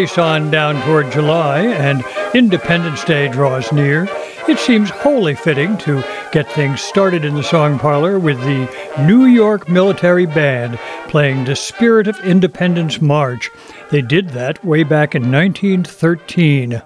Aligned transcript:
Race 0.00 0.16
on 0.16 0.50
down 0.50 0.80
toward 0.86 1.12
July 1.12 1.60
and 1.60 2.02
Independence 2.32 3.04
Day 3.04 3.28
draws 3.28 3.70
near, 3.70 4.08
it 4.48 4.58
seems 4.58 4.88
wholly 4.88 5.34
fitting 5.34 5.76
to 5.76 6.02
get 6.32 6.50
things 6.52 6.80
started 6.80 7.22
in 7.22 7.34
the 7.34 7.42
song 7.42 7.78
parlor 7.78 8.18
with 8.18 8.40
the 8.40 8.66
New 9.04 9.26
York 9.26 9.68
Military 9.68 10.24
Band 10.24 10.78
playing 11.08 11.44
the 11.44 11.54
Spirit 11.54 12.08
of 12.08 12.18
Independence 12.24 13.02
March. 13.02 13.50
They 13.90 14.00
did 14.00 14.30
that 14.30 14.64
way 14.64 14.84
back 14.84 15.14
in 15.14 15.30
1913. 15.30 16.80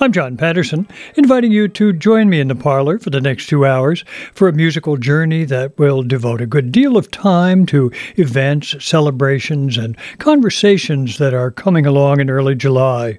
I'm 0.00 0.10
John 0.10 0.36
Patterson, 0.36 0.88
inviting 1.32 1.50
you 1.50 1.66
to 1.66 1.94
join 1.94 2.28
me 2.28 2.40
in 2.40 2.48
the 2.48 2.54
parlor 2.54 2.98
for 2.98 3.08
the 3.08 3.18
next 3.18 3.46
two 3.46 3.64
hours 3.64 4.04
for 4.34 4.48
a 4.48 4.52
musical 4.52 4.98
journey 4.98 5.46
that 5.46 5.78
will 5.78 6.02
devote 6.02 6.42
a 6.42 6.46
good 6.46 6.70
deal 6.70 6.98
of 6.98 7.10
time 7.10 7.64
to 7.64 7.90
events, 8.16 8.76
celebrations, 8.84 9.78
and 9.78 9.96
conversations 10.18 11.16
that 11.16 11.32
are 11.32 11.50
coming 11.50 11.86
along 11.86 12.20
in 12.20 12.28
early 12.28 12.54
July. 12.54 13.18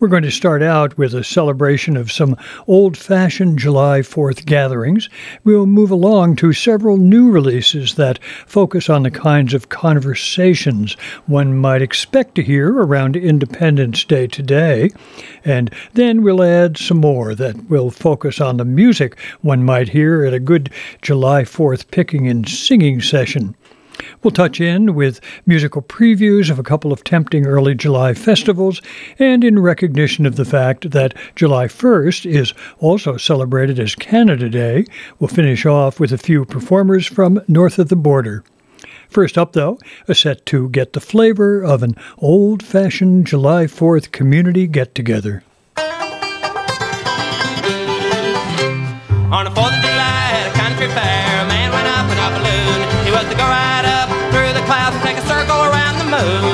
We're 0.00 0.08
going 0.08 0.22
to 0.22 0.30
start 0.30 0.62
out 0.62 0.96
with 0.96 1.12
a 1.12 1.22
celebration 1.22 1.94
of 1.94 2.10
some 2.10 2.34
old 2.66 2.96
fashioned 2.96 3.58
July 3.58 4.00
4th 4.00 4.46
gatherings. 4.46 5.10
We'll 5.44 5.66
move 5.66 5.90
along 5.90 6.36
to 6.36 6.54
several 6.54 6.96
new 6.96 7.30
releases 7.30 7.96
that 7.96 8.18
focus 8.46 8.88
on 8.88 9.02
the 9.02 9.10
kinds 9.10 9.52
of 9.52 9.68
conversations 9.68 10.94
one 11.26 11.54
might 11.54 11.82
expect 11.82 12.34
to 12.36 12.42
hear 12.42 12.72
around 12.72 13.14
Independence 13.14 14.02
Day 14.04 14.26
today. 14.26 14.88
And 15.44 15.70
then 15.92 16.22
we'll 16.22 16.42
add 16.42 16.78
some 16.78 17.02
more 17.02 17.34
that 17.34 17.68
will 17.68 17.90
focus 17.90 18.40
on 18.40 18.56
the 18.56 18.64
music 18.64 19.18
one 19.42 19.64
might 19.64 19.90
hear 19.90 20.24
at 20.24 20.32
a 20.32 20.40
good 20.40 20.70
July 21.02 21.42
4th 21.42 21.90
picking 21.90 22.26
and 22.26 22.48
singing 22.48 23.02
session. 23.02 23.54
We'll 24.22 24.30
touch 24.32 24.60
in 24.60 24.94
with 24.94 25.18
musical 25.46 25.80
previews 25.80 26.50
of 26.50 26.58
a 26.58 26.62
couple 26.62 26.92
of 26.92 27.02
tempting 27.04 27.46
early 27.46 27.74
July 27.74 28.12
festivals, 28.12 28.82
and 29.18 29.42
in 29.42 29.58
recognition 29.58 30.26
of 30.26 30.36
the 30.36 30.44
fact 30.44 30.90
that 30.90 31.14
July 31.36 31.66
1st 31.66 32.30
is 32.30 32.52
also 32.80 33.16
celebrated 33.16 33.80
as 33.80 33.94
Canada 33.94 34.50
Day, 34.50 34.84
we'll 35.18 35.28
finish 35.28 35.64
off 35.64 35.98
with 35.98 36.12
a 36.12 36.18
few 36.18 36.44
performers 36.44 37.06
from 37.06 37.40
north 37.48 37.78
of 37.78 37.88
the 37.88 37.96
border. 37.96 38.44
First 39.08 39.38
up, 39.38 39.54
though, 39.54 39.78
a 40.06 40.14
set 40.14 40.44
to 40.46 40.68
get 40.68 40.92
the 40.92 41.00
flavor 41.00 41.62
of 41.62 41.82
an 41.82 41.96
old 42.18 42.62
fashioned 42.62 43.26
July 43.26 43.64
4th 43.64 44.12
community 44.12 44.66
get 44.66 44.94
together. 44.94 45.42
On 49.32 49.44
the 49.44 49.50
4th 49.50 49.89
around 56.22 56.49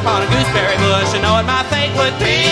upon 0.00 0.22
a 0.22 0.26
gooseberry 0.26 0.76
bush 0.78 1.12
and 1.12 1.22
know 1.22 1.32
what 1.32 1.44
my 1.44 1.62
fate 1.64 1.92
would 1.96 2.18
be. 2.18 2.49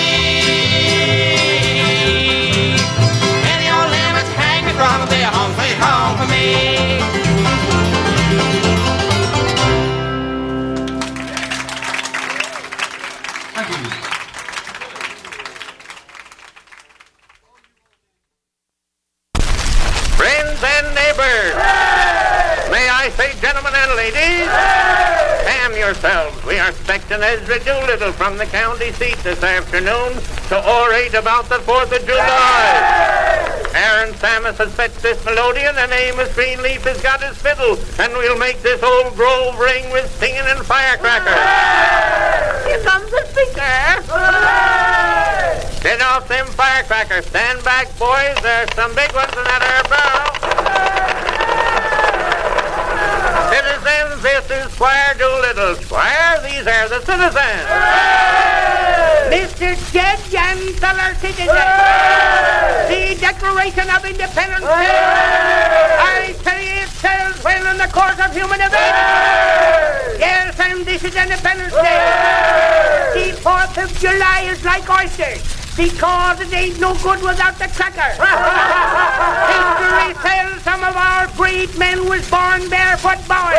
Yourselves. 26.68 26.88
We 26.88 26.94
are 26.94 27.00
expecting 27.00 27.22
Ezra 27.22 27.58
Doolittle 27.64 28.12
from 28.12 28.36
the 28.38 28.46
county 28.46 28.92
seat 28.92 29.16
this 29.18 29.42
afternoon 29.42 30.14
to 30.48 30.56
orate 30.56 31.14
about 31.14 31.48
the 31.48 31.58
4th 31.64 31.92
of 31.96 32.06
July. 32.06 33.54
Aaron 33.74 34.14
Samus 34.14 34.56
has 34.58 34.74
fetched 34.74 35.02
this 35.02 35.18
melodeon, 35.24 35.76
and 35.76 35.92
Amos 35.92 36.34
Greenleaf 36.34 36.84
has 36.84 37.00
got 37.02 37.22
his 37.22 37.36
fiddle, 37.38 37.78
and 38.00 38.12
we'll 38.14 38.38
make 38.38 38.60
this 38.62 38.82
old 38.82 39.14
grove 39.14 39.58
ring 39.58 39.90
with 39.92 40.10
singing 40.18 40.46
and 40.46 40.64
firecrackers. 40.64 41.34
Here 42.66 42.80
comes 42.82 43.10
the 43.10 43.24
speaker. 43.28 44.02
Set 45.82 46.02
off 46.02 46.26
them 46.28 46.46
firecrackers. 46.46 47.26
Stand 47.26 47.62
back, 47.62 47.86
boys. 47.98 48.36
There's 48.42 48.72
some 48.74 48.94
big 48.94 49.12
ones 49.14 49.32
in 49.36 49.44
that 49.44 49.62
air 49.62 49.84
barrel. 49.86 50.26
Citizens, 53.52 54.07
this 54.22 54.50
is 54.50 54.72
Squire 54.72 55.14
Doolittle. 55.14 55.76
Squire, 55.76 56.42
these 56.42 56.66
are 56.66 56.88
the 56.88 57.00
citizens. 57.04 57.68
Mr. 59.30 59.92
Dead 59.92 60.18
Young 60.32 60.72
Feller 60.74 61.14
Citizen, 61.20 61.46
the 62.88 63.16
Declaration 63.20 63.88
of 63.90 64.04
Independence. 64.04 64.64
I 64.64 66.34
tell 66.42 66.60
you, 66.60 66.82
it 66.82 66.88
says 66.88 67.44
well 67.44 67.66
in 67.70 67.78
the 67.78 67.88
course 67.92 68.18
of 68.18 68.32
human 68.34 68.60
events. 68.60 70.18
Yes, 70.18 70.58
and 70.58 70.84
this 70.84 71.04
is 71.04 71.14
Independence 71.14 71.74
Day. 71.74 71.98
The 73.14 73.36
4th 73.40 73.84
of 73.84 73.98
July 73.98 74.48
is 74.50 74.64
like 74.64 74.88
oysters. 74.90 75.57
Because 75.78 76.40
it 76.40 76.52
ain't 76.52 76.80
no 76.80 76.92
good 76.96 77.22
without 77.22 77.56
the 77.56 77.68
cracker. 77.68 78.10
History 79.48 80.12
tells 80.26 80.60
some 80.62 80.82
of 80.82 80.96
our 80.96 81.28
great 81.36 81.78
men 81.78 82.08
was 82.08 82.28
born 82.28 82.68
barefoot 82.68 83.22
boys. 83.30 83.54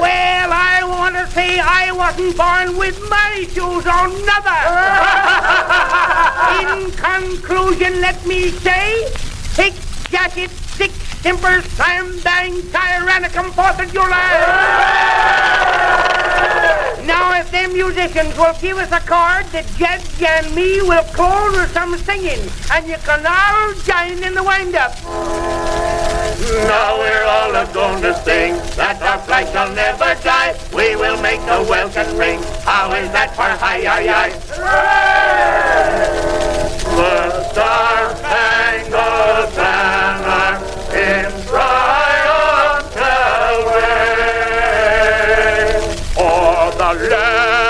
Well, 0.00 0.48
I 0.50 0.80
want 0.88 1.14
to 1.14 1.26
say 1.32 1.60
I 1.60 1.92
wasn't 1.92 2.38
born 2.38 2.78
with 2.78 2.98
my 3.10 3.44
shoes 3.52 3.86
on, 3.86 4.16
neither. 4.24 4.62
In 6.72 6.90
conclusion, 6.92 8.00
let 8.00 8.24
me 8.24 8.48
say, 8.48 9.12
six 9.52 9.76
jackets, 10.08 10.54
six 10.74 10.94
timbers, 11.22 11.64
slam 11.76 12.18
bang, 12.24 12.54
tyrannicum, 12.72 13.52
Fourth 13.52 13.78
of 13.78 13.92
July. 13.92 14.22
Now, 17.06 17.38
if 17.38 17.50
them 17.50 17.72
musicians 17.72 18.36
will 18.38 18.54
give 18.60 18.78
us 18.78 18.92
a 18.92 19.00
chord, 19.00 19.46
the 19.52 19.62
judge 19.76 20.22
and 20.22 20.54
me 20.54 20.82
will 20.82 21.04
close 21.14 21.56
with 21.56 21.72
some 21.72 21.96
singing, 21.98 22.40
and 22.72 22.86
you 22.86 22.96
can 22.98 23.26
all 23.26 23.72
join 23.82 24.22
in 24.22 24.34
the 24.34 24.42
wind-up. 24.42 24.92
Now 26.42 26.98
we're 26.98 27.24
all 27.24 27.54
a 27.54 27.66
going 27.72 28.02
to 28.02 28.14
sing 28.24 28.54
that 28.76 29.00
our 29.02 29.18
flag 29.26 29.46
shall 29.52 29.72
never 29.74 30.14
die. 30.22 30.54
We 30.74 30.96
will 30.96 31.20
make 31.20 31.40
the 31.40 31.64
welkin 31.68 32.16
ring. 32.16 32.40
How 32.64 32.92
is 32.94 33.10
that 33.12 33.34
for 33.36 33.42
hi 33.42 33.82
hi 33.84 34.06
hi? 34.06 34.30
The 36.96 37.50
star 37.50 38.16
spangled 38.16 39.54
banner 39.56 40.41
o'er 46.92 47.61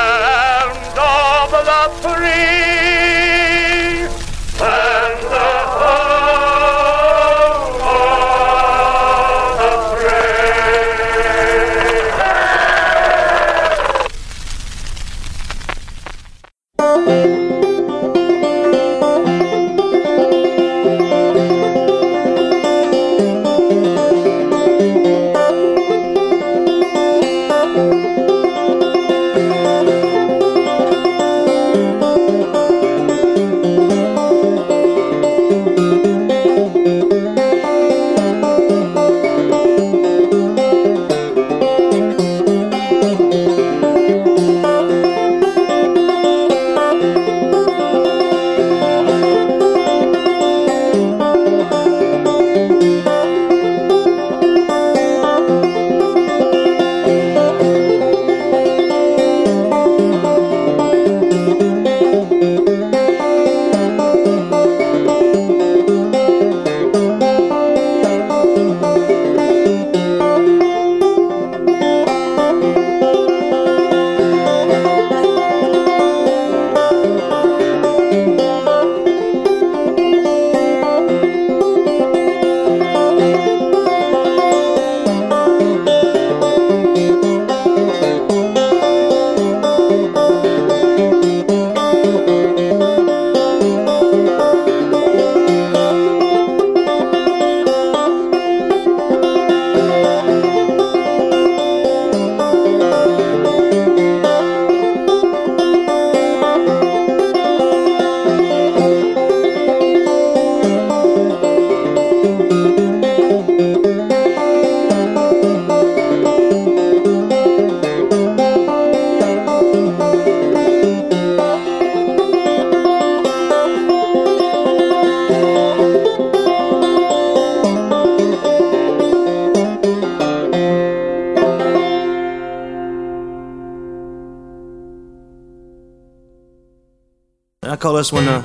This 138.02 138.10
one 138.10 138.26
uh, 138.26 138.42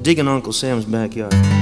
digging 0.00 0.28
Uncle 0.28 0.52
Sam's 0.52 0.84
backyard. 0.84 1.55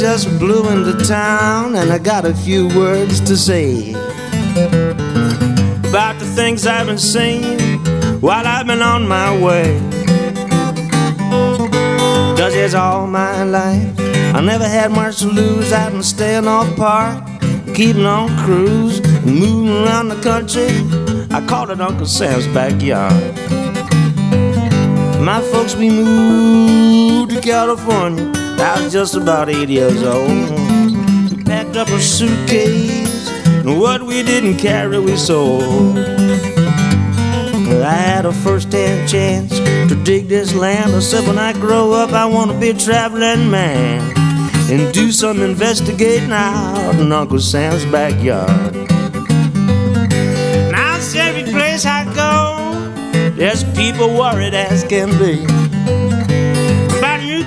Just 0.00 0.38
blew 0.38 0.68
into 0.70 0.92
town 1.04 1.76
and 1.76 1.92
I 1.92 1.98
got 1.98 2.24
a 2.24 2.34
few 2.34 2.68
words 2.68 3.20
to 3.20 3.36
say 3.36 3.90
about 5.90 6.18
the 6.18 6.32
things 6.34 6.66
I've 6.66 6.86
been 6.86 6.98
seeing 6.98 7.78
while 8.20 8.46
I've 8.46 8.66
been 8.66 8.80
on 8.80 9.06
my 9.06 9.30
way. 9.38 9.78
Cause 12.36 12.54
it's 12.54 12.74
all 12.74 13.06
my 13.06 13.42
life. 13.44 13.92
I 14.34 14.40
never 14.40 14.66
had 14.66 14.90
much 14.92 15.18
to 15.18 15.26
lose 15.26 15.72
out 15.72 15.92
in 15.92 16.02
staying 16.02 16.46
off 16.46 16.74
park, 16.76 17.24
keeping 17.74 18.06
on 18.06 18.28
cruise, 18.44 19.00
moving 19.26 19.84
around 19.84 20.08
the 20.08 20.20
country. 20.22 20.70
I 21.30 21.44
called 21.46 21.70
it 21.70 21.80
Uncle 21.80 22.06
Sam's 22.06 22.46
backyard. 22.48 23.34
My 25.20 25.40
folks, 25.52 25.76
we 25.76 25.90
moved 25.90 27.32
to 27.32 27.40
California. 27.40 28.41
I 28.62 28.80
was 28.80 28.92
just 28.92 29.16
about 29.16 29.48
eight 29.48 29.68
years 29.68 30.04
old. 30.04 30.28
We 30.28 31.42
packed 31.42 31.74
up 31.74 31.88
a 31.88 32.00
suitcase, 32.00 33.28
and 33.46 33.80
what 33.80 34.04
we 34.04 34.22
didn't 34.22 34.58
carry, 34.58 35.00
we 35.00 35.16
sold. 35.16 35.98
I 35.98 37.90
had 37.90 38.24
a 38.24 38.32
first-hand 38.32 39.08
chance 39.08 39.58
to 39.58 40.00
dig 40.04 40.28
this 40.28 40.54
land. 40.54 40.94
I 40.94 41.00
said, 41.00 41.26
when 41.26 41.38
I 41.38 41.52
grow 41.54 41.92
up, 41.92 42.12
I 42.12 42.24
want 42.24 42.52
to 42.52 42.60
be 42.60 42.70
a 42.70 42.74
traveling 42.74 43.50
man 43.50 44.00
and 44.70 44.94
do 44.94 45.10
some 45.10 45.42
investigating 45.42 46.30
out 46.30 46.94
in 47.00 47.10
Uncle 47.10 47.40
Sam's 47.40 47.84
backyard. 47.86 48.74
Now, 50.70 50.98
every 51.16 51.50
place 51.50 51.84
I 51.84 52.04
go, 52.14 53.32
there's 53.32 53.64
people 53.74 54.16
worried 54.16 54.54
as 54.54 54.84
can 54.84 55.08
be 55.18 55.61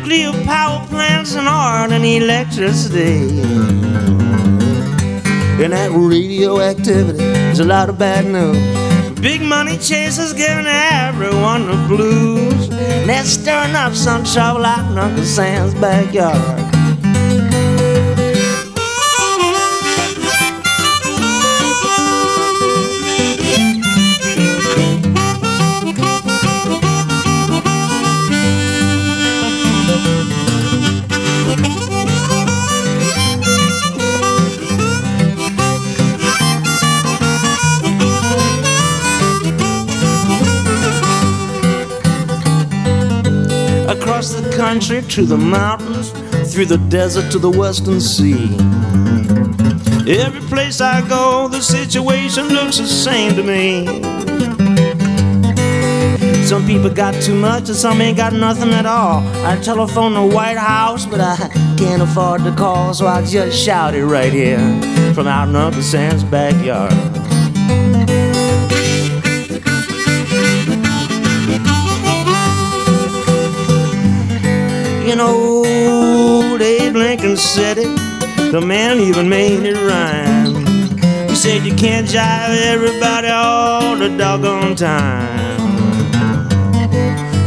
nuclear 0.05 0.45
power 0.45 0.85
plants 0.87 1.35
and 1.35 1.47
art 1.47 1.91
and 1.91 2.05
electricity. 2.05 3.41
And 5.63 5.73
that 5.73 5.89
radioactivity 5.91 7.23
is 7.23 7.59
a 7.59 7.63
lot 7.63 7.89
of 7.89 7.97
bad 7.97 8.25
news. 8.25 8.57
big 9.19 9.41
money 9.41 9.77
chasers 9.77 10.33
giving 10.33 10.67
everyone 10.67 11.65
the 11.65 11.87
blues. 11.87 12.69
And 12.69 13.09
they're 13.09 13.23
stirring 13.23 13.75
up 13.75 13.93
some 13.93 14.23
trouble 14.23 14.63
out 14.65 14.91
in 14.91 14.97
Uncle 14.97 15.23
Sam's 15.23 15.73
backyard. 15.75 16.64
Country 44.75 45.01
to 45.03 45.25
the 45.25 45.37
mountains, 45.37 46.11
through 46.53 46.65
the 46.65 46.77
desert 46.89 47.31
to 47.31 47.39
the 47.39 47.49
western 47.49 48.01
sea. 48.01 48.57
Every 50.05 50.41
place 50.49 50.81
I 50.81 50.99
go, 51.07 51.47
the 51.47 51.61
situation 51.61 52.49
looks 52.49 52.79
the 52.79 52.85
same 52.85 53.37
to 53.37 53.43
me. 53.43 53.85
Some 56.43 56.67
people 56.67 56.89
got 56.89 57.13
too 57.23 57.35
much, 57.35 57.69
and 57.69 57.77
some 57.77 58.01
ain't 58.01 58.17
got 58.17 58.33
nothing 58.33 58.71
at 58.71 58.85
all. 58.85 59.23
I 59.45 59.55
telephone 59.61 60.13
the 60.13 60.35
White 60.35 60.57
House, 60.57 61.05
but 61.05 61.21
I 61.21 61.37
can't 61.77 62.01
afford 62.01 62.43
to 62.43 62.53
call, 62.53 62.93
so 62.93 63.07
I 63.07 63.23
just 63.23 63.57
shout 63.57 63.95
it 63.95 64.05
right 64.05 64.33
here 64.33 64.59
from 65.13 65.25
out 65.25 65.47
in 65.47 65.55
Uncle 65.55 65.83
Sam's 65.83 66.25
backyard. 66.25 66.91
Said 77.55 77.77
it. 77.77 78.51
The 78.51 78.59
man 78.59 78.99
even 78.99 79.29
made 79.29 79.63
it 79.63 79.77
rhyme. 79.77 80.65
He 81.29 81.35
said 81.35 81.65
you 81.65 81.73
can't 81.73 82.05
jive 82.05 82.57
everybody 82.73 83.29
all 83.29 83.95
the 83.95 84.09
doggone 84.09 84.75
time. 84.75 85.57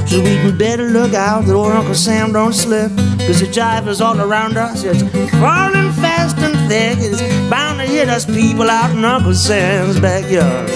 So 0.06 0.22
we 0.22 0.50
better 0.52 0.84
look 0.84 1.12
out 1.12 1.44
that 1.44 1.52
old 1.52 1.72
Uncle 1.72 1.94
Sam 1.94 2.32
don't 2.32 2.54
slip. 2.54 2.90
Cause 3.26 3.40
the 3.40 3.48
jive 3.52 3.86
is 3.86 4.00
all 4.00 4.18
around 4.18 4.56
us. 4.56 4.82
It's 4.82 5.02
falling 5.32 5.92
fast 6.00 6.38
and 6.38 6.56
thick. 6.70 6.96
It's 7.00 7.20
bound 7.50 7.78
to 7.80 7.84
hit 7.84 8.08
us 8.08 8.24
people 8.24 8.70
out 8.70 8.90
in 8.96 9.04
Uncle 9.04 9.34
Sam's 9.34 10.00
backyard. 10.00 10.70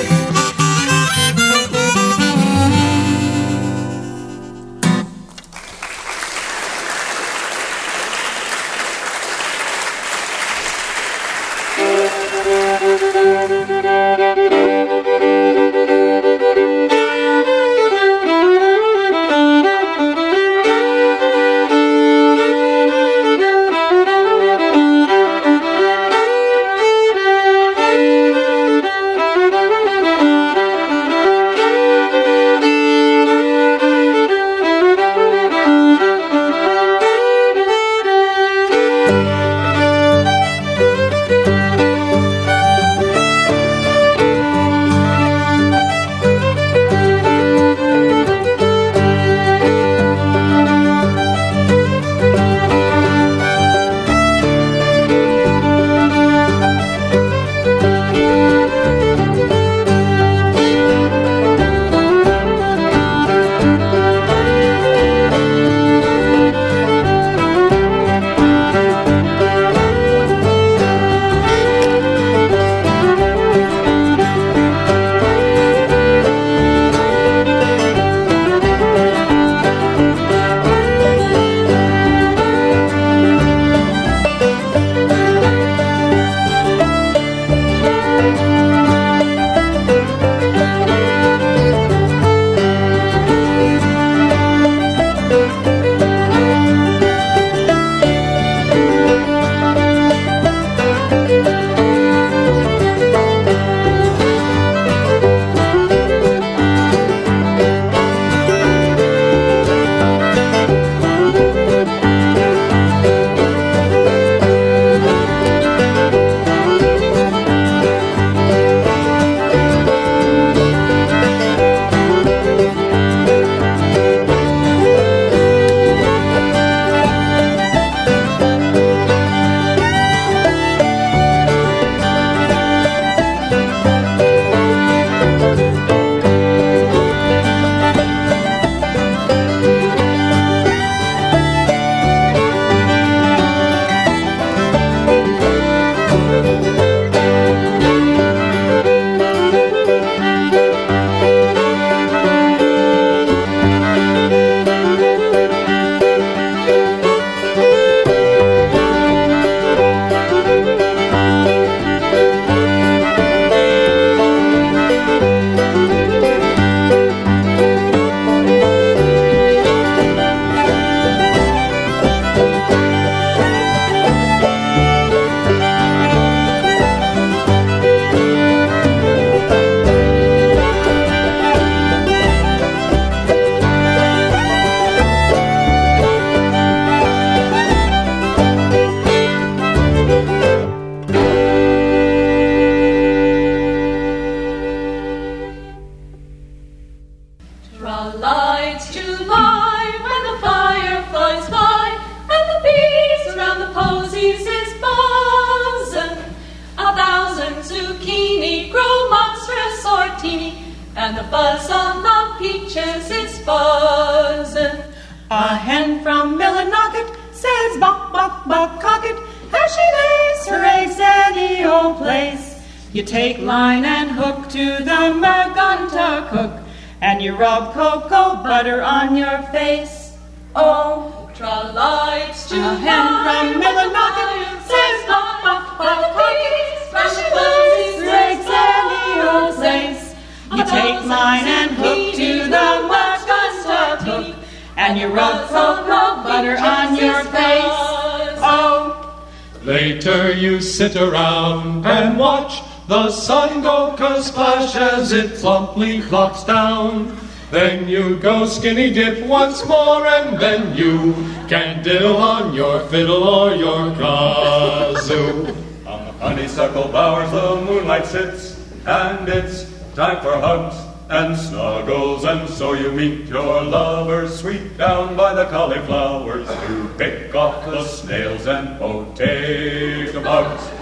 Sun 253.12 253.62
go 253.62 253.94
splash 254.20 254.74
as 254.74 255.12
it 255.12 255.34
plumply 255.36 256.00
flops 256.00 256.44
down. 256.44 257.16
Then 257.50 257.86
you 257.86 258.16
go 258.16 258.46
skinny 258.46 258.90
dip 258.90 259.26
once 259.26 259.64
more 259.66 260.06
and 260.06 260.38
then 260.40 260.74
you 260.74 261.12
can 261.48 261.82
diddle 261.82 262.16
on 262.16 262.54
your 262.54 262.80
fiddle 262.88 263.24
or 263.24 263.54
your 263.54 263.92
kazoo. 263.92 265.48
On 265.86 266.04
the 266.06 266.12
honeysuckle 266.12 266.88
bowers 266.88 267.30
the 267.30 267.62
moonlight 267.66 268.06
sits, 268.06 268.58
and 268.86 269.28
it's 269.28 269.66
time 269.94 270.22
for 270.22 270.32
hugs 270.32 270.76
and 271.10 271.36
snuggles, 271.36 272.24
and 272.24 272.48
so 272.48 272.72
you 272.72 272.90
meet 272.90 273.26
your 273.26 273.62
lover 273.62 274.26
sweet 274.28 274.78
down 274.78 275.14
by 275.14 275.34
the 275.34 275.44
cauliflowers 275.46 276.48
to 276.48 276.88
pick 276.96 277.34
off 277.34 277.66
the 277.66 277.84
snails 277.84 278.46
and 278.46 278.78
potato 278.78 280.22
bugs. 280.22 280.81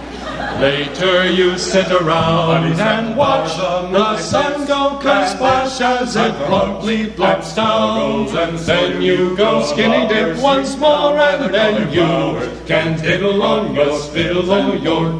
Later 0.59 1.29
you 1.31 1.57
sit 1.57 1.91
around 1.91 2.79
and 2.79 3.17
watch 3.17 3.57
the 3.57 4.17
sun 4.17 4.67
go 4.67 4.99
splash 5.27 5.81
as 5.81 6.15
it 6.15 6.33
plumply 6.45 7.07
plops 7.15 7.55
down. 7.55 8.27
And 8.37 8.57
then 8.59 9.01
you 9.01 9.35
go 9.35 9.63
skinny 9.63 10.07
dip 10.07 10.37
once 10.41 10.77
more 10.77 11.17
and 11.17 11.53
then 11.53 11.91
you 11.91 12.65
can 12.65 12.99
diddle 12.99 13.41
on 13.41 13.73
your 13.75 13.99
fiddle 14.11 14.51
or 14.51 14.75
your 14.75 15.11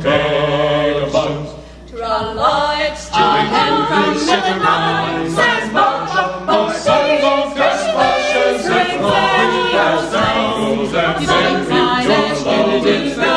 bugs. 1.12 1.50
tra-la, 1.90 2.80
it's 2.80 3.10
a 3.10 3.28
hen 3.54 3.74
from 3.90 4.14
Millinocket 4.28 5.30
says 5.38 5.74
buck, 5.74 6.14
buck, 6.14 6.46
buck, 6.48 6.76
sun 6.76 7.22
go 7.22 7.50
splash 7.52 8.36
as 8.36 8.66
it 8.66 9.00
plumply 9.00 9.62
plops 9.72 10.12
down. 10.14 10.62
You 11.22 11.28
take 11.28 11.70
line 11.70 12.12
and 12.12 12.38
hook 12.38 13.16
to 13.16 13.31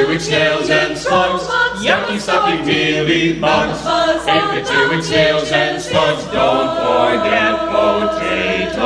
Two 0.00 0.18
snails 0.18 0.70
and 0.70 0.96
slugs, 0.96 1.44
yucky 1.84 2.18
sucking 2.18 2.64
mealy 2.64 3.38
bugs. 3.38 3.80
If 4.26 4.66
the 4.66 4.72
two 4.72 5.02
snails 5.02 5.52
and 5.52 5.80
slugs, 5.82 6.24
don't 6.32 6.74
forget 6.74 7.58
potato 7.68 8.80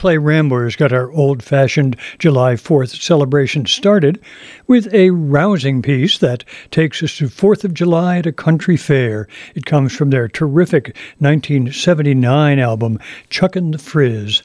Clay 0.00 0.16
Ramblers 0.16 0.76
got 0.76 0.94
our 0.94 1.12
old 1.12 1.42
fashioned 1.42 1.94
July 2.18 2.54
4th 2.54 3.02
celebration 3.02 3.66
started 3.66 4.18
with 4.66 4.90
a 4.94 5.10
rousing 5.10 5.82
piece 5.82 6.16
that 6.16 6.42
takes 6.70 7.02
us 7.02 7.18
to 7.18 7.26
4th 7.26 7.64
of 7.64 7.74
July 7.74 8.16
at 8.16 8.24
a 8.24 8.32
country 8.32 8.78
fair. 8.78 9.28
It 9.54 9.66
comes 9.66 9.94
from 9.94 10.08
their 10.08 10.26
terrific 10.26 10.96
1979 11.18 12.58
album, 12.58 12.98
Chuckin' 13.28 13.72
the 13.72 13.78
Frizz. 13.78 14.42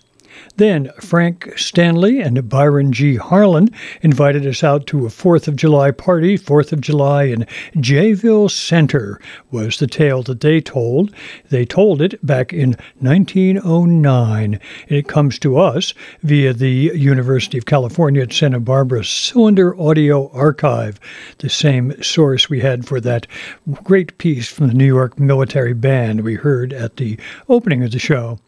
Then 0.57 0.91
Frank 0.99 1.57
Stanley 1.57 2.21
and 2.21 2.47
Byron 2.47 2.93
G. 2.93 3.15
Harlan 3.15 3.69
invited 4.01 4.45
us 4.47 4.63
out 4.63 4.87
to 4.87 5.05
a 5.05 5.09
4th 5.09 5.47
of 5.47 5.55
July 5.55 5.91
party. 5.91 6.37
4th 6.37 6.71
of 6.71 6.81
July 6.81 7.23
in 7.23 7.45
Jayville 7.75 8.49
Center 8.49 9.19
was 9.51 9.77
the 9.77 9.87
tale 9.87 10.23
that 10.23 10.41
they 10.41 10.61
told. 10.61 11.13
They 11.49 11.65
told 11.65 12.01
it 12.01 12.25
back 12.25 12.53
in 12.53 12.75
1909. 12.99 14.53
And 14.53 14.61
it 14.87 15.07
comes 15.07 15.39
to 15.39 15.57
us 15.57 15.93
via 16.23 16.53
the 16.53 16.91
University 16.95 17.57
of 17.57 17.65
California 17.65 18.21
at 18.21 18.33
Santa 18.33 18.59
Barbara 18.59 19.03
Cylinder 19.03 19.79
Audio 19.79 20.29
Archive, 20.31 20.99
the 21.39 21.49
same 21.49 22.01
source 22.01 22.49
we 22.49 22.61
had 22.61 22.85
for 22.85 22.99
that 23.01 23.27
great 23.83 24.17
piece 24.17 24.47
from 24.47 24.67
the 24.67 24.73
New 24.73 24.85
York 24.85 25.19
Military 25.19 25.73
Band 25.73 26.21
we 26.21 26.35
heard 26.35 26.73
at 26.73 26.97
the 26.97 27.17
opening 27.49 27.83
of 27.83 27.91
the 27.91 27.99
show. 27.99 28.39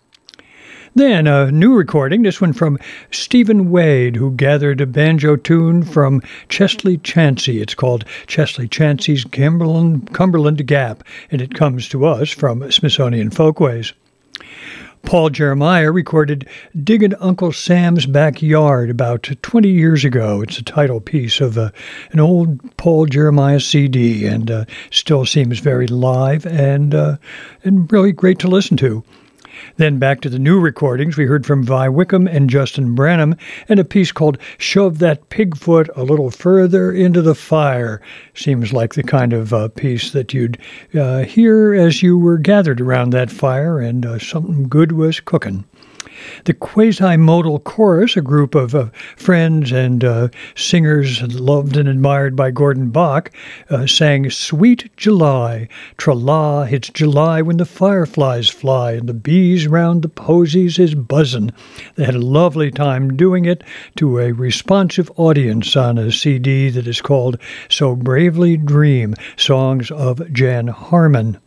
Then 0.97 1.27
a 1.27 1.51
new 1.51 1.75
recording, 1.75 2.23
this 2.23 2.41
one 2.41 2.53
from 2.53 2.79
Stephen 3.11 3.69
Wade, 3.69 4.15
who 4.15 4.31
gathered 4.31 4.81
a 4.81 4.87
banjo 4.87 5.35
tune 5.35 5.83
from 5.83 6.23
Chesley 6.49 6.97
Chancey. 6.97 7.61
It's 7.61 7.75
called 7.75 8.03
Chesley 8.25 8.67
Chancey's 8.67 9.23
Cumberland, 9.23 10.11
Cumberland 10.11 10.65
Gap, 10.65 11.03
and 11.29 11.39
it 11.39 11.53
comes 11.53 11.87
to 11.89 12.07
us 12.07 12.31
from 12.31 12.71
Smithsonian 12.71 13.29
Folkways. 13.29 13.93
Paul 15.03 15.29
Geremia 15.29 15.93
recorded 15.93 16.47
Diggin' 16.83 17.13
Uncle 17.19 17.51
Sam's 17.51 18.07
Backyard 18.07 18.89
about 18.89 19.29
20 19.43 19.69
years 19.69 20.03
ago. 20.03 20.41
It's 20.41 20.57
a 20.57 20.63
title 20.63 20.99
piece 20.99 21.39
of 21.39 21.59
uh, 21.59 21.69
an 22.11 22.19
old 22.19 22.75
Paul 22.77 23.05
Geremia 23.05 23.61
CD 23.61 24.25
and 24.25 24.49
uh, 24.49 24.65
still 24.89 25.27
seems 25.27 25.59
very 25.59 25.85
live 25.85 26.47
and, 26.47 26.95
uh, 26.95 27.17
and 27.63 27.91
really 27.93 28.13
great 28.13 28.39
to 28.39 28.47
listen 28.47 28.77
to. 28.77 29.03
Then 29.77 29.99
back 29.99 30.21
to 30.21 30.29
the 30.29 30.39
new 30.39 30.59
recordings, 30.59 31.17
we 31.17 31.25
heard 31.25 31.45
from 31.45 31.63
Vi 31.63 31.87
Wickham 31.89 32.27
and 32.27 32.49
Justin 32.49 32.95
Branham 32.95 33.35
and 33.69 33.79
a 33.79 33.83
piece 33.83 34.11
called 34.11 34.39
Shove 34.57 34.97
That 34.97 35.29
Pigfoot 35.29 35.89
a 35.95 36.01
Little 36.03 36.31
Further 36.31 36.91
into 36.91 37.21
the 37.21 37.35
Fire. 37.35 38.01
Seems 38.33 38.73
like 38.73 38.95
the 38.95 39.03
kind 39.03 39.33
of 39.33 39.53
uh, 39.53 39.67
piece 39.67 40.11
that 40.11 40.33
you'd 40.33 40.57
uh, 40.95 41.19
hear 41.19 41.75
as 41.75 42.01
you 42.01 42.17
were 42.17 42.39
gathered 42.39 42.81
around 42.81 43.11
that 43.11 43.29
fire 43.29 43.79
and 43.79 44.03
uh, 44.03 44.17
something 44.17 44.67
good 44.67 44.93
was 44.93 45.19
cooking. 45.19 45.63
The 46.45 46.53
Quasi-Modal 46.53 47.59
Chorus, 47.59 48.17
a 48.17 48.21
group 48.21 48.55
of 48.55 48.75
uh, 48.75 48.89
friends 49.15 49.71
and 49.71 50.03
uh, 50.03 50.29
singers 50.55 51.21
loved 51.21 51.77
and 51.77 51.89
admired 51.89 52.35
by 52.35 52.51
Gordon 52.51 52.89
Bok, 52.89 53.31
uh, 53.69 53.87
sang 53.87 54.29
Sweet 54.29 54.89
July. 54.97 55.67
Tra-la, 55.97 56.63
it's 56.63 56.89
July 56.89 57.41
when 57.41 57.57
the 57.57 57.65
fireflies 57.65 58.49
fly 58.49 58.93
and 58.93 59.07
the 59.07 59.13
bees 59.13 59.67
round 59.67 60.01
the 60.01 60.09
posies 60.09 60.79
is 60.79 60.95
buzzin'. 60.95 61.51
They 61.95 62.05
had 62.05 62.15
a 62.15 62.19
lovely 62.19 62.71
time 62.71 63.15
doing 63.15 63.45
it 63.45 63.63
to 63.97 64.19
a 64.19 64.31
responsive 64.31 65.11
audience 65.15 65.75
on 65.75 65.97
a 65.97 66.11
CD 66.11 66.69
that 66.69 66.87
is 66.87 67.01
called 67.01 67.37
So 67.69 67.95
Bravely 67.95 68.57
Dream, 68.57 69.15
Songs 69.35 69.91
of 69.91 70.31
Jan 70.33 70.67
Harmon. 70.67 71.37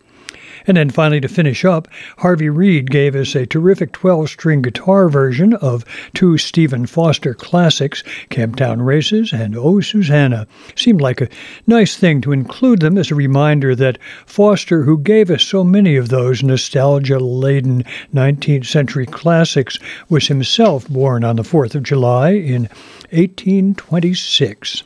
And 0.66 0.76
then 0.76 0.90
finally, 0.90 1.20
to 1.20 1.28
finish 1.28 1.64
up, 1.64 1.88
Harvey 2.18 2.48
Reid 2.48 2.90
gave 2.90 3.16
us 3.16 3.34
a 3.34 3.46
terrific 3.46 3.92
12 3.92 4.28
string 4.28 4.62
guitar 4.62 5.08
version 5.08 5.54
of 5.54 5.84
two 6.14 6.38
Stephen 6.38 6.86
Foster 6.86 7.34
classics, 7.34 8.02
Camptown 8.30 8.84
Races 8.84 9.32
and 9.32 9.56
Oh 9.56 9.80
Susanna. 9.80 10.46
Seemed 10.76 11.00
like 11.00 11.20
a 11.20 11.28
nice 11.66 11.96
thing 11.96 12.20
to 12.22 12.32
include 12.32 12.80
them 12.80 12.98
as 12.98 13.10
a 13.10 13.14
reminder 13.14 13.74
that 13.76 13.98
Foster, 14.26 14.84
who 14.84 14.98
gave 14.98 15.30
us 15.30 15.42
so 15.42 15.64
many 15.64 15.96
of 15.96 16.08
those 16.08 16.42
nostalgia 16.42 17.18
laden 17.18 17.84
19th 18.14 18.66
century 18.66 19.06
classics, 19.06 19.78
was 20.08 20.28
himself 20.28 20.88
born 20.88 21.24
on 21.24 21.36
the 21.36 21.42
4th 21.42 21.74
of 21.74 21.82
July 21.82 22.30
in 22.32 22.68
1826. 23.10 24.82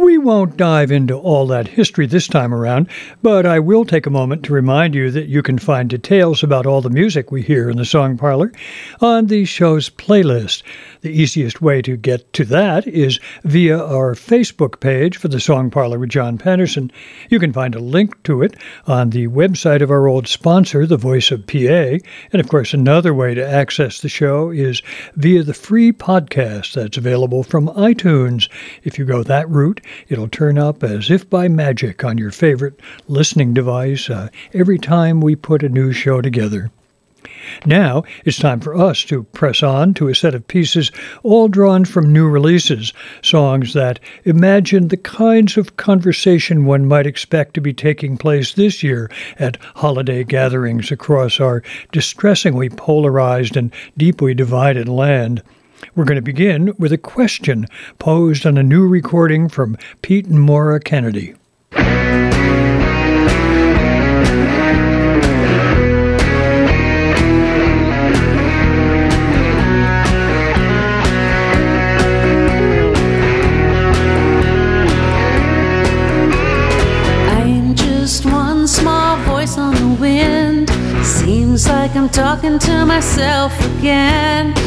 We 0.00 0.16
won't 0.16 0.56
dive 0.56 0.90
into 0.90 1.14
all 1.14 1.46
that 1.48 1.68
history 1.68 2.06
this 2.06 2.26
time 2.26 2.54
around, 2.54 2.88
but 3.20 3.44
I 3.44 3.58
will 3.58 3.84
take 3.84 4.06
a 4.06 4.10
moment 4.10 4.42
to 4.44 4.54
remind 4.54 4.94
you 4.94 5.10
that 5.10 5.28
you 5.28 5.42
can 5.42 5.58
find 5.58 5.90
details 5.90 6.42
about 6.42 6.64
all 6.64 6.80
the 6.80 6.88
music 6.88 7.30
we 7.30 7.42
hear 7.42 7.68
in 7.68 7.76
the 7.76 7.84
Song 7.84 8.16
Parlor 8.16 8.50
on 9.02 9.26
the 9.26 9.44
show's 9.44 9.90
playlist. 9.90 10.62
The 11.02 11.08
easiest 11.10 11.62
way 11.62 11.80
to 11.80 11.96
get 11.96 12.30
to 12.34 12.44
that 12.44 12.86
is 12.86 13.18
via 13.44 13.82
our 13.82 14.14
Facebook 14.14 14.80
page 14.80 15.16
for 15.16 15.28
the 15.28 15.40
Song 15.40 15.70
Parlor 15.70 15.98
with 15.98 16.10
John 16.10 16.36
Patterson. 16.36 16.92
You 17.30 17.38
can 17.38 17.54
find 17.54 17.74
a 17.74 17.80
link 17.80 18.22
to 18.24 18.42
it 18.42 18.54
on 18.86 19.08
the 19.08 19.28
website 19.28 19.80
of 19.80 19.90
our 19.90 20.06
old 20.06 20.28
sponsor, 20.28 20.84
The 20.84 20.98
Voice 20.98 21.30
of 21.30 21.46
PA. 21.46 21.96
And 22.32 22.40
of 22.40 22.48
course, 22.50 22.74
another 22.74 23.14
way 23.14 23.32
to 23.32 23.48
access 23.48 24.00
the 24.00 24.10
show 24.10 24.50
is 24.50 24.82
via 25.16 25.42
the 25.42 25.54
free 25.54 25.90
podcast 25.90 26.74
that's 26.74 26.98
available 26.98 27.44
from 27.44 27.68
iTunes. 27.68 28.50
If 28.84 28.98
you 28.98 29.06
go 29.06 29.22
that 29.22 29.48
route, 29.48 29.80
it'll 30.10 30.28
turn 30.28 30.58
up 30.58 30.84
as 30.84 31.10
if 31.10 31.30
by 31.30 31.48
magic 31.48 32.04
on 32.04 32.18
your 32.18 32.30
favorite 32.30 32.78
listening 33.08 33.54
device 33.54 34.10
uh, 34.10 34.28
every 34.52 34.78
time 34.78 35.22
we 35.22 35.34
put 35.34 35.62
a 35.62 35.70
new 35.70 35.94
show 35.94 36.20
together. 36.20 36.70
Now 37.64 38.04
it's 38.24 38.38
time 38.38 38.60
for 38.60 38.74
us 38.74 39.04
to 39.04 39.24
press 39.24 39.62
on 39.62 39.94
to 39.94 40.08
a 40.08 40.14
set 40.14 40.34
of 40.34 40.46
pieces 40.48 40.90
all 41.22 41.48
drawn 41.48 41.84
from 41.84 42.12
new 42.12 42.28
releases, 42.28 42.92
songs 43.22 43.72
that 43.74 44.00
imagine 44.24 44.88
the 44.88 44.96
kinds 44.96 45.56
of 45.56 45.76
conversation 45.76 46.64
one 46.64 46.86
might 46.86 47.06
expect 47.06 47.54
to 47.54 47.60
be 47.60 47.72
taking 47.72 48.16
place 48.16 48.54
this 48.54 48.82
year 48.82 49.10
at 49.38 49.56
holiday 49.76 50.24
gatherings 50.24 50.90
across 50.90 51.40
our 51.40 51.62
distressingly 51.92 52.68
polarized 52.68 53.56
and 53.56 53.72
deeply 53.96 54.34
divided 54.34 54.88
land. 54.88 55.42
We're 55.94 56.04
going 56.04 56.16
to 56.16 56.22
begin 56.22 56.74
with 56.78 56.92
a 56.92 56.98
question 56.98 57.66
posed 57.98 58.46
on 58.46 58.58
a 58.58 58.62
new 58.62 58.86
recording 58.86 59.48
from 59.48 59.76
Pete 60.02 60.26
and 60.26 60.40
Maura 60.40 60.78
Kennedy. 60.78 61.34
Talking 82.12 82.58
to 82.58 82.84
myself 82.84 83.52
again. 83.78 84.59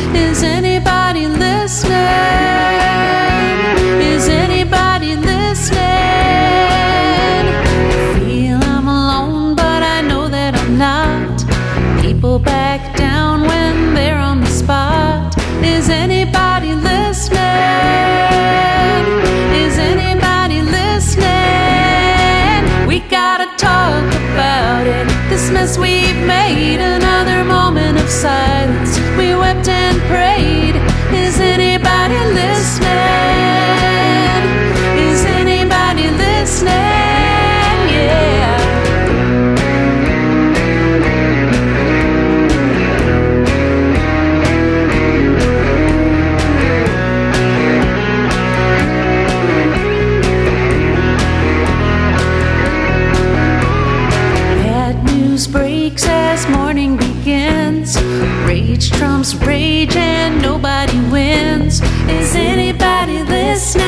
Trumps 59.03 59.35
rage 59.35 59.97
and 59.97 60.41
nobody 60.41 60.97
wins. 61.11 61.81
Is 62.07 62.35
anybody 62.35 63.21
listening? 63.23 63.85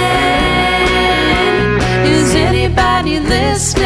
Is 2.04 2.36
anybody 2.36 3.22
listening? 3.22 3.86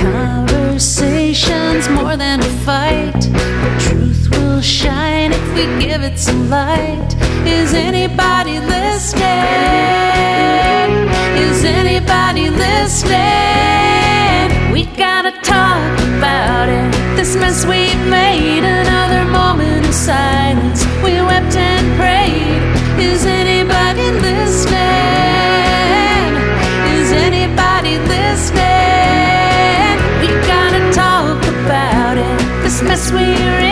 Conversations 0.00 1.90
more 1.90 2.16
than 2.16 2.40
a 2.40 2.48
fight. 2.64 3.20
Truth 3.80 4.30
will 4.30 4.62
shine 4.62 5.32
if 5.32 5.46
we 5.54 5.66
give 5.78 6.02
it 6.02 6.18
some 6.18 6.48
light. 6.48 7.14
Is 7.44 7.74
anybody 7.74 8.60
listening? 8.60 9.26
Is 11.46 11.64
anybody 11.66 12.48
listening? 12.48 13.12
We 14.72 14.86
gotta 14.96 15.32
talk 15.42 15.98
about 16.16 16.70
it. 16.70 16.95
Mess 17.34 17.66
we've 17.66 18.06
made. 18.08 18.62
Another 18.62 19.24
moment 19.24 19.84
of 19.86 19.94
silence. 19.94 20.84
We 21.02 21.20
wept 21.20 21.56
and 21.56 21.86
prayed. 21.98 22.62
Is 23.02 23.26
anybody 23.26 24.10
listening? 24.12 24.76
Is 26.94 27.10
anybody 27.10 27.98
listening? 27.98 29.96
We 30.20 30.28
gotta 30.46 30.92
talk 30.92 31.42
about 31.42 32.16
it. 32.16 32.36
Mess 32.84 33.10
we're 33.10 33.65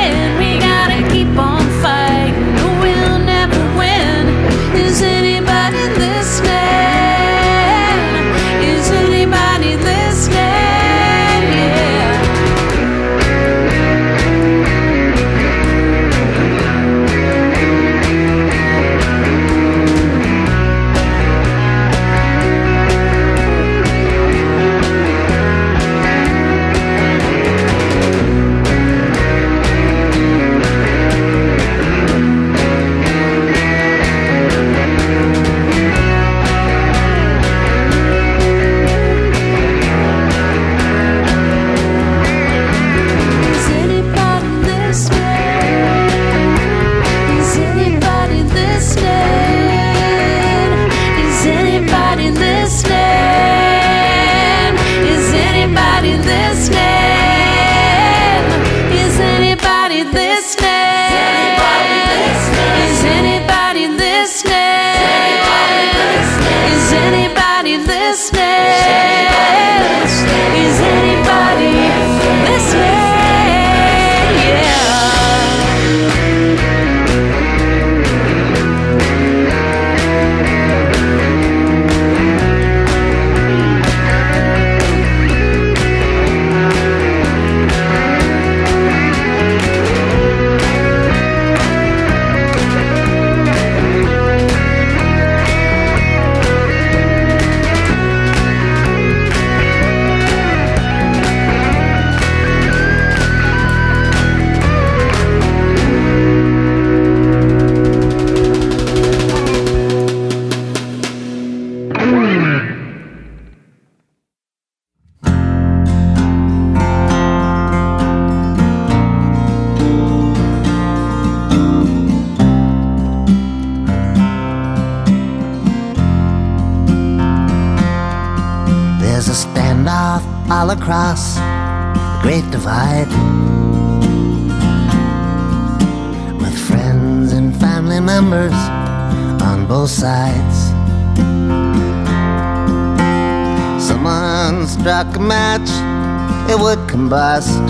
combust, 146.94 147.66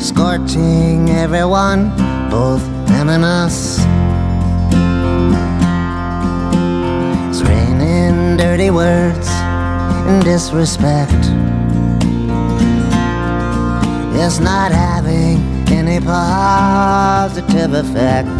scorching 0.00 1.10
everyone, 1.10 1.90
both 2.30 2.62
them 2.86 3.08
and 3.08 3.24
us. 3.24 3.80
It's 7.28 7.42
raining 7.42 8.36
dirty 8.36 8.70
words 8.70 9.26
and 10.06 10.22
disrespect. 10.22 11.22
It's 14.14 14.38
not 14.38 14.70
having 14.70 15.38
any 15.72 15.98
positive 15.98 17.74
effect. 17.74 18.38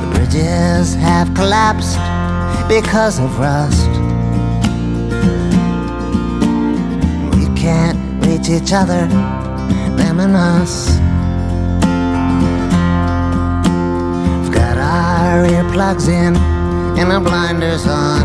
The 0.00 0.10
bridges 0.12 0.96
have 0.96 1.32
collapsed 1.36 1.98
because 2.68 3.20
of 3.20 3.38
rust. 3.38 3.87
Each 8.48 8.72
other, 8.72 9.06
them 9.96 10.20
and 10.20 10.34
us. 10.34 10.88
We've 14.40 14.54
got 14.54 14.78
our 14.78 15.46
earplugs 15.46 16.08
in 16.08 16.34
and 16.98 17.12
our 17.12 17.20
blinders 17.20 17.86
on. 17.86 18.22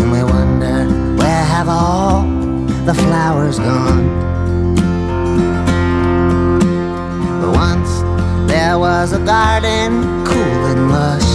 And 0.00 0.10
we 0.10 0.24
wonder 0.24 0.86
where 1.16 1.44
have 1.44 1.68
all 1.68 2.22
the 2.84 2.94
flowers 2.94 3.58
gone? 3.60 4.06
But 7.40 7.52
once 7.52 7.90
there 8.50 8.76
was 8.78 9.12
a 9.12 9.20
garden 9.24 10.24
cool 10.24 10.66
and 10.72 10.90
lush. 10.90 11.30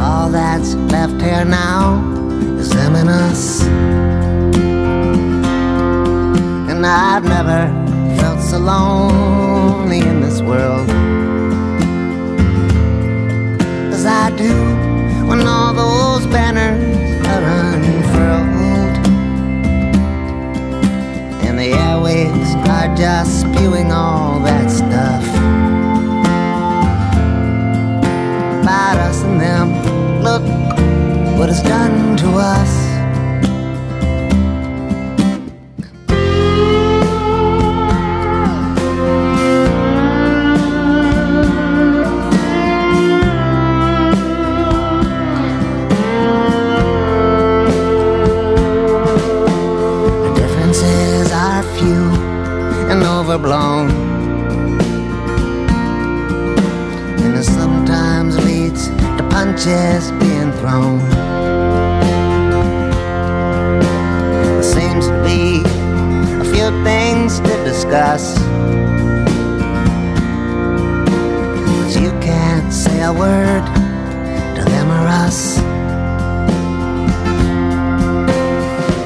All 0.00 0.28
that's 0.28 0.74
left 0.92 1.20
here 1.20 1.44
now 1.44 2.03
and 3.06 3.10
us. 3.10 3.62
And 6.70 6.86
I've 6.86 7.24
never 7.24 7.68
felt 8.18 8.40
so 8.40 8.58
lonely 8.58 10.00
in 10.00 10.20
this 10.20 10.40
world 10.40 10.88
as 13.92 14.06
I 14.06 14.30
do 14.36 14.54
when 15.26 15.46
all 15.46 15.74
those 15.74 16.26
banners 16.26 17.26
are 17.26 17.42
unfurled 17.42 19.06
and 21.46 21.58
the 21.58 21.72
airwaves 21.72 22.54
are 22.68 22.94
just 22.96 23.40
spewing 23.40 23.92
all 23.92 24.40
that 24.40 24.70
stuff 24.70 25.24
about 28.62 28.96
us 28.98 29.22
and 29.22 29.40
them. 29.40 30.22
Look 30.22 30.42
what 31.38 31.50
it's 31.50 31.62
done 31.62 32.16
to 32.16 32.28
us. 32.38 32.83
blown. 53.38 53.90
And 57.22 57.34
it 57.34 57.44
sometimes 57.44 58.36
leads 58.44 58.88
to 58.88 59.26
punches 59.30 60.10
being 60.12 60.52
thrown. 60.52 60.98
There 63.80 64.62
seems 64.62 65.06
to 65.08 65.22
be 65.24 65.62
a 66.40 66.44
few 66.52 66.70
things 66.84 67.40
to 67.40 67.64
discuss. 67.64 68.38
But 71.78 72.00
you 72.00 72.10
can't 72.20 72.72
say 72.72 73.02
a 73.02 73.12
word 73.12 73.64
to 74.56 74.64
them 74.64 74.90
or 74.90 75.06
us. 75.26 75.58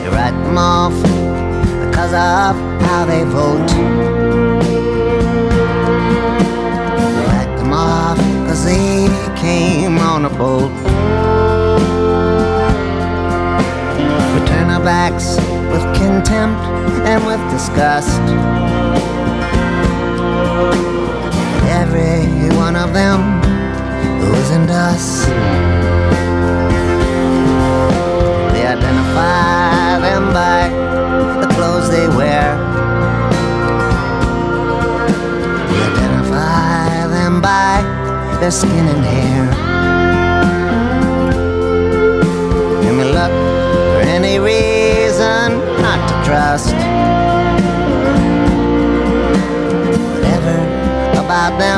You 0.02 0.10
write 0.10 0.36
them 0.44 0.58
off 0.58 0.94
because 1.80 2.12
of 2.12 2.67
how 2.98 3.04
they 3.04 3.22
vote. 3.22 3.70
You 7.14 7.58
them 7.58 7.72
off 7.72 8.18
because 8.18 8.64
they 8.64 9.06
came 9.37 9.98
on 9.98 10.24
a 10.24 10.30
boat. 10.30 10.72
We 14.32 14.38
turn 14.48 14.68
our 14.74 14.82
backs 14.82 15.37
with 15.72 15.84
contempt 15.94 16.61
and 17.11 17.24
with 17.24 17.40
disgust. 17.52 18.18
Every 21.80 22.26
one 22.56 22.74
of 22.74 22.92
them 22.92 23.20
who 24.20 24.34
isn't 24.42 24.70
us. 24.70 25.24
They 28.54 28.66
identify 28.66 30.00
them 30.00 30.32
by 30.32 30.68
the 31.40 31.54
clothes 31.54 31.90
they 31.90 32.08
wear. 32.08 32.67
Their 38.40 38.51
skin 38.53 38.87
and 38.94 39.05
hair. 39.05 39.44
And 42.87 42.94
we 42.98 43.05
look 43.05 43.33
for 43.94 44.03
any 44.18 44.38
reason 44.38 45.46
not 45.83 46.01
to 46.09 46.14
trust. 46.27 46.74
Whatever 50.12 50.57
about 51.22 51.53
them 51.59 51.77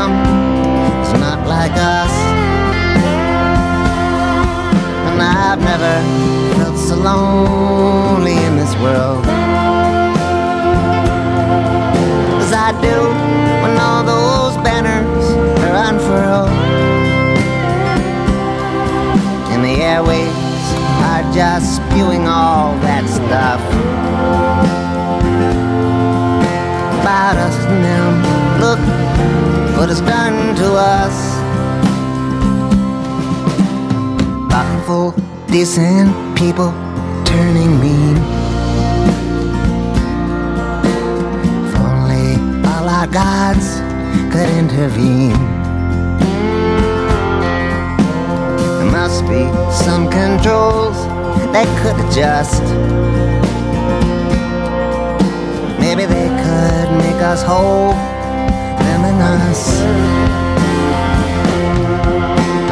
it's 29.91 30.01
done 30.03 30.55
to 30.55 30.73
us. 30.75 31.17
Thoughtful, 34.49 35.15
decent 35.49 36.15
people 36.39 36.71
turning 37.25 37.81
mean. 37.81 38.17
If 41.67 41.75
only 41.89 42.37
all 42.69 42.89
our 42.89 43.09
gods 43.09 43.81
could 44.33 44.49
intervene. 44.63 45.33
There 48.79 48.93
must 48.93 49.23
be 49.27 49.43
some 49.73 50.09
controls 50.09 50.97
they 51.53 51.67
could 51.83 51.97
adjust. 52.07 52.63
Maybe 55.81 56.05
they 56.07 56.29
could 56.45 56.89
make 56.99 57.21
us 57.33 57.43
whole, 57.43 57.95
us. 59.21 59.81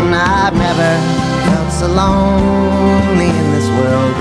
And 0.01 0.15
I've 0.15 0.55
never 0.55 0.91
felt 1.47 1.73
so 1.73 1.87
lonely 1.87 3.29
in 3.29 3.47
this 3.53 3.69
world 3.79 4.15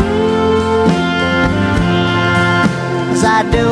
as 3.11 3.23
I 3.23 3.43
do 3.51 3.67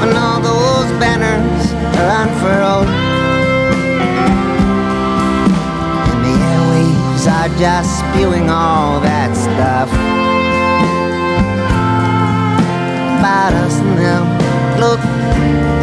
when 0.00 0.16
all 0.16 0.40
those 0.40 0.90
banners 1.00 1.72
are 2.00 2.10
unfurled. 2.22 2.88
And 6.10 6.20
the 6.26 6.34
airwaves 6.52 7.24
are 7.36 7.50
just 7.58 8.00
spewing 8.00 8.50
all 8.50 9.00
that 9.00 9.34
stuff 9.36 9.90
about 13.18 13.52
us 13.54 13.78
and 13.80 13.98
them. 13.98 14.24
Look 14.80 15.00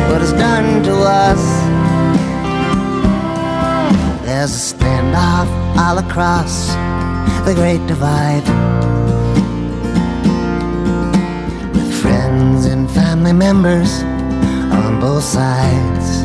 what 0.09 0.21
it's 0.21 0.33
done 0.33 0.83
to 0.83 0.93
us. 0.93 1.62
There's 4.43 4.73
a 4.73 4.75
standoff 4.75 5.47
all 5.77 5.99
across 5.99 6.67
the 7.45 7.53
great 7.55 7.79
divide. 7.87 8.43
With 11.73 12.01
friends 12.01 12.65
and 12.65 12.91
family 12.91 13.31
members 13.31 14.03
on 14.73 14.99
both 14.99 15.23
sides. 15.23 16.22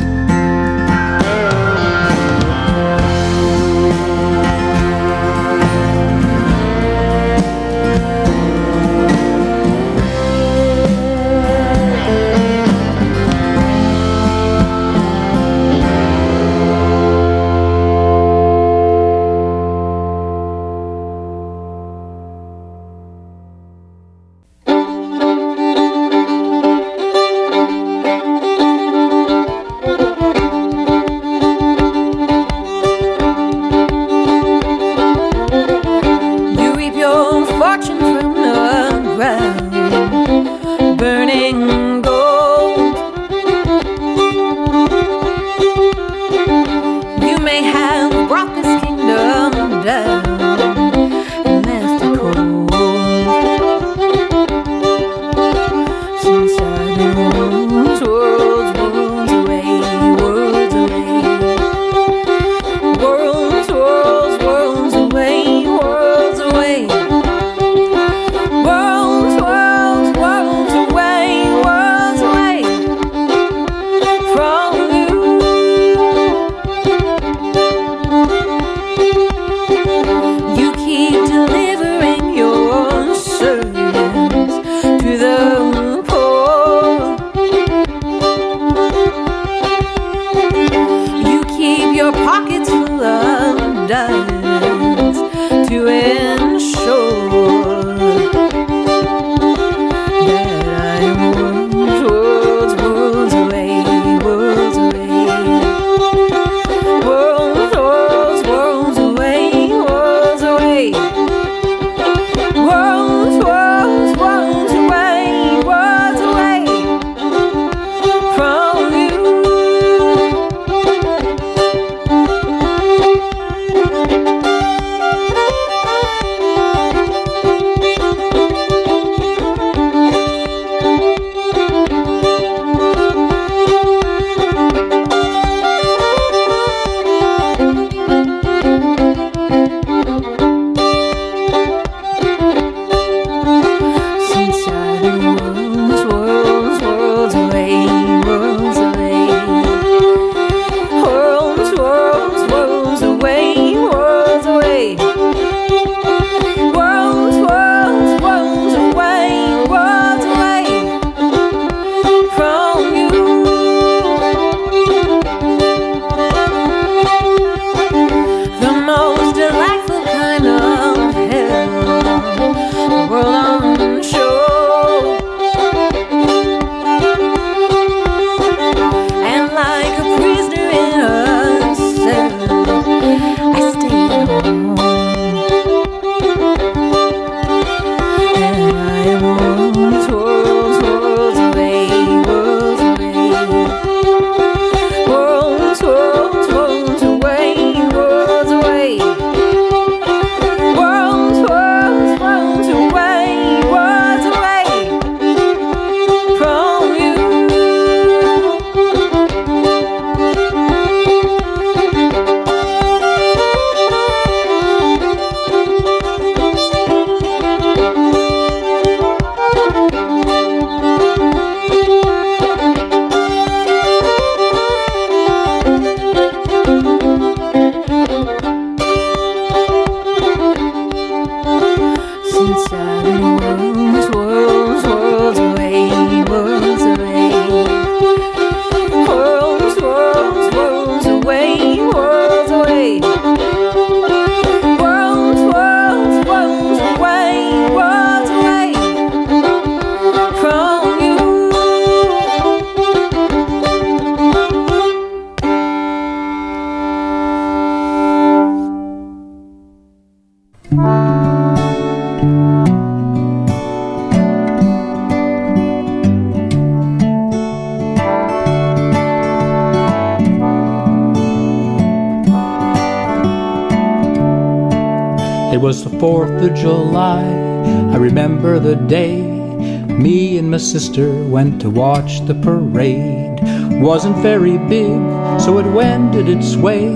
Sister 280.69 281.11
went 281.25 281.59
to 281.59 281.69
watch 281.69 282.23
the 282.27 282.35
parade. 282.35 283.39
Wasn't 283.81 284.15
very 284.17 284.59
big, 284.69 284.99
so 285.41 285.57
it 285.57 285.65
wended 285.65 286.29
its 286.29 286.55
way 286.55 286.89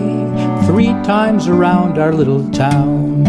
three 0.67 0.93
times 1.03 1.47
around 1.47 1.97
our 1.97 2.13
little 2.13 2.47
town. 2.51 3.23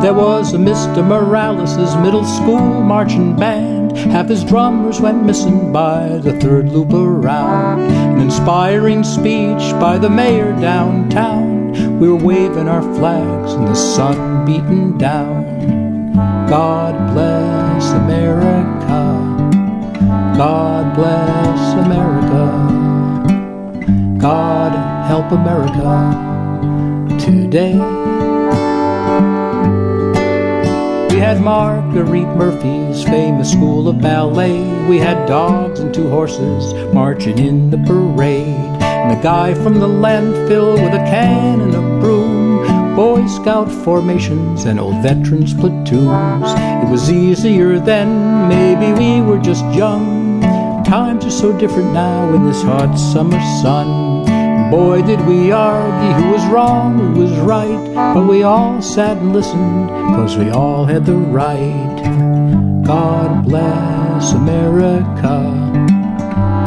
There 0.00 0.14
was 0.14 0.54
a 0.54 0.56
Mr. 0.56 1.06
Morales' 1.06 1.94
middle 2.02 2.24
school 2.24 2.82
marching 2.82 3.36
band. 3.36 3.96
Half 3.96 4.28
his 4.28 4.42
drummers 4.42 5.00
went 5.00 5.24
missing 5.24 5.72
by 5.72 6.18
the 6.18 6.32
third 6.40 6.70
loop 6.70 6.92
around. 6.92 7.82
An 7.82 8.20
inspiring 8.20 9.04
speech 9.04 9.62
by 9.78 9.98
the 9.98 10.10
mayor 10.10 10.52
downtown. 10.60 12.00
We 12.00 12.08
were 12.08 12.16
waving 12.16 12.68
our 12.68 12.82
flags 12.96 13.52
and 13.52 13.68
the 13.68 13.74
sun 13.74 14.46
beating 14.46 14.98
down. 14.98 16.16
God 16.48 17.14
bless 17.14 17.90
America. 17.92 18.39
God 20.40 20.94
bless 20.94 21.74
America. 21.84 22.46
God 24.18 24.72
help 25.06 25.32
America 25.32 26.16
today. 27.22 27.74
We 31.10 31.20
had 31.20 31.42
Marguerite 31.42 32.34
Murphy's 32.38 33.04
famous 33.04 33.52
school 33.52 33.86
of 33.86 34.00
ballet. 34.00 34.62
We 34.88 34.96
had 34.96 35.28
dogs 35.28 35.78
and 35.78 35.92
two 35.92 36.08
horses 36.08 36.72
marching 36.94 37.38
in 37.38 37.68
the 37.68 37.76
parade. 37.76 38.80
And 38.80 39.18
the 39.18 39.22
guy 39.22 39.52
from 39.52 39.78
the 39.78 39.88
landfill 39.88 40.82
with 40.82 40.94
a 40.94 41.04
can 41.04 41.60
and 41.60 41.74
a 41.74 41.82
broom. 42.00 42.96
Boy 42.96 43.26
Scout 43.26 43.70
formations 43.70 44.64
and 44.64 44.80
old 44.80 45.02
veterans 45.02 45.52
platoons. 45.52 46.46
It 46.82 46.90
was 46.90 47.12
easier 47.12 47.78
then, 47.78 48.48
maybe 48.48 48.98
we 48.98 49.20
were 49.20 49.38
just 49.38 49.66
young. 49.74 50.19
Times 50.90 51.24
are 51.24 51.30
so 51.30 51.56
different 51.56 51.92
now 51.92 52.34
in 52.34 52.44
this 52.44 52.62
hot 52.62 52.96
summer 52.96 53.40
sun. 53.62 54.24
Boy, 54.72 55.02
did 55.02 55.24
we 55.24 55.52
argue 55.52 56.12
who 56.20 56.32
was 56.32 56.44
wrong, 56.46 56.98
who 56.98 57.20
was 57.20 57.30
right. 57.38 57.94
But 58.12 58.26
we 58.26 58.42
all 58.42 58.82
sat 58.82 59.18
and 59.18 59.32
listened, 59.32 59.88
cause 59.88 60.36
we 60.36 60.50
all 60.50 60.86
had 60.86 61.06
the 61.06 61.14
right. 61.14 62.82
God 62.84 63.44
bless 63.44 64.32
America. 64.32 65.38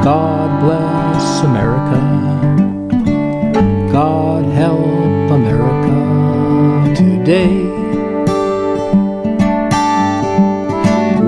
God 0.05 0.61
bless 0.61 1.41
America. 1.43 1.99
God 3.91 4.45
help 4.45 5.32
America 5.32 6.95
today. 6.95 7.72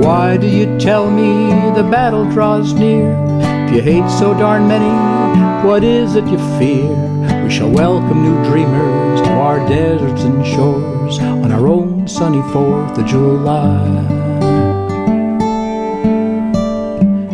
Why 0.06 0.38
do 0.38 0.46
you 0.46 0.78
tell 0.78 1.10
me 1.10 1.50
the 1.74 1.82
battle 1.82 2.30
draws 2.30 2.74
near? 2.74 3.10
If 3.66 3.74
you 3.74 3.82
hate 3.82 4.08
so 4.08 4.36
darn 4.36 4.68
many, 4.68 4.94
what 5.68 5.84
is 5.84 6.14
it 6.14 6.28
you 6.28 6.38
fear? 6.60 6.94
We 7.44 7.50
shall 7.50 7.72
welcome 7.72 8.22
new 8.22 8.48
dreamers 8.48 9.22
to 9.22 9.30
our 9.32 9.68
deserts 9.68 10.22
and 10.22 10.46
shores 10.46 11.18
on 11.18 11.52
our 11.52 11.68
own 11.68 12.08
sunny 12.08 12.44
4th 12.54 13.00
of 13.00 13.06
July. 13.08 13.82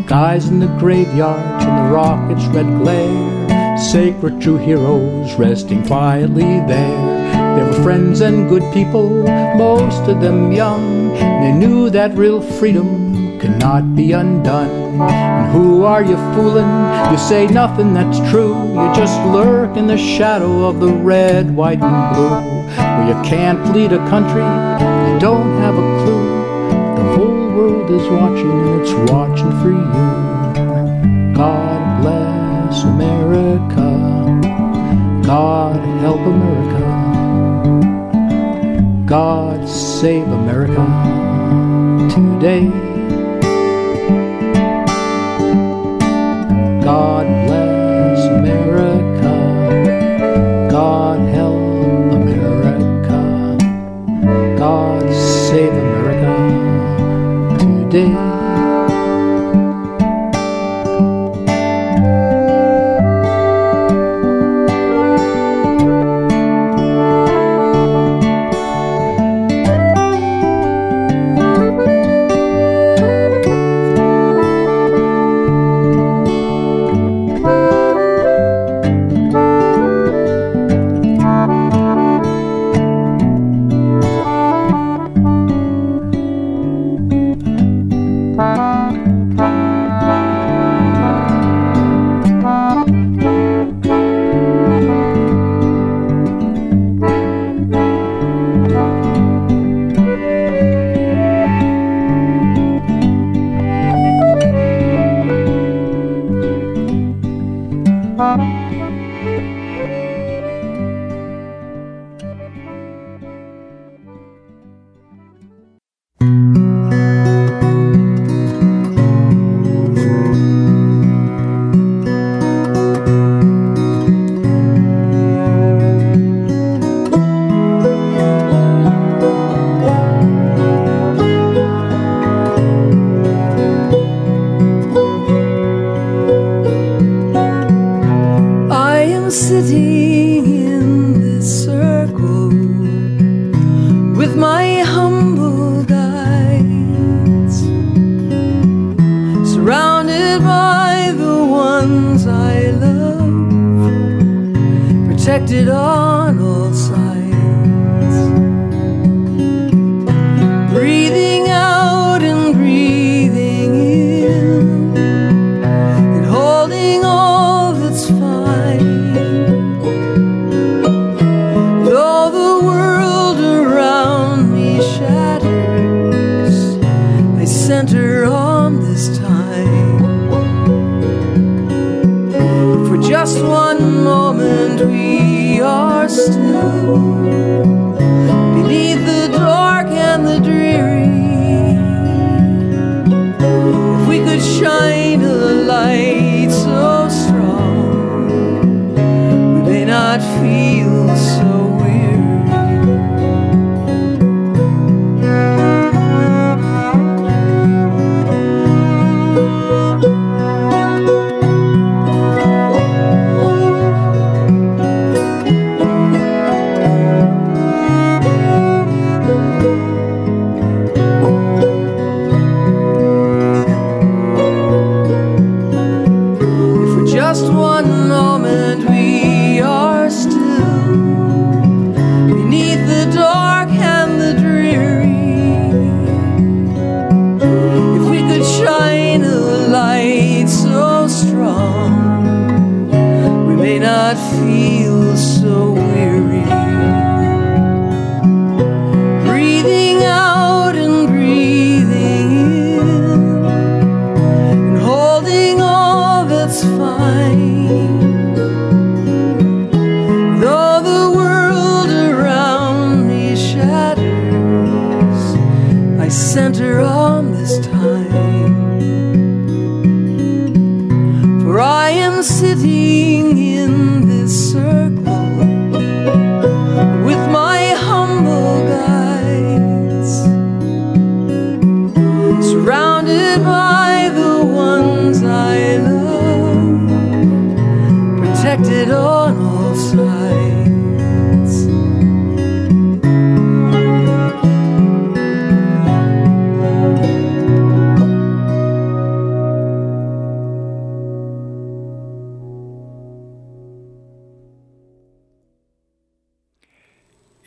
Guys 0.08 0.48
in 0.48 0.62
the 0.62 0.74
graveyards 0.80 1.66
and 1.66 1.78
the 1.78 1.94
rocket's 1.94 2.46
red 2.56 2.68
glare, 2.82 3.78
sacred 3.78 4.42
true 4.42 4.56
heroes 4.56 5.34
resting 5.34 5.86
quietly 5.86 6.62
there. 6.70 7.22
They 7.58 7.64
were 7.64 7.84
friends 7.84 8.22
and 8.22 8.48
good 8.48 8.64
people, 8.74 9.10
most 9.58 10.08
of 10.08 10.22
them 10.22 10.54
young, 10.54 11.11
and 11.22 11.44
they 11.44 11.52
knew 11.52 11.90
that 11.90 12.14
real 12.16 12.42
freedom 12.42 13.40
could 13.40 13.58
not 13.58 13.96
be 13.96 14.12
undone. 14.12 14.70
And 15.00 15.52
who 15.52 15.84
are 15.84 16.04
you 16.04 16.16
fooling? 16.34 16.70
You 17.12 17.18
say 17.18 17.48
nothing 17.48 17.94
that's 17.94 18.20
true. 18.30 18.56
You 18.74 18.94
just 18.96 19.18
lurk 19.26 19.78
in 19.78 19.88
the 19.88 19.98
shadow 19.98 20.68
of 20.68 20.80
the 20.80 20.92
red, 20.92 21.56
white, 21.56 21.82
and 21.82 22.16
blue. 22.16 22.30
Where 22.76 23.08
you 23.08 23.30
can't 23.30 23.74
lead 23.74 23.94
a 23.94 23.98
country, 24.10 24.44
you 25.12 25.20
don't 25.20 25.60
have 25.62 25.76
a 25.76 26.04
clue. 26.04 26.28
The 26.98 27.04
whole 27.16 27.48
world 27.56 27.90
is 27.90 28.08
watching 28.10 28.52
and 28.52 28.82
it's 28.82 28.94
watching 29.12 29.52
for 29.62 29.72
you. 29.72 31.34
God 31.34 32.02
bless 32.02 32.84
America. 32.84 33.90
God 35.26 35.80
help 36.00 36.20
America. 36.20 36.86
God 39.08 39.51
save 40.02 40.28
America 40.30 40.84
today. 42.10 42.91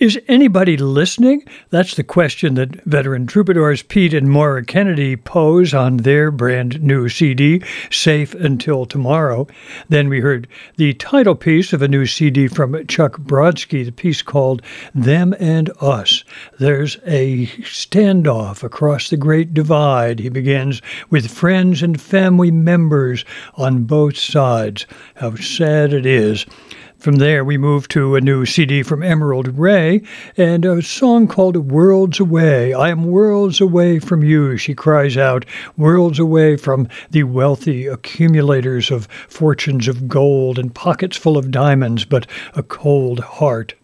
Is 0.05 0.21
anybody 0.29 0.77
listening? 0.77 1.45
That's 1.71 1.95
the 1.95 2.05
question 2.05 2.57
that 2.57 2.85
veteran 2.85 3.27
troubadours 3.27 3.83
Pete 3.83 4.13
and 4.13 4.29
Maura 4.29 4.63
Kennedy 4.63 5.17
pose 5.17 5.73
on 5.73 5.97
their 5.97 6.31
brand 6.31 6.83
new 6.83 7.09
CD, 7.09 7.63
Safe 7.91 8.35
Until 8.35 8.85
Tomorrow. 8.85 9.47
Then 9.89 10.11
we 10.11 10.21
heard 10.21 10.47
the 10.77 10.93
title 10.93 11.35
piece 11.35 11.73
of 11.73 11.81
a 11.81 11.89
new 11.89 12.05
CD 12.05 12.49
from 12.49 12.87
Chuck 12.87 13.17
Brodsky, 13.17 13.83
the 13.83 13.93
piece 13.93 14.21
called 14.21 14.61
Them 14.95 15.35
and 15.41 15.71
Us. 15.81 16.23
There's 16.59 16.99
a 17.07 17.47
standoff 17.63 18.63
across 18.63 19.09
the 19.09 19.17
Great 19.17 19.55
Divide. 19.55 20.19
He 20.19 20.29
begins 20.29 20.83
with 21.09 21.31
friends 21.31 21.83
and 21.83 21.99
family 21.99 22.51
members 22.51 23.25
on 23.55 23.85
both 23.85 24.19
sides. 24.19 24.85
How 25.15 25.35
sad 25.37 25.95
it 25.95 26.05
is. 26.05 26.45
From 27.05 27.17
there, 27.17 27.45
we 27.45 27.59
move 27.59 27.87
to 27.89 28.17
a 28.17 28.21
new 28.23 28.47
CD 28.47 28.83
from 28.83 29.03
Emerald 29.03 29.59
Rae 29.59 30.01
and 30.39 30.65
a 30.65 30.81
song 30.81 31.29
called 31.29 31.71
Worlds 31.71 32.19
Away. 32.19 32.73
I 32.73 32.89
am 32.89 33.05
worlds 33.05 33.61
away 33.61 33.99
from 33.99 34.25
you, 34.25 34.57
she 34.57 34.75
cries 34.75 35.19
out, 35.19 35.45
worlds 35.77 36.19
away 36.19 36.57
from 36.57 36.89
the 37.11 37.25
wealthy 37.25 37.87
accumulators 37.87 38.91
of 38.91 39.07
fortunes 39.29 39.87
of 39.87 40.09
gold 40.09 40.59
and 40.59 40.75
pockets 40.75 41.19
full 41.19 41.37
of 41.37 41.51
diamonds, 41.51 42.07
but 42.07 42.27
a 42.55 42.63
cold 42.63 43.21
heart. 43.21 43.75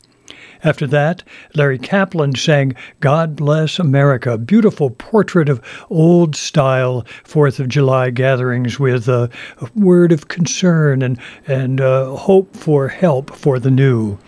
After 0.63 0.87
that, 0.89 1.23
Larry 1.55 1.79
Kaplan 1.79 2.35
sang 2.35 2.75
God 3.01 3.35
Bless 3.35 3.79
America, 3.79 4.37
beautiful 4.37 4.91
portrait 4.91 5.49
of 5.49 5.61
old 5.89 6.37
style 6.37 7.07
Fourth 7.25 7.59
of 7.61 7.69
July 7.69 8.11
gatherings 8.11 8.79
with 8.79 9.09
a, 9.09 9.31
word 9.75 10.13
of 10.13 10.29
concern 10.29 11.01
and, 11.03 11.19
and 11.47 11.81
uh, 11.81 12.15
hope 12.15 12.55
for 12.57 12.89
help 12.89 13.35
for 13.35 13.59
the 13.59 13.71
new. 13.71 14.19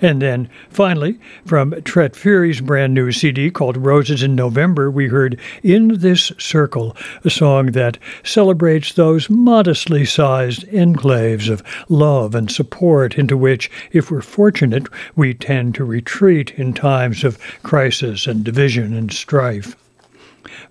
And 0.00 0.22
then 0.22 0.48
finally, 0.70 1.18
from 1.44 1.80
Tret 1.82 2.14
Fure's 2.16 2.60
brand 2.60 2.94
new 2.94 3.12
CD 3.12 3.50
called 3.50 3.76
Roses 3.76 4.22
in 4.22 4.34
November, 4.34 4.90
we 4.90 5.08
heard 5.08 5.38
In 5.62 5.98
This 6.00 6.32
Circle, 6.38 6.96
a 7.24 7.30
song 7.30 7.72
that 7.72 7.98
celebrates 8.24 8.92
those 8.92 9.28
modestly 9.28 10.04
sized 10.04 10.66
enclaves 10.68 11.48
of 11.48 11.62
love 11.88 12.34
and 12.34 12.50
support 12.50 13.18
into 13.18 13.36
which, 13.36 13.70
if 13.92 14.10
we're 14.10 14.22
fortunate, 14.22 14.86
we 15.16 15.34
tend 15.34 15.74
to 15.74 15.84
retreat 15.84 16.52
in 16.56 16.72
times 16.72 17.24
of 17.24 17.38
crisis 17.62 18.26
and 18.26 18.44
division 18.44 18.94
and 18.94 19.12
strife. 19.12 19.76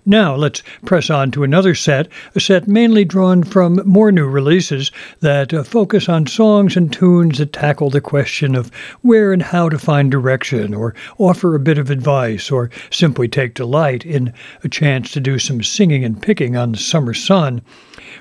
Now 0.04 0.34
let's 0.34 0.62
press 0.84 1.10
on 1.10 1.30
to 1.32 1.44
another 1.44 1.74
set, 1.74 2.08
a 2.34 2.40
set 2.40 2.68
mainly 2.68 3.04
drawn 3.04 3.42
from 3.42 3.80
more 3.84 4.12
new 4.12 4.26
releases 4.26 4.90
that 5.20 5.54
uh, 5.54 5.62
focus 5.62 6.08
on 6.08 6.26
songs 6.26 6.76
and 6.76 6.92
tunes 6.92 7.38
that 7.38 7.52
tackle 7.52 7.90
the 7.90 8.00
question 8.00 8.54
of 8.54 8.70
where 9.02 9.32
and 9.32 9.42
how 9.42 9.68
to 9.68 9.78
find 9.78 10.10
direction, 10.10 10.74
or 10.74 10.94
offer 11.18 11.54
a 11.54 11.60
bit 11.60 11.78
of 11.78 11.90
advice, 11.90 12.50
or 12.50 12.70
simply 12.90 13.28
take 13.28 13.54
delight 13.54 14.04
in 14.04 14.32
a 14.64 14.68
chance 14.68 15.10
to 15.12 15.20
do 15.20 15.38
some 15.38 15.62
singing 15.62 16.04
and 16.04 16.22
picking 16.22 16.56
on 16.56 16.72
the 16.72 16.78
summer 16.78 17.14
sun. 17.14 17.62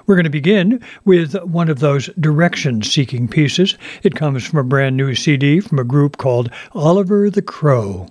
We're 0.06 0.16
going 0.16 0.24
to 0.24 0.30
begin 0.30 0.82
with 1.06 1.36
one 1.44 1.70
of 1.70 1.80
those 1.80 2.08
direction 2.20 2.82
seeking 2.82 3.28
pieces. 3.28 3.78
It 4.04 4.16
comes 4.16 4.46
from 4.46 4.60
a 4.60 4.64
brand 4.64 4.98
new 4.98 5.16
CD 5.16 5.60
from 5.60 5.80
a 5.80 5.84
group 5.84 6.18
called 6.18 6.50
Oliver 6.74 7.30
the 7.30 7.42
Crow. 7.42 8.08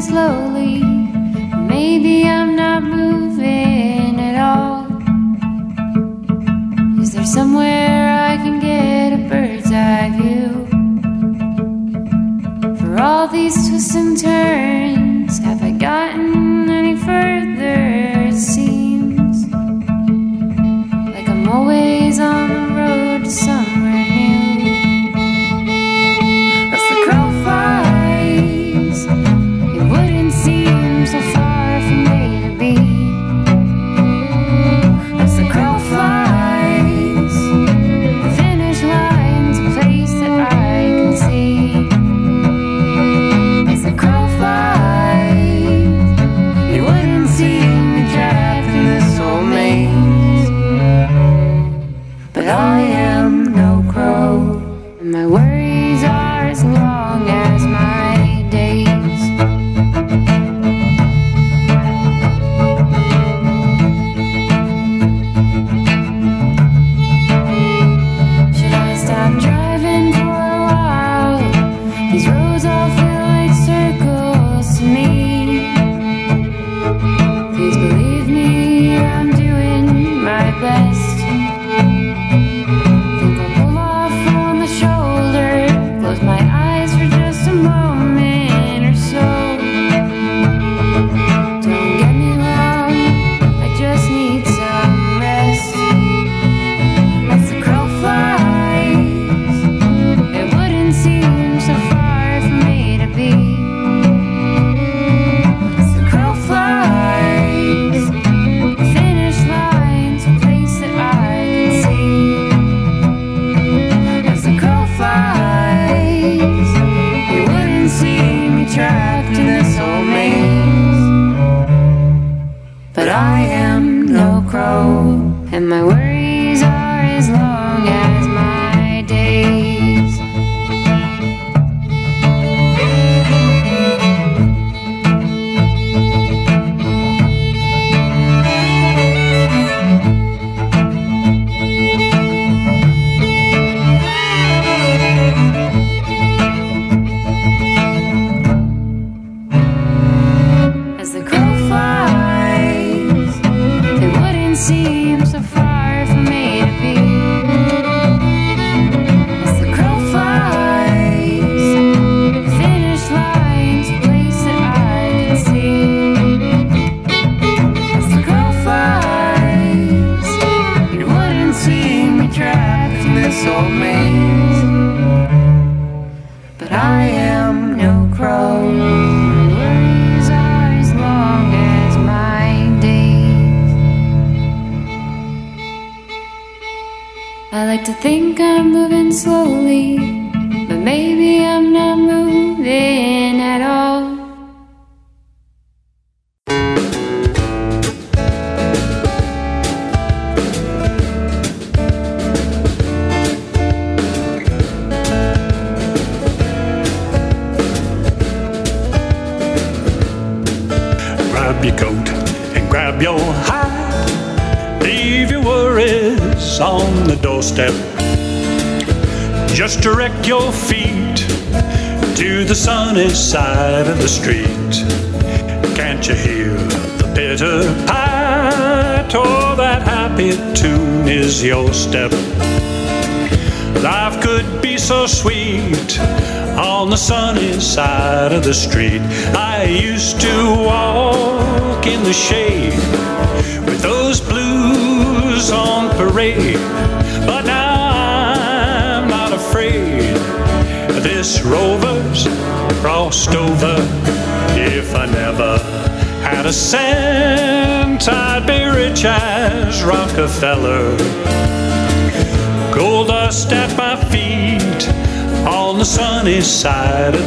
Slowly. 0.00 0.82
Maybe 1.74 2.24
I'm 2.24 2.54
not 2.56 2.82
moving 2.82 4.20
at 4.20 4.36
all. 4.50 4.86
Is 7.00 7.12
there 7.12 7.24
somewhere 7.24 8.10
I 8.30 8.36
can 8.36 8.60
get 8.60 9.12
a 9.12 9.28
bird's 9.28 9.70
eye 9.72 10.10
view? 10.18 10.66
For 12.78 13.00
all 13.00 13.28
these 13.28 13.54
twists 13.68 13.94
and 13.94 14.18
turns, 14.18 15.38
have 15.38 15.62
I 15.62 15.72
gotten 15.72 16.68
any 16.70 16.96
further? 16.96 18.28
It 18.28 18.36
seems 18.36 19.46
like 21.14 21.28
I'm 21.28 21.48
always 21.48 22.20
on 22.20 22.48
the 22.48 22.74
road 22.74 23.24
to 23.24 23.30
somewhere 23.30 23.67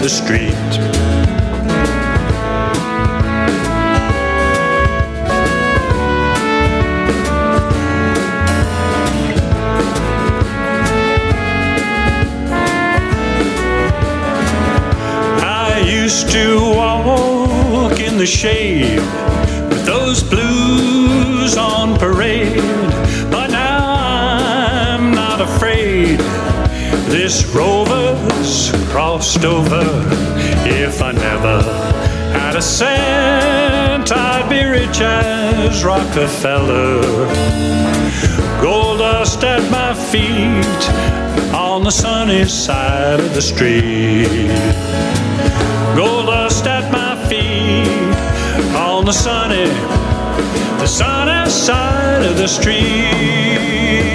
the 0.01 0.09
street. 0.09 0.55
I 15.43 15.83
used 15.85 16.31
to 16.31 16.59
walk 16.75 17.99
in 17.99 18.17
the 18.17 18.25
shade 18.25 18.97
with 19.69 19.85
those 19.85 20.23
blues 20.23 21.57
on 21.57 21.99
parade. 21.99 22.55
But 23.29 23.51
now 23.51 23.85
I'm 24.97 25.11
not 25.11 25.41
afraid. 25.41 26.19
This 27.09 27.45
rover's 27.53 28.71
crossed 28.91 29.45
over. 29.45 29.83
If 30.65 31.01
I 31.01 31.11
never 31.11 31.61
had 32.33 32.55
a 32.55 32.61
cent, 32.61 34.11
I'd 34.11 34.49
be 34.49 34.63
rich 34.63 35.01
as 35.01 35.83
Rockefeller. 35.83 37.01
Gold 38.61 38.99
dust 38.99 39.43
at 39.43 39.63
my 39.71 39.93
feet 39.93 40.81
on 41.53 41.83
the 41.83 41.91
sunny 41.91 42.45
side 42.45 43.19
of 43.19 43.33
the 43.33 43.41
street. 43.41 44.47
Gold 45.95 46.27
dust 46.27 46.65
at 46.67 46.91
my 46.91 47.15
feet 47.27 47.91
on 48.75 49.05
the 49.05 49.13
sunny, 49.13 49.65
the 50.79 50.87
sunny 50.87 51.49
side 51.49 52.23
of 52.23 52.37
the 52.37 52.47
street. 52.47 54.10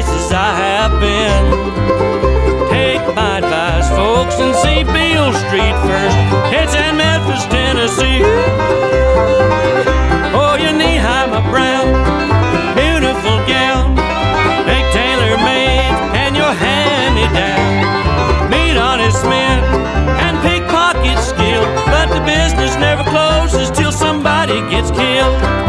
Places 0.00 0.32
I 0.32 0.52
have 0.56 0.92
been. 0.98 1.44
Take 2.70 3.04
my 3.14 3.38
advice, 3.38 3.88
folks, 3.90 4.36
and 4.40 4.54
see 4.56 4.80
Beale 4.84 5.32
Street 5.44 5.76
first. 5.84 6.16
It's 6.56 6.74
in 6.74 6.96
Memphis, 6.96 7.44
Tennessee. 7.52 8.22
Oh, 10.32 10.56
your 10.56 10.72
knee-high, 10.72 11.26
my 11.26 11.42
brown, 11.52 11.92
beautiful 12.80 13.44
gown. 13.44 13.94
Make 14.64 14.86
tailor 14.96 15.36
made 15.44 15.92
and 16.16 16.34
your 16.34 16.52
hand-me-down. 16.64 18.48
Meet 18.48 18.76
honest 18.78 19.22
men 19.24 19.58
and 20.24 20.34
pickpocket 20.40 21.18
skill, 21.18 21.64
but 21.92 22.08
the 22.08 22.24
business 22.24 22.74
never 22.76 23.04
closes 23.04 23.70
till 23.70 23.92
somebody 23.92 24.60
gets 24.70 24.90
killed. 24.92 25.59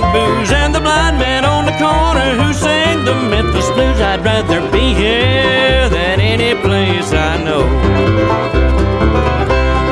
Drank 0.00 0.14
booze, 0.14 0.52
and 0.52 0.74
the 0.74 0.80
blind 0.80 1.18
man 1.18 1.44
on 1.44 1.64
the 1.64 1.72
corner 1.72 2.42
who 2.42 2.52
sang 2.52 3.04
the 3.04 3.14
Memphis 3.14 3.68
blues. 3.70 4.00
I'd 4.00 4.24
rather 4.24 4.60
be 4.70 4.94
here 4.94 5.88
than 5.88 6.20
any 6.20 6.54
place 6.60 7.12
I 7.12 7.42
know. 7.42 7.64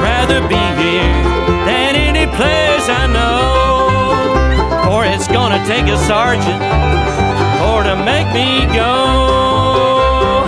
Rather 0.02 0.40
be 0.48 0.64
here 0.82 1.24
than 1.66 1.96
any 1.96 2.26
place 2.26 2.88
I 2.88 3.06
know. 3.06 4.92
Or 4.92 5.04
it's 5.04 5.28
gonna 5.28 5.64
take 5.66 5.86
a 5.86 5.98
sergeant 6.06 6.62
or 7.68 7.82
to 7.82 7.96
make 8.04 8.28
me 8.32 8.66
go. 8.74 10.44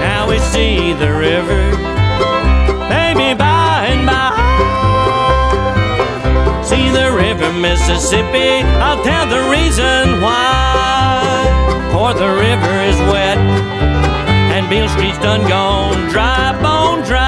Now 0.00 0.28
we 0.28 0.38
see 0.38 0.92
the 0.94 1.12
river, 1.12 1.72
river, 7.32 7.52
Mississippi, 7.58 8.60
I'll 8.84 9.02
tell 9.02 9.26
the 9.26 9.48
reason 9.50 10.20
why. 10.20 11.48
For 11.90 12.12
the 12.12 12.28
river 12.28 12.74
is 12.82 12.98
wet, 13.10 13.38
and 14.52 14.68
Beale 14.68 14.88
Street's 14.90 15.18
done 15.18 15.48
gone 15.48 16.10
dry, 16.10 16.52
bone 16.60 17.02
dry. 17.06 17.21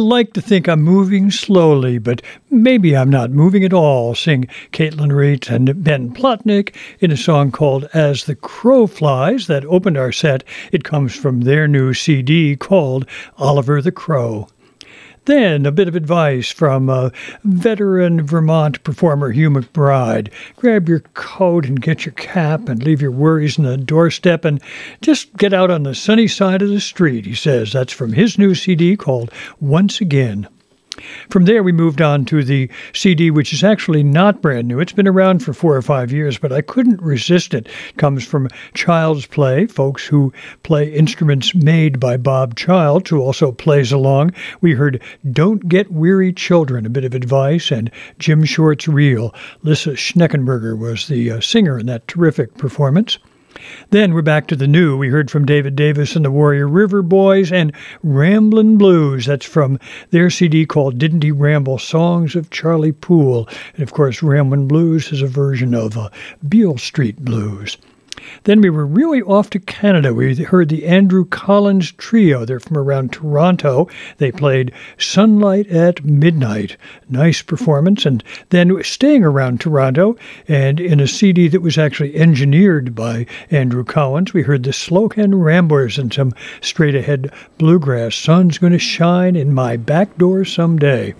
Like 0.00 0.32
to 0.32 0.40
think 0.40 0.68
I'm 0.68 0.82
moving 0.82 1.30
slowly, 1.30 1.98
but 1.98 2.22
maybe 2.50 2.96
I'm 2.96 3.10
not 3.10 3.30
moving 3.30 3.64
at 3.64 3.72
all, 3.72 4.14
sing 4.14 4.46
Caitlin 4.72 5.12
Reitz 5.12 5.50
and 5.50 5.84
Ben 5.84 6.12
Plotnick 6.12 6.74
in 6.98 7.10
a 7.10 7.16
song 7.16 7.52
called 7.52 7.88
As 7.94 8.24
the 8.24 8.34
Crow 8.34 8.86
Flies 8.86 9.46
that 9.46 9.64
opened 9.66 9.96
our 9.96 10.12
set. 10.12 10.44
It 10.72 10.84
comes 10.84 11.14
from 11.14 11.42
their 11.42 11.68
new 11.68 11.94
CD 11.94 12.56
called 12.56 13.06
Oliver 13.38 13.80
the 13.82 13.92
Crow. 13.92 14.48
Then, 15.26 15.66
a 15.66 15.72
bit 15.72 15.86
of 15.86 15.94
advice 15.94 16.50
from 16.50 16.88
uh, 16.88 17.10
veteran 17.44 18.26
Vermont 18.26 18.82
performer 18.84 19.30
Hugh 19.30 19.50
McBride. 19.50 20.32
Grab 20.56 20.88
your 20.88 21.00
coat 21.14 21.66
and 21.66 21.80
get 21.80 22.06
your 22.06 22.14
cap 22.14 22.68
and 22.68 22.82
leave 22.82 23.02
your 23.02 23.10
worries 23.10 23.58
on 23.58 23.64
the 23.64 23.76
doorstep 23.76 24.44
and 24.44 24.62
just 25.02 25.36
get 25.36 25.52
out 25.52 25.70
on 25.70 25.82
the 25.82 25.94
sunny 25.94 26.26
side 26.26 26.62
of 26.62 26.70
the 26.70 26.80
street, 26.80 27.26
he 27.26 27.34
says. 27.34 27.72
That's 27.72 27.92
from 27.92 28.14
his 28.14 28.38
new 28.38 28.54
CD 28.54 28.96
called 28.96 29.30
Once 29.60 30.00
Again. 30.00 30.48
From 31.28 31.44
there, 31.44 31.62
we 31.62 31.72
moved 31.72 32.02
on 32.02 32.24
to 32.26 32.42
the 32.42 32.70
CD, 32.92 33.30
which 33.30 33.52
is 33.52 33.64
actually 33.64 34.02
not 34.02 34.42
brand 34.42 34.68
new. 34.68 34.80
It's 34.80 34.92
been 34.92 35.08
around 35.08 35.40
for 35.40 35.52
four 35.52 35.76
or 35.76 35.82
five 35.82 36.12
years, 36.12 36.38
but 36.38 36.52
I 36.52 36.60
couldn't 36.60 37.00
resist 37.00 37.54
it. 37.54 37.66
it 37.66 37.96
comes 37.96 38.24
from 38.24 38.48
Child's 38.74 39.26
Play, 39.26 39.66
folks 39.66 40.06
who 40.06 40.32
play 40.62 40.92
instruments 40.92 41.54
made 41.54 42.00
by 42.00 42.16
Bob 42.16 42.56
Childs, 42.56 43.10
who 43.10 43.20
also 43.20 43.52
plays 43.52 43.92
along. 43.92 44.32
We 44.60 44.74
heard 44.74 45.02
Don't 45.30 45.68
Get 45.68 45.92
Weary 45.92 46.32
Children, 46.32 46.86
a 46.86 46.90
bit 46.90 47.04
of 47.04 47.14
advice, 47.14 47.70
and 47.70 47.90
Jim 48.18 48.44
Short's 48.44 48.88
Reel. 48.88 49.34
Lissa 49.62 49.90
Schneckenberger 49.90 50.78
was 50.78 51.08
the 51.08 51.30
uh, 51.30 51.40
singer 51.40 51.78
in 51.78 51.86
that 51.86 52.08
terrific 52.08 52.54
performance. 52.56 53.18
Then 53.90 54.14
we're 54.14 54.22
back 54.22 54.46
to 54.46 54.54
the 54.54 54.68
new. 54.68 54.96
We 54.96 55.08
heard 55.08 55.32
from 55.32 55.44
David 55.44 55.74
Davis 55.74 56.14
and 56.14 56.24
the 56.24 56.30
Warrior 56.30 56.68
River 56.68 57.02
Boys 57.02 57.50
and 57.50 57.72
Ramblin' 58.04 58.78
Blues. 58.78 59.26
That's 59.26 59.44
from 59.44 59.80
their 60.10 60.30
CD 60.30 60.64
called 60.64 60.96
Didn't 60.96 61.24
He 61.24 61.32
Ramble 61.32 61.80
Songs 61.80 62.36
of 62.36 62.50
Charlie 62.50 62.92
Poole. 62.92 63.48
And 63.74 63.82
of 63.82 63.92
course, 63.92 64.22
Ramblin' 64.22 64.68
Blues 64.68 65.10
is 65.10 65.22
a 65.22 65.26
version 65.26 65.74
of 65.74 65.98
uh, 65.98 66.08
Beale 66.48 66.78
Street 66.78 67.16
Blues. 67.24 67.76
Then 68.44 68.60
we 68.60 68.70
were 68.70 68.86
really 68.86 69.22
off 69.22 69.50
to 69.50 69.58
Canada. 69.58 70.14
We 70.14 70.34
heard 70.34 70.68
the 70.68 70.86
Andrew 70.86 71.24
Collins 71.24 71.92
Trio. 71.92 72.44
They're 72.44 72.60
from 72.60 72.78
around 72.78 73.12
Toronto. 73.12 73.88
They 74.18 74.30
played 74.32 74.72
Sunlight 74.98 75.66
at 75.68 76.04
Midnight. 76.04 76.76
Nice 77.08 77.42
performance. 77.42 78.06
And 78.06 78.22
then 78.50 78.82
staying 78.82 79.24
around 79.24 79.60
Toronto, 79.60 80.16
and 80.48 80.80
in 80.80 81.00
a 81.00 81.06
CD 81.06 81.48
that 81.48 81.62
was 81.62 81.78
actually 81.78 82.16
engineered 82.16 82.94
by 82.94 83.26
Andrew 83.50 83.84
Collins, 83.84 84.32
we 84.32 84.42
heard 84.42 84.62
the 84.62 84.70
Slocan 84.70 85.42
Ramblers 85.42 85.98
and 85.98 86.12
some 86.12 86.32
straight 86.60 86.94
ahead 86.94 87.32
bluegrass. 87.58 88.14
Sun's 88.14 88.58
going 88.58 88.72
to 88.72 88.78
shine 88.78 89.36
in 89.36 89.52
my 89.52 89.76
back 89.76 90.16
door 90.18 90.44
someday. 90.44 91.14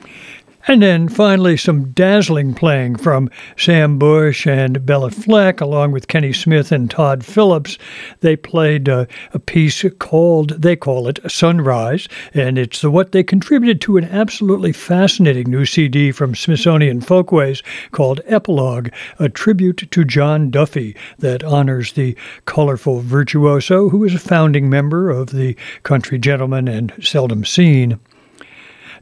And 0.71 0.83
then 0.83 1.09
finally, 1.09 1.57
some 1.57 1.91
dazzling 1.91 2.55
playing 2.55 2.95
from 2.95 3.29
Sam 3.57 3.99
Bush 3.99 4.47
and 4.47 4.79
Béla 4.79 5.13
Fleck, 5.13 5.61
along 5.61 5.91
with 5.91 6.07
Kenny 6.07 6.33
Smith 6.33 6.71
and 6.71 6.89
Todd 6.89 7.25
Phillips. 7.25 7.77
They 8.21 8.37
played 8.37 8.89
uh, 8.89 9.07
a 9.35 9.41
piece 9.41 9.85
called, 9.99 10.51
they 10.51 10.77
call 10.77 11.09
it 11.09 11.19
Sunrise, 11.29 12.07
and 12.35 12.57
it's 12.57 12.85
what 12.85 13.11
they 13.11 13.25
contributed 13.25 13.81
to 13.81 13.97
an 13.97 14.05
absolutely 14.05 14.71
fascinating 14.73 15.51
new 15.51 15.67
CD 15.67 16.13
from 16.13 16.37
Smithsonian 16.37 17.01
Folkways 17.01 17.65
called 17.91 18.21
Epilogue, 18.27 18.91
a 19.19 19.29
tribute 19.29 19.91
to 19.91 20.05
John 20.05 20.53
Duffy 20.53 20.95
that 21.19 21.43
honors 21.43 21.95
the 21.95 22.17
colorful 22.45 23.01
virtuoso 23.01 23.89
who 23.89 23.99
was 23.99 24.15
a 24.15 24.21
founding 24.21 24.71
member 24.71 25.11
of 25.11 25.31
the 25.31 25.57
Country 25.83 26.21
Gentlemen 26.21 26.69
and 26.69 26.93
Seldom 27.01 27.45
Seen. 27.45 27.99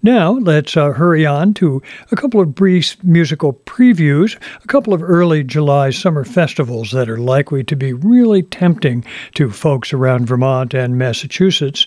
Now, 0.03 0.33
let's 0.33 0.77
uh, 0.77 0.93
hurry 0.93 1.27
on 1.27 1.55
to 1.55 1.83
a 2.13 2.17
couple 2.17 2.41
of 2.41 2.55
brief 2.55 2.97
musical 3.03 3.53
previews, 3.53 4.37
a 4.63 4.67
couple 4.69 4.95
of 4.95 5.03
early 5.03 5.43
July 5.43 5.91
summer 5.91 6.25
festivals 6.25 6.93
that 6.93 7.11
are 7.11 7.19
likely 7.19 7.65
to 7.65 7.75
be 7.75 7.93
really 7.93 8.43
tempting 8.43 9.05
to 9.35 9.51
folks 9.51 9.93
around 9.93 10.27
Vermont 10.27 10.73
and 10.73 10.99
Massachusetts. 10.99 11.87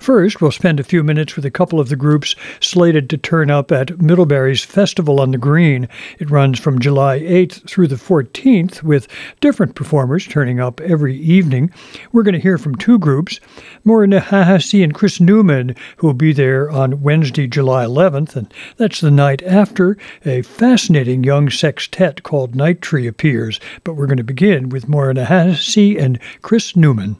First, 0.00 0.40
we'll 0.40 0.50
spend 0.50 0.80
a 0.80 0.84
few 0.84 1.02
minutes 1.02 1.36
with 1.36 1.44
a 1.44 1.50
couple 1.50 1.80
of 1.80 1.88
the 1.88 1.96
groups 1.96 2.34
slated 2.60 3.08
to 3.10 3.16
turn 3.16 3.50
up 3.50 3.72
at 3.72 4.00
Middlebury's 4.00 4.64
Festival 4.64 5.20
on 5.20 5.30
the 5.30 5.38
Green. 5.38 5.88
It 6.18 6.30
runs 6.30 6.58
from 6.58 6.78
July 6.78 7.20
8th 7.20 7.68
through 7.68 7.88
the 7.88 7.96
14th, 7.96 8.82
with 8.82 9.08
different 9.40 9.74
performers 9.74 10.26
turning 10.26 10.60
up 10.60 10.80
every 10.80 11.16
evening. 11.16 11.70
We're 12.12 12.22
going 12.22 12.34
to 12.34 12.40
hear 12.40 12.58
from 12.58 12.74
two 12.76 12.98
groups, 12.98 13.40
Máire 13.84 14.06
Ní 14.06 14.20
Chathasaigh 14.20 14.84
and 14.84 14.94
Chris 14.94 15.20
Newman, 15.20 15.74
who 15.96 16.06
will 16.06 16.14
be 16.14 16.32
there 16.32 16.70
on 16.70 17.02
Wednesday, 17.02 17.46
July 17.46 17.84
11th, 17.84 18.36
and 18.36 18.52
that's 18.76 19.00
the 19.00 19.10
night 19.10 19.42
after 19.42 19.96
a 20.24 20.42
fascinating 20.42 21.24
young 21.24 21.50
sextet 21.50 22.22
called 22.22 22.54
Night 22.54 22.82
Tree 22.82 23.06
appears. 23.06 23.60
But 23.84 23.94
we're 23.94 24.06
going 24.06 24.18
to 24.18 24.24
begin 24.24 24.68
with 24.68 24.86
Máire 24.86 25.14
Ní 25.14 25.26
Chathasaigh 25.26 26.00
and 26.00 26.18
Chris 26.42 26.76
Newman. 26.76 27.16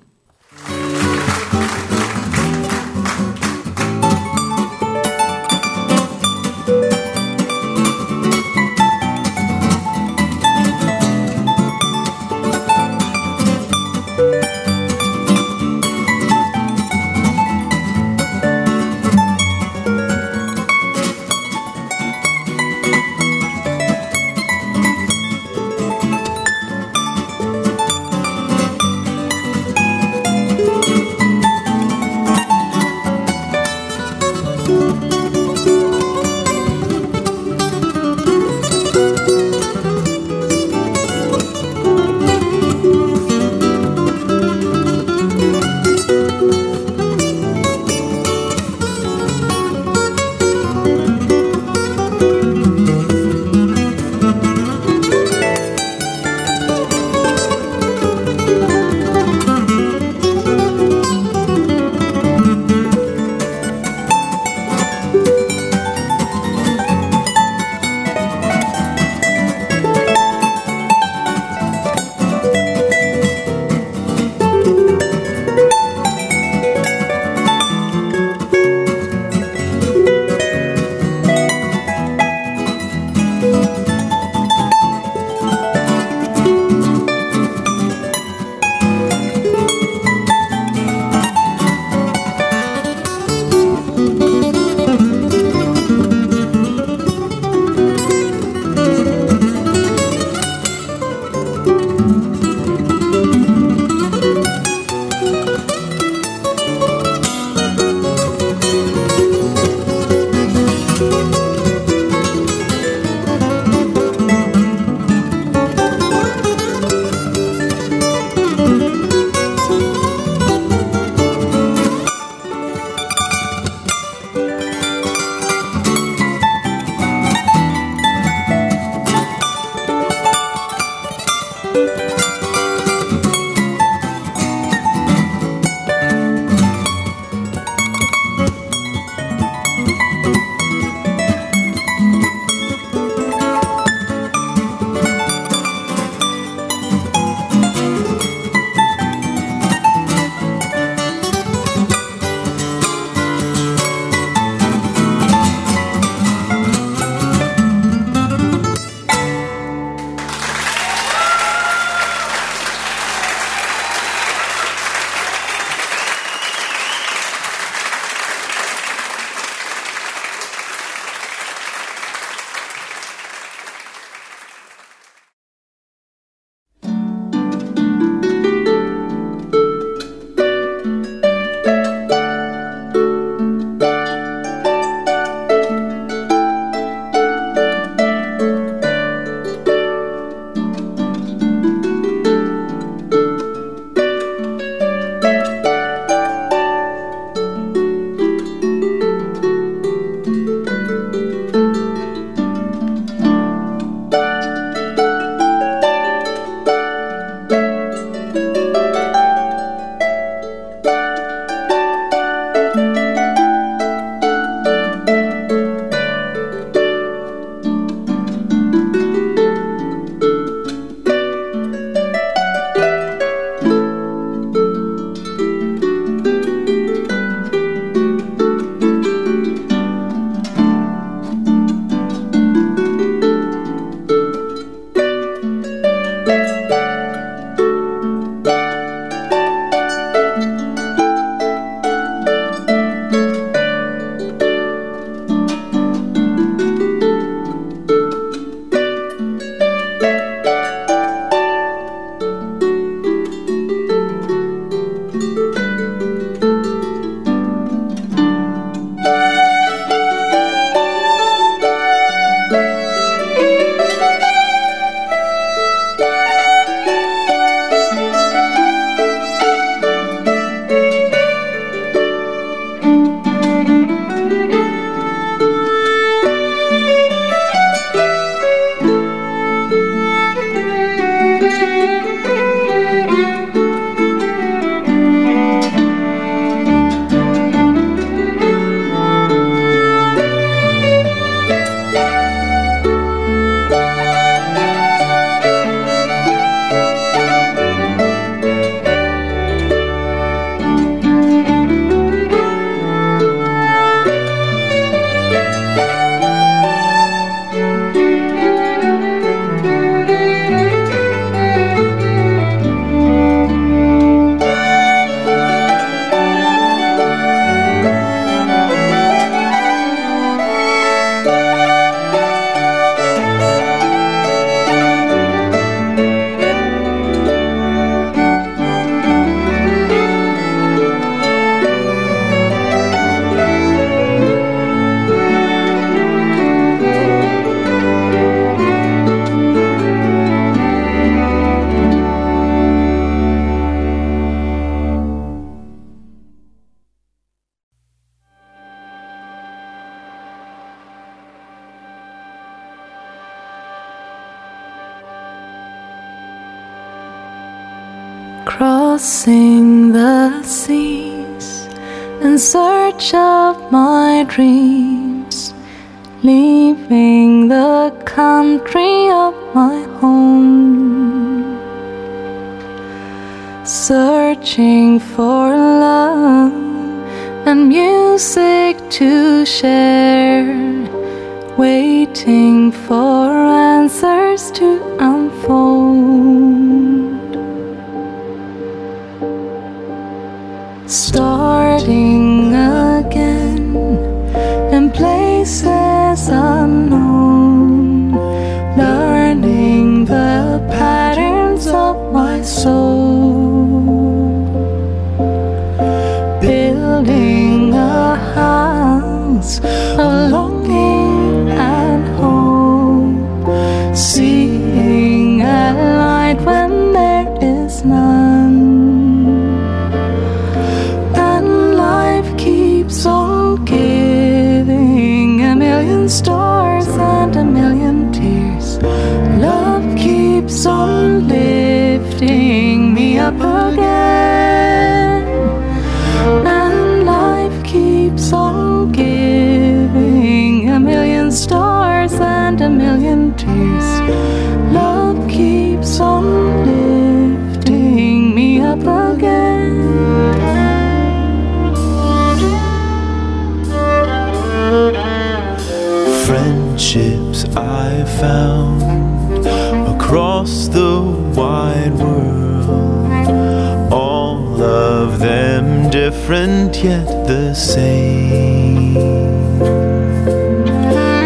Different 466.10 466.74
yet 466.82 467.06
the 467.26 467.52
same. 467.52 468.94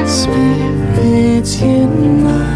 Spirits 0.09 1.61
unite, 1.61 2.52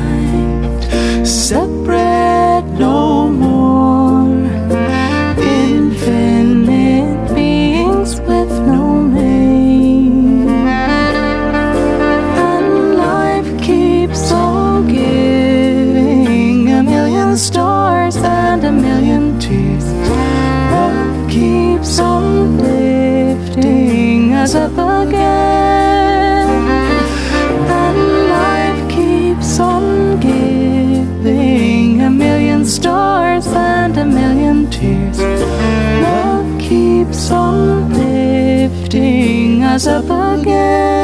us 39.77 39.87
up 39.87 40.05
again. 40.05 40.96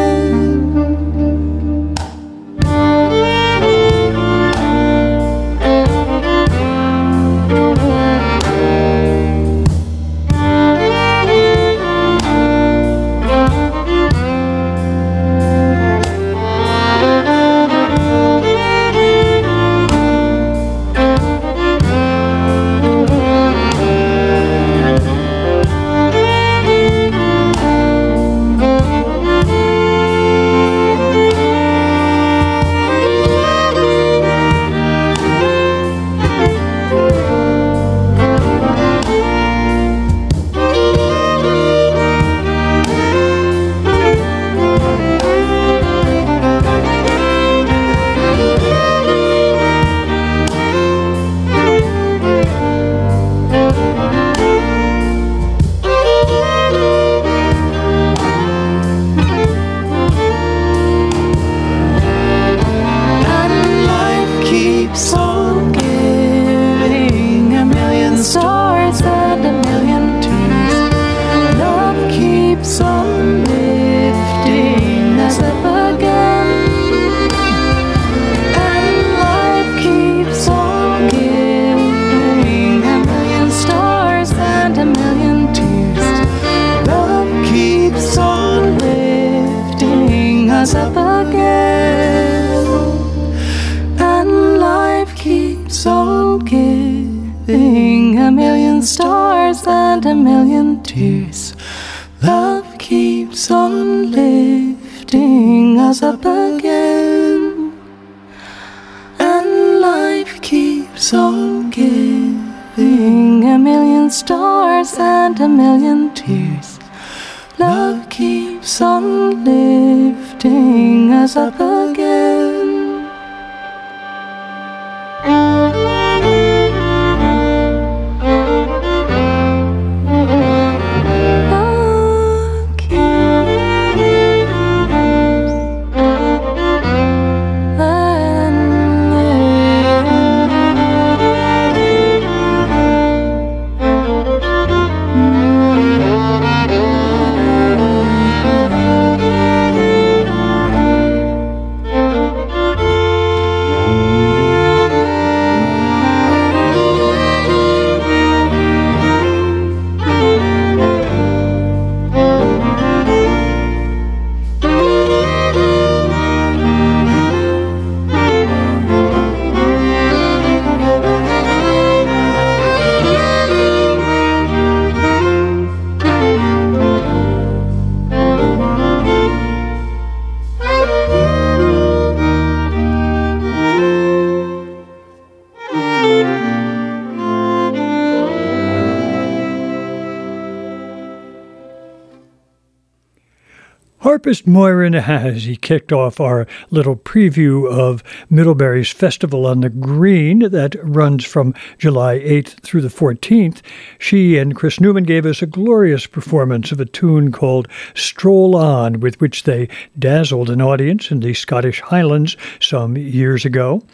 Harpist 194.02 194.46
Máire 194.46 194.90
Ní 194.90 195.00
Chathasaigh 195.00 195.60
kicked 195.60 195.92
off 195.92 196.18
our 196.18 196.48
little 196.70 196.96
preview 196.96 197.70
of 197.70 198.02
Middlebury's 198.28 198.90
Festival 198.90 199.46
on 199.46 199.60
the 199.60 199.68
Green 199.68 200.40
that 200.50 200.74
runs 200.82 201.24
from 201.24 201.54
July 201.78 202.18
8th 202.18 202.60
through 202.62 202.80
the 202.80 202.88
14th. 202.88 203.60
She 204.00 204.38
and 204.38 204.56
Chris 204.56 204.80
Newman 204.80 205.04
gave 205.04 205.24
us 205.24 205.40
a 205.40 205.46
glorious 205.46 206.06
performance 206.06 206.72
of 206.72 206.80
a 206.80 206.84
tune 206.84 207.30
called 207.30 207.68
Stroll 207.94 208.56
On, 208.56 208.98
with 208.98 209.20
which 209.20 209.44
they 209.44 209.68
dazzled 209.96 210.50
an 210.50 210.60
audience 210.60 211.12
in 211.12 211.20
the 211.20 211.32
Scottish 211.32 211.80
Highlands 211.80 212.36
some 212.58 212.96
years 212.96 213.44
ago. 213.44 213.84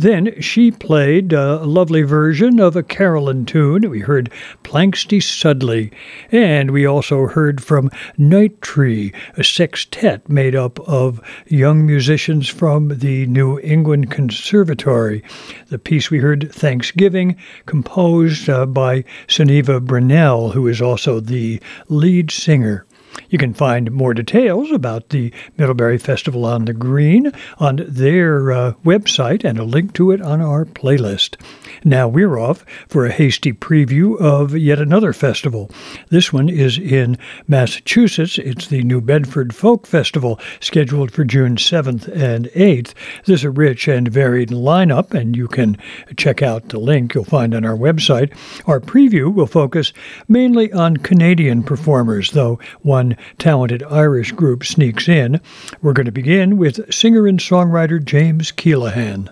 Then 0.00 0.40
she 0.40 0.70
played 0.70 1.34
a 1.34 1.56
lovely 1.58 2.00
version 2.00 2.58
of 2.58 2.74
a 2.74 2.82
Carolan 2.82 3.44
tune. 3.44 3.90
We 3.90 4.00
heard 4.00 4.32
Planxty 4.64 5.22
Sudley. 5.22 5.92
And 6.32 6.70
we 6.70 6.86
also 6.86 7.26
heard 7.26 7.62
from 7.62 7.90
Night 8.16 8.62
Tree, 8.62 9.12
a 9.36 9.44
sextet 9.44 10.26
made 10.26 10.54
up 10.54 10.80
of 10.88 11.20
young 11.48 11.84
musicians 11.84 12.48
from 12.48 12.88
the 13.00 13.26
New 13.26 13.60
England 13.60 14.10
Conservatory. 14.10 15.22
The 15.68 15.78
piece 15.78 16.10
we 16.10 16.20
heard, 16.20 16.50
Thanksgiving, 16.50 17.36
composed 17.66 18.48
uh, 18.48 18.64
by 18.64 19.04
Sunniva 19.28 19.84
Brunel, 19.84 20.52
who 20.52 20.66
is 20.66 20.80
also 20.80 21.20
the 21.20 21.60
lead 21.90 22.30
singer. 22.30 22.86
You 23.28 23.38
can 23.38 23.54
find 23.54 23.90
more 23.92 24.14
details 24.14 24.70
about 24.72 25.10
the 25.10 25.32
Middlebury 25.56 25.98
Festival 25.98 26.44
on 26.44 26.64
the 26.64 26.72
Green 26.72 27.32
on 27.58 27.84
their 27.88 28.52
uh, 28.52 28.72
website 28.84 29.44
and 29.44 29.58
a 29.58 29.64
link 29.64 29.92
to 29.94 30.10
it 30.10 30.20
on 30.20 30.40
our 30.40 30.64
playlist. 30.64 31.36
Now 31.84 32.08
we're 32.08 32.38
off 32.38 32.64
for 32.88 33.06
a 33.06 33.12
hasty 33.12 33.52
preview 33.52 34.20
of 34.20 34.56
yet 34.56 34.78
another 34.78 35.12
festival. 35.12 35.70
This 36.08 36.32
one 36.32 36.48
is 36.48 36.76
in 36.76 37.16
Massachusetts. 37.48 38.38
It's 38.38 38.66
the 38.66 38.82
New 38.82 39.00
Bedford 39.00 39.54
Folk 39.54 39.86
Festival, 39.86 40.38
scheduled 40.60 41.10
for 41.10 41.24
June 41.24 41.56
7th 41.56 42.08
and 42.08 42.46
8th. 42.46 42.92
There's 43.24 43.44
a 43.44 43.50
rich 43.50 43.88
and 43.88 44.08
varied 44.08 44.50
lineup, 44.50 45.14
and 45.14 45.36
you 45.36 45.48
can 45.48 45.78
check 46.16 46.42
out 46.42 46.68
the 46.68 46.78
link 46.78 47.14
you'll 47.14 47.24
find 47.24 47.54
on 47.54 47.64
our 47.64 47.76
website. 47.76 48.36
Our 48.66 48.80
preview 48.80 49.32
will 49.32 49.46
focus 49.46 49.92
mainly 50.28 50.72
on 50.72 50.98
Canadian 50.98 51.62
performers, 51.62 52.32
though 52.32 52.58
one 52.82 52.99
talented 53.38 53.82
Irish 53.84 54.32
group 54.32 54.64
sneaks 54.64 55.08
in. 55.08 55.40
We're 55.82 55.92
going 55.92 56.06
to 56.06 56.12
begin 56.12 56.56
with 56.56 56.92
singer 56.92 57.26
and 57.26 57.38
songwriter 57.38 58.02
James 58.04 58.52
Keelaghan. 58.52 59.30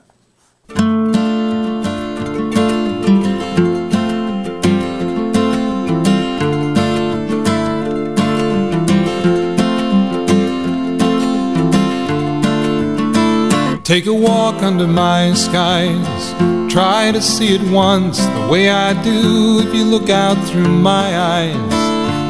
Take 13.88 14.04
a 14.04 14.12
walk 14.12 14.62
under 14.62 14.86
my 14.86 15.32
skies. 15.32 16.34
Try 16.70 17.10
to 17.10 17.22
see 17.22 17.54
it 17.54 17.72
once 17.72 18.18
the 18.18 18.48
way 18.50 18.68
I 18.68 18.92
do. 19.02 19.60
If 19.66 19.74
you 19.74 19.84
look 19.84 20.10
out 20.10 20.36
through 20.46 20.68
my 20.68 21.18
eyes, 21.18 21.87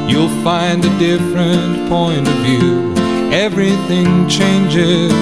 you'll 0.09 0.43
find 0.43 0.85
a 0.85 0.99
different 0.99 1.89
point 1.89 2.27
of 2.27 2.35
view. 2.37 2.95
Everything 3.31 4.27
changes. 4.29 5.13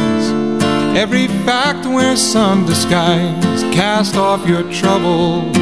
Every 0.97 1.27
fact 1.45 1.85
wears 1.85 2.23
some 2.23 2.65
disguise. 2.65 3.63
Cast 3.75 4.17
off 4.17 4.49
your 4.49 4.63
troubles. 4.73 5.57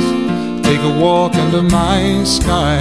Take 0.62 0.80
a 0.80 0.98
walk 1.00 1.34
under 1.34 1.62
my 1.62 2.22
sky. 2.24 2.78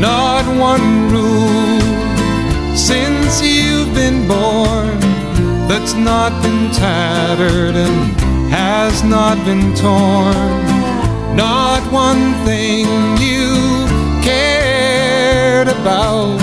Not 0.00 0.44
one 0.58 1.10
rule 1.10 2.76
since 2.76 3.42
you've 3.42 3.92
been 3.94 4.26
born 4.26 4.98
that's 5.68 5.94
not 5.94 6.30
been 6.42 6.70
tattered 6.72 7.76
and 7.76 8.20
has 8.50 9.02
not 9.04 9.36
been 9.44 9.74
torn. 9.74 10.77
Not 11.38 11.92
one 11.92 12.34
thing 12.44 12.84
you 13.18 13.86
cared 14.24 15.68
about 15.68 16.36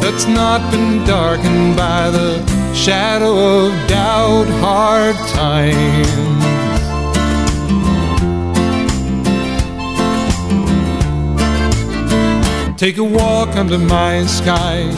that's 0.00 0.24
not 0.28 0.70
been 0.70 1.04
darkened 1.04 1.76
by 1.76 2.10
the 2.10 2.38
shadow 2.72 3.66
of 3.66 3.88
doubt, 3.88 4.46
hard 4.62 5.16
times. 5.34 6.06
Take 12.78 12.98
a 12.98 13.02
walk 13.02 13.56
under 13.56 13.78
my 13.78 14.24
skies. 14.26 14.94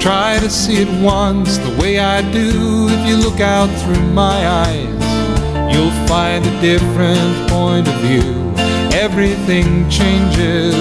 Try 0.00 0.38
to 0.38 0.48
see 0.48 0.76
it 0.80 1.02
once 1.02 1.58
the 1.58 1.76
way 1.82 1.98
I 1.98 2.22
do. 2.30 2.86
If 2.88 3.08
you 3.08 3.16
look 3.16 3.40
out 3.40 3.68
through 3.82 4.06
my 4.12 4.46
eyes, 4.64 5.74
you'll 5.74 6.06
find 6.06 6.46
a 6.46 6.60
different 6.60 7.50
point 7.50 7.88
of 7.88 7.94
view. 7.94 8.39
Everything 9.00 9.88
changes. 9.88 10.74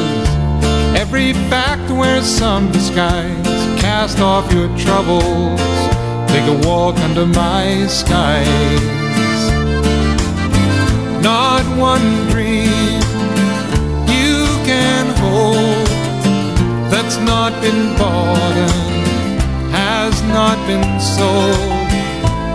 Every 0.93 1.31
fact 1.49 1.89
wears 1.89 2.25
some 2.25 2.69
disguise. 2.69 3.47
Cast 3.79 4.19
off 4.19 4.51
your 4.51 4.67
troubles. 4.77 5.61
Take 6.29 6.45
a 6.45 6.67
walk 6.67 6.97
under 6.99 7.25
my 7.25 7.87
skies. 7.87 9.41
Not 11.23 11.63
one 11.77 12.27
dream 12.27 12.99
you 14.11 14.35
can 14.67 15.05
hold 15.23 15.87
that's 16.91 17.17
not 17.19 17.53
been 17.61 17.95
bought 17.95 18.57
and 18.67 19.41
has 19.71 20.21
not 20.23 20.57
been 20.67 20.99
sold. 20.99 21.55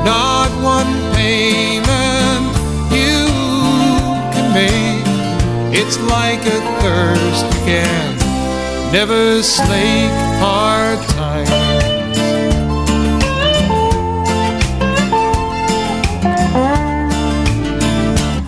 Not 0.04 0.50
one 0.62 0.92
payment 1.14 2.52
you 2.92 3.24
can 4.34 4.52
make. 4.52 4.93
It's 5.76 5.98
like 5.98 6.40
a 6.46 6.60
thirst 6.82 7.46
can 7.66 8.16
never 8.92 9.42
slake 9.42 10.18
hard 10.38 11.00
times. 11.08 11.50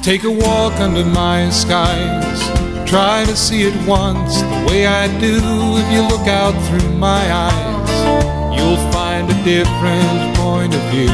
Take 0.05 0.23
a 0.23 0.31
walk 0.31 0.75
under 0.79 1.05
my 1.05 1.51
skies. 1.51 2.41
Try 2.89 3.25
to 3.25 3.35
see 3.35 3.63
it 3.65 3.75
once 3.89 4.41
the 4.41 4.65
way 4.69 4.87
I 4.87 5.09
do. 5.19 5.41
If 5.83 5.93
you 5.93 6.03
look 6.03 6.29
out 6.29 6.55
through 6.69 6.93
my 6.93 7.25
eyes, 7.33 8.57
you'll 8.57 8.93
find 8.93 9.29
a 9.29 9.39
different 9.43 10.37
point 10.37 10.73
of 10.73 10.83
view. 10.93 11.11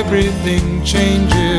Everything 0.00 0.82
changes. 0.82 1.55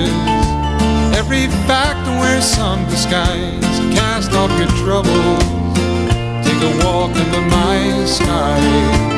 Every 1.30 1.48
fact 1.68 2.08
wears 2.08 2.46
some 2.46 2.86
disguise. 2.86 3.60
Cast 3.94 4.32
off 4.32 4.50
your 4.58 4.70
troubles. 4.82 5.44
Take 6.48 6.64
a 6.64 6.86
walk 6.86 7.12
under 7.18 7.42
my 7.42 8.06
sky. 8.06 9.17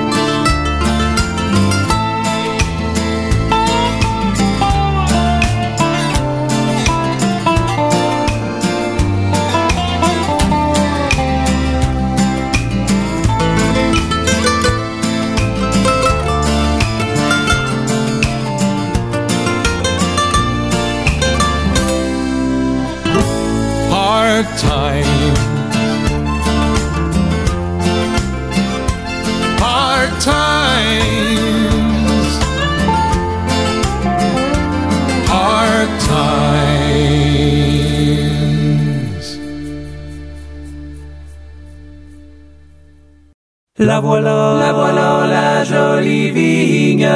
La 43.82 44.02
voilà, 44.02 44.58
la 44.60 44.74
voilà, 44.74 45.26
la 45.26 45.64
jolie 45.64 46.32
vigne. 46.32 47.10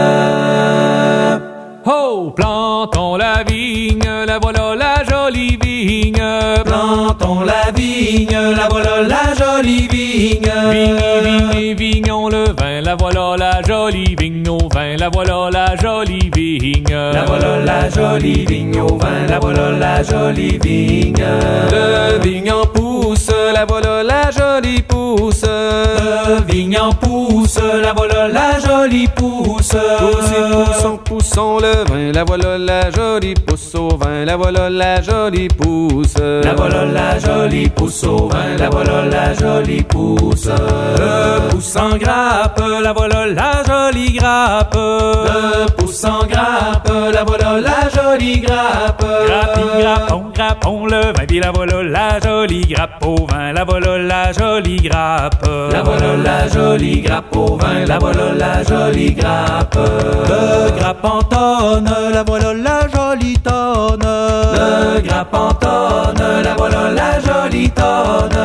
Oh, 1.85 2.31
plantons 2.33 3.17
la 3.17 3.43
vigne, 3.43 4.07
la 4.25 4.39
voilà 4.39 4.73
la 4.73 5.03
jolie 5.03 5.57
vigne. 5.61 6.23
Plantons 6.63 7.41
la 7.41 7.69
vigne, 7.75 8.31
la 8.55 8.69
voilà 8.69 9.01
la 9.01 9.33
jolie 9.35 9.89
vigne. 9.89 10.53
Vigne, 10.71 10.95
vigne, 11.25 11.75
vignons 11.75 12.29
le 12.29 12.52
la 12.93 12.97
voilà 12.97 13.35
la 13.35 13.61
jolie 13.63 14.15
vigne 14.19 14.47
au 14.49 14.69
vin, 14.71 14.95
la 14.97 15.09
voilà 15.09 15.49
la 15.51 15.75
jolie 15.75 16.29
vigne. 16.31 16.83
La 16.91 17.25
voilà 17.25 17.57
la 17.59 17.89
jolie 17.89 18.45
vigne 18.45 18.79
au 18.81 18.97
vin, 18.97 19.25
la 19.27 19.39
voilà 19.39 19.71
la 19.71 20.03
jolie 20.03 20.59
vigne. 20.59 21.25
Le 21.71 22.19
vigne 22.21 22.51
en 22.51 22.67
pousse, 22.67 23.31
la 23.51 23.65
voilà 23.65 24.03
la 24.03 24.29
jolie 24.29 24.83
pousse. 24.83 25.43
Le 25.43 26.43
vigne 26.43 26.77
en 26.79 26.93
pousse, 26.93 27.59
la 27.81 27.93
voilà 27.93 28.27
la 28.27 28.59
jolie 28.59 29.07
pousse. 29.07 29.75
Pousse, 29.97 30.33
poussons, 30.51 30.97
poussons 30.97 31.57
le 31.57 31.83
vin, 31.89 32.11
la 32.11 32.23
voilà 32.23 32.59
la 32.59 32.91
jolie 32.91 33.33
pousse 33.33 33.73
au 33.73 33.89
vin, 33.97 34.23
la 34.25 34.37
voilà 34.37 34.69
la 34.69 35.01
jolie 35.01 35.47
pousse. 35.47 36.17
La 36.17 36.53
voilà 36.53 36.85
la 36.85 37.17
jolie 37.17 37.69
pousse 37.69 38.03
au 38.03 38.27
vin, 38.27 38.55
la 38.59 38.69
voilà 38.69 39.05
la 39.05 39.33
jolie 39.33 39.81
pousse. 39.81 40.45
Le 40.45 41.49
pousse 41.49 41.75
en 41.75 41.97
grappe, 41.97 42.61
la 42.83 42.91
voilà 42.93 43.25
la 43.27 43.63
jolie 43.65 44.13
grappe. 44.13 44.75
Le 44.75 45.71
pousse 45.71 46.03
en 46.03 46.25
grappe, 46.25 46.91
la 47.13 47.23
voilà 47.23 47.61
la 47.61 47.89
jolie 47.89 48.41
grappe. 48.41 49.05
Grappi, 49.27 49.61
grappon, 49.79 50.23
grappon 50.33 50.85
le 50.87 51.01
vin, 51.13 51.25
puis 51.27 51.39
la 51.39 51.51
voilà 51.51 51.81
la 51.81 52.19
jolie 52.19 52.65
grappe 52.67 53.05
au 53.05 53.25
vin, 53.25 53.53
la 53.53 53.63
voilà 53.63 53.97
la 53.97 54.31
jolie 54.33 54.75
grappe. 54.77 55.47
La 55.71 55.81
voilà 55.81 56.17
la 56.17 56.47
jolie 56.49 57.01
grappe 57.01 57.35
au 57.35 57.55
vin, 57.55 57.85
la 57.87 57.97
voilà 57.99 58.33
la 58.33 58.63
jolie 58.63 59.13
grappe. 59.13 59.77
Le 59.77 60.77
grappe 60.77 61.05
en 61.05 61.21
tonne, 61.21 61.89
la 62.11 62.23
voilà 62.23 62.53
la 62.53 62.79
jolie 62.93 63.39
tonne. 63.39 64.03
Le 64.03 65.01
grappe 65.01 65.33
en 65.33 65.53
tonne, 65.53 66.43
la 66.43 66.53
voilà 66.55 66.91
la 66.91 67.19
jolie 67.21 67.69
tonne. 67.69 68.39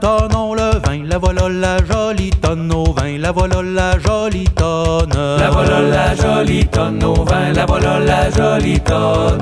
Tonnons 0.00 0.54
le 0.54 0.70
vin, 0.84 1.04
la 1.08 1.18
voilà 1.18 1.48
la 1.48 1.78
jolie 1.78 1.91
tonne 2.16 2.72
au 2.72 2.92
vin, 2.92 3.18
la 3.18 3.32
voilà 3.32 3.62
la 3.62 3.98
jolie 3.98 4.44
tonne. 4.44 5.12
La 5.38 5.50
voilà 5.50 5.80
la 5.80 6.14
jolie 6.14 6.66
tonne 6.66 7.02
au 7.04 7.14
vin, 7.24 7.52
la 7.54 7.66
voilà 7.66 7.98
la 7.98 8.30
jolie 8.30 8.80
tonne. 8.80 9.38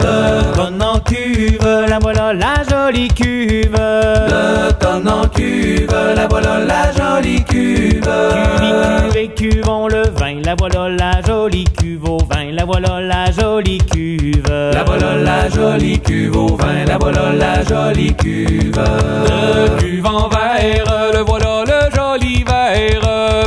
Le 0.00 0.54
tonne 0.54 0.82
en 0.82 0.98
cuve, 1.00 1.86
la 1.88 1.98
voilà 1.98 2.32
la 2.32 2.62
jolie 2.68 3.08
cuve. 3.08 3.76
Le 3.76 4.72
tonne 4.72 5.08
en 5.08 5.28
cuve, 5.28 5.94
la 6.16 6.26
voilà 6.26 6.58
la 6.60 6.92
jolie 6.92 7.44
cuve. 7.44 8.00
Cuve, 8.00 9.12
cuve 9.12 9.16
et 9.16 9.28
cuvons 9.28 9.88
le 9.88 10.02
vin, 10.16 10.40
la 10.44 10.54
voilà 10.56 10.88
la 10.88 11.22
jolie 11.22 11.64
cuve 11.64 12.04
au 12.08 12.18
vin, 12.18 12.50
la 12.52 12.64
voilà 12.64 13.00
la 13.00 13.30
jolie 13.30 13.78
cuve. 13.78 14.48
La 14.48 14.84
voilà 14.84 15.16
la 15.16 15.48
jolie 15.48 16.00
cuve 16.00 16.36
au 16.36 16.56
vin, 16.56 16.84
la 16.86 16.98
voilà 16.98 17.32
la 17.32 17.62
jolie 17.64 18.14
cuve. 18.14 18.78
Le 18.78 19.78
cuve 19.78 20.06
en 20.06 20.28
verre, 20.28 21.10
le 21.12 21.20
voilà 21.20 21.57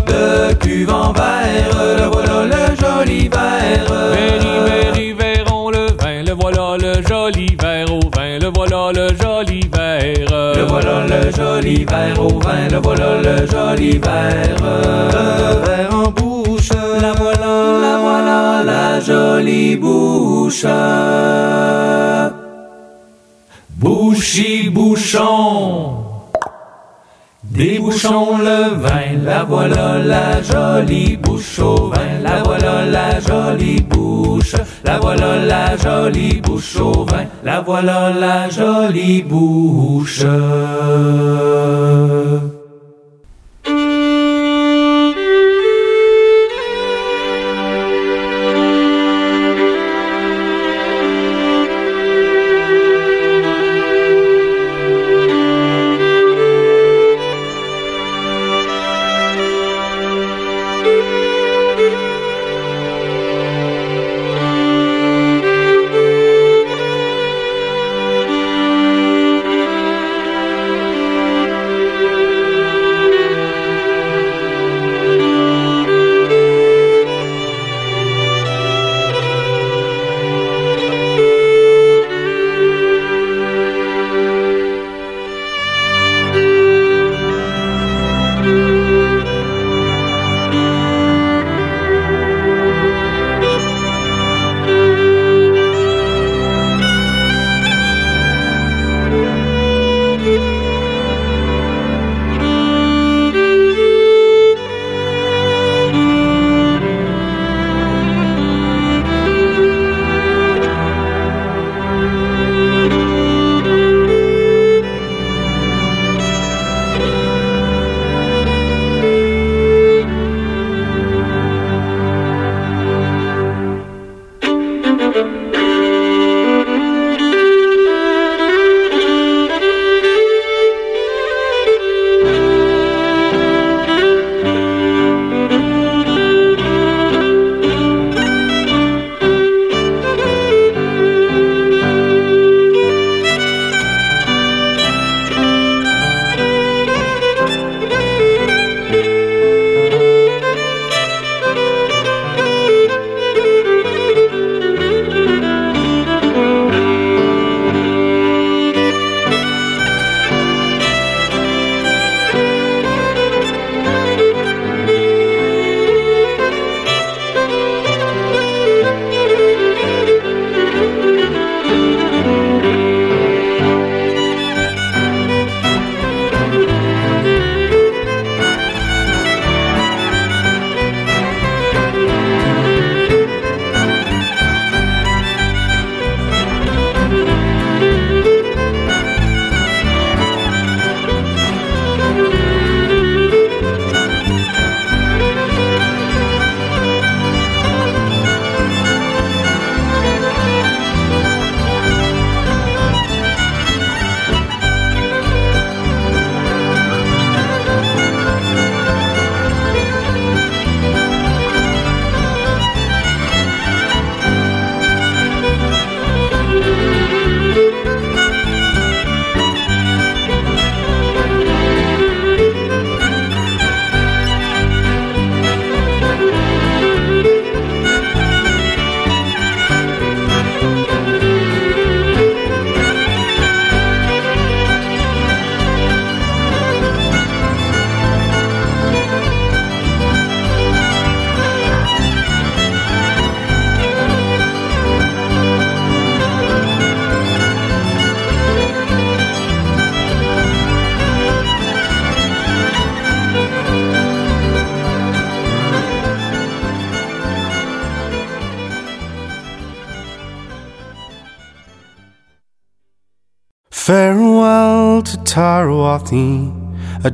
Le 0.07 0.53
cuve 0.55 0.89
en 0.89 1.11
verre, 1.13 1.97
le 1.97 2.05
voilà 2.11 2.45
le 2.45 2.75
joli 2.75 3.27
verre. 3.27 3.91
Véri, 4.11 4.53
véri, 4.69 5.13
verrons 5.13 5.69
le 5.69 5.87
vin, 5.99 6.23
le 6.23 6.33
voilà 6.33 6.77
le 6.77 7.01
joli 7.07 7.55
verre 7.59 7.91
au 7.93 7.99
vin, 8.15 8.39
le 8.39 8.51
voilà 8.53 8.91
le 8.93 9.07
joli 9.21 9.61
verre. 9.73 10.55
Le 10.55 10.63
voilà 10.63 11.05
le 11.07 11.31
joli 11.31 11.85
verre 11.85 12.19
au 12.19 12.39
vin, 12.39 12.67
le 12.69 12.77
voilà 12.77 13.21
le 13.21 13.47
joli 13.47 13.97
verre. 13.97 14.55
Le 14.61 15.65
verre 15.65 15.93
en 15.93 16.11
bouche, 16.11 16.69
la 17.01 17.13
voilà, 17.13 17.79
la 17.81 17.97
voilà 17.97 18.63
la 18.63 18.99
jolie 18.99 19.75
bouche. 19.75 20.65
Bouchy 23.79 24.69
bouchon. 24.69 26.10
Débouchons 27.51 28.37
le 28.37 28.75
vin, 28.79 29.23
la 29.25 29.43
voilà 29.43 29.97
la 29.97 30.41
jolie 30.41 31.17
bouche 31.17 31.59
au 31.59 31.89
vin, 31.89 32.19
la 32.23 32.41
voilà 32.43 32.85
la 32.85 33.19
jolie 33.19 33.81
bouche, 33.81 34.55
la 34.85 34.97
voilà 34.99 35.45
la 35.45 35.75
jolie 35.75 36.39
bouche 36.39 36.77
au 36.77 37.03
vin, 37.03 37.25
la 37.43 37.59
voilà 37.59 38.13
la 38.13 38.49
jolie 38.49 39.21
bouche. 39.21 40.23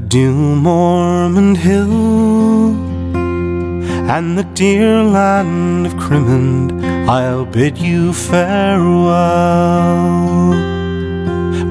Adieu 0.08 0.56
Mormond 0.56 1.58
Hill, 1.58 2.72
and 4.10 4.38
the 4.38 4.46
dear 4.54 5.04
land 5.04 5.86
of 5.86 5.98
Crimond. 5.98 6.72
I'll 7.10 7.44
bid 7.46 7.78
you 7.78 8.14
farewell. 8.14 9.12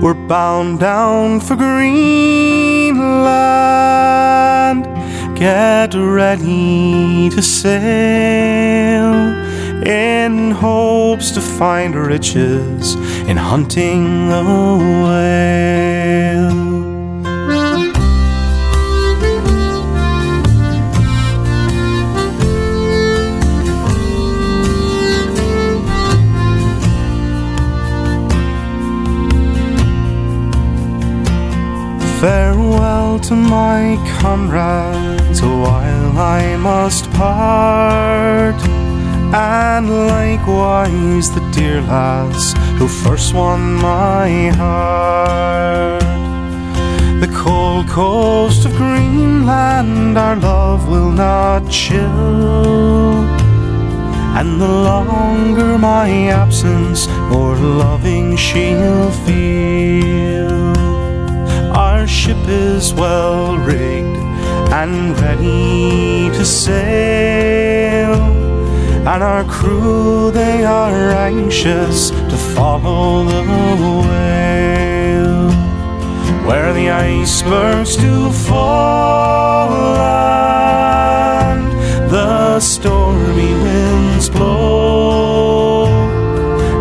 We're 0.03 0.27
bound 0.29 0.81
down 0.81 1.41
for 1.41 1.57
Greenland. 1.57 1.97
Get 5.35 5.95
ready 5.95 7.31
to 7.31 7.41
sail 7.41 9.15
in 9.87 10.51
hopes 10.51 11.31
to 11.31 11.41
find 11.41 11.95
riches 11.95 12.97
in 13.31 13.39
hunting 13.39 14.29
the 14.29 14.45
whale. 15.05 16.66
To 33.27 33.35
my 33.35 33.99
comrades, 34.21 35.43
while 35.43 36.17
I 36.17 36.57
must 36.57 37.11
part. 37.11 38.55
And 39.35 39.91
likewise 40.07 41.35
the 41.35 41.41
dear 41.53 41.81
lass 41.81 42.55
who 42.79 42.87
first 42.87 43.35
won 43.35 43.75
my 43.75 44.29
heart. 44.61 46.01
The 47.21 47.33
cold 47.35 47.89
coast 47.89 48.65
of 48.65 48.77
Greenland, 48.77 50.17
our 50.17 50.37
love 50.37 50.89
will 50.89 51.11
not 51.11 51.69
chill. 51.69 53.25
And 54.39 54.61
the 54.61 54.69
longer 54.69 55.77
my 55.79 56.09
absence, 56.29 57.09
more 57.29 57.57
loving 57.57 58.37
she'll 58.37 59.11
feel. 59.11 60.16
Ship 62.37 62.49
is 62.49 62.93
well 62.93 63.57
rigged 63.57 64.19
and 64.73 65.19
ready 65.21 66.29
to 66.37 66.45
sail, 66.45 68.15
and 69.09 69.23
our 69.23 69.45
crew 69.45 70.31
they 70.31 70.65
are 70.65 71.13
anxious 71.13 72.11
to 72.11 72.37
follow 72.55 73.25
the 73.25 73.43
whale. 74.09 75.51
Where 76.47 76.73
the 76.75 76.91
icebergs 76.91 77.97
do 77.97 78.31
fall 78.31 79.97
and 81.41 81.73
the 82.11 82.61
stormy 82.61 83.55
winds 83.65 84.29
blow, 84.29 85.87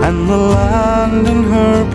and 0.03 0.29
the 0.29 0.37
land 0.37 1.27
and 1.27 1.45
her 1.45 1.94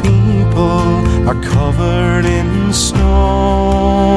are 1.31 1.43
covered 1.43 2.25
in 2.25 2.73
snow. 2.73 4.17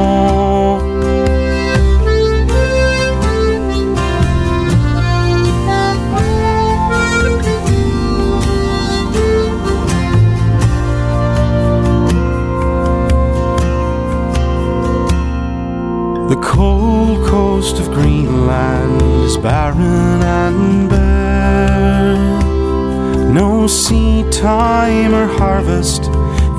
The 16.30 16.42
cold 16.42 17.28
coast 17.28 17.78
of 17.78 17.92
Greenland 17.92 19.04
is 19.24 19.38
barren 19.38 20.24
and 20.40 20.90
bare. 20.90 22.18
No 23.32 23.68
seed 23.68 24.32
time 24.32 25.14
or 25.14 25.28
harvest 25.28 26.13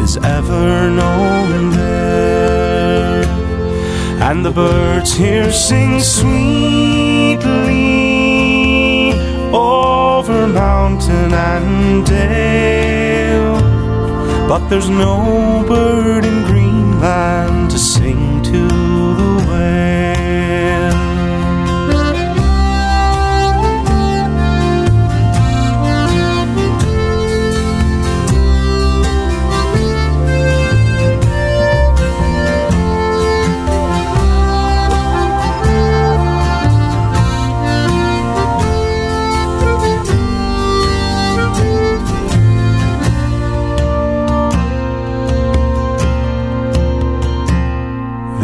is 0.05 0.17
ever 0.19 0.91
known 0.91 1.71
there. 1.71 3.25
And 4.29 4.45
the 4.45 4.51
birds 4.51 5.15
here 5.15 5.51
sing 5.51 5.99
sweetly 6.01 7.55
over 9.53 10.47
mountain 10.47 11.33
and 11.33 12.05
dale. 12.05 13.59
But 14.47 14.69
there's 14.69 14.91
no 14.91 15.65
bird 15.67 16.25
in 16.27 16.39
Greenland 16.45 17.54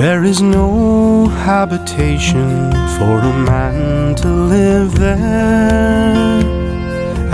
There 0.01 0.25
is 0.25 0.41
no 0.41 1.27
habitation 1.27 2.73
for 2.97 3.19
a 3.19 3.33
man 3.45 4.15
to 4.15 4.29
live 4.29 4.99
there. 4.99 6.41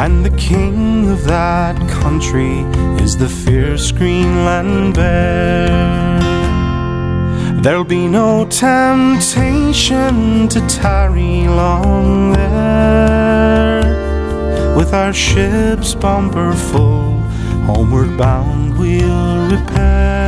And 0.04 0.24
the 0.24 0.36
king 0.36 1.08
of 1.08 1.22
that 1.26 1.76
country 2.02 2.64
is 3.00 3.16
the 3.16 3.28
fierce 3.28 3.92
Greenland 3.92 4.94
bear. 4.94 6.18
There'll 7.62 7.84
be 7.84 8.08
no 8.08 8.46
temptation 8.46 10.48
to 10.48 10.60
tarry 10.66 11.46
long 11.46 12.32
there. 12.32 13.84
With 14.76 14.92
our 14.92 15.12
ship's 15.12 15.94
bumper 15.94 16.52
full, 16.52 17.12
homeward 17.68 18.18
bound 18.18 18.76
we'll 18.76 19.50
repair. 19.56 20.25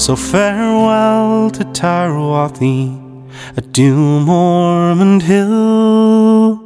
So 0.00 0.16
farewell 0.16 1.50
to 1.50 1.62
Tarwathie, 1.78 2.88
adieu 3.58 4.18
Mormond 4.24 5.20
Hill, 5.20 6.58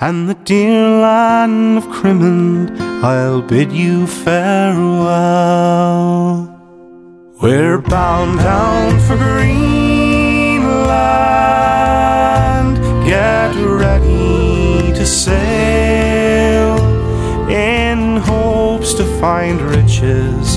and 0.00 0.28
the 0.28 0.34
dear 0.44 1.00
land 1.00 1.78
of 1.78 1.84
Crimond. 1.84 2.78
I'll 3.02 3.40
bid 3.40 3.72
you 3.72 4.06
farewell. 4.06 5.16
We're 7.40 7.78
bound 7.78 8.40
down 8.40 9.00
for 9.00 9.16
Greenland. 9.16 9.56
Get 13.06 13.56
ready 13.56 14.92
to 14.92 15.06
sail 15.06 16.76
in 17.48 18.18
hopes 18.18 18.92
to 18.92 19.06
find 19.20 19.62
riches 19.62 20.55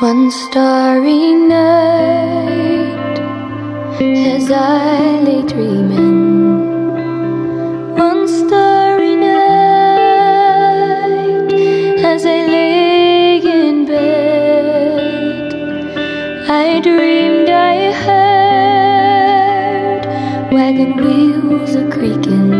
One 0.00 0.30
starry 0.30 1.34
night, 1.34 3.18
as 4.00 4.48
I 4.48 5.20
lay 5.22 5.42
dreaming. 5.42 6.94
One 7.96 8.28
starry 8.28 9.16
night, 9.16 9.42
as 12.04 12.24
I 12.24 12.46
lay 12.46 13.38
in 13.38 13.86
bed, 13.86 15.52
I 16.48 16.78
dreamed 16.80 17.48
I 17.50 17.90
heard 18.04 20.06
wagon 20.52 20.96
wheels 20.96 21.74
a 21.74 21.90
creaking. 21.90 22.52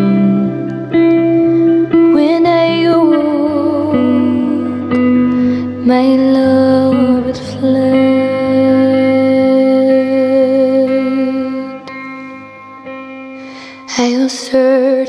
When 2.14 2.46
I 2.46 2.82
awoke, 2.82 3.94
my 5.86 6.16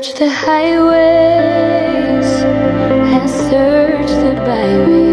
search 0.02 0.14
the 0.14 0.30
highways, 0.30 2.26
I'll 3.12 3.28
search 3.28 4.08
the 4.08 4.32
byways, 4.46 5.09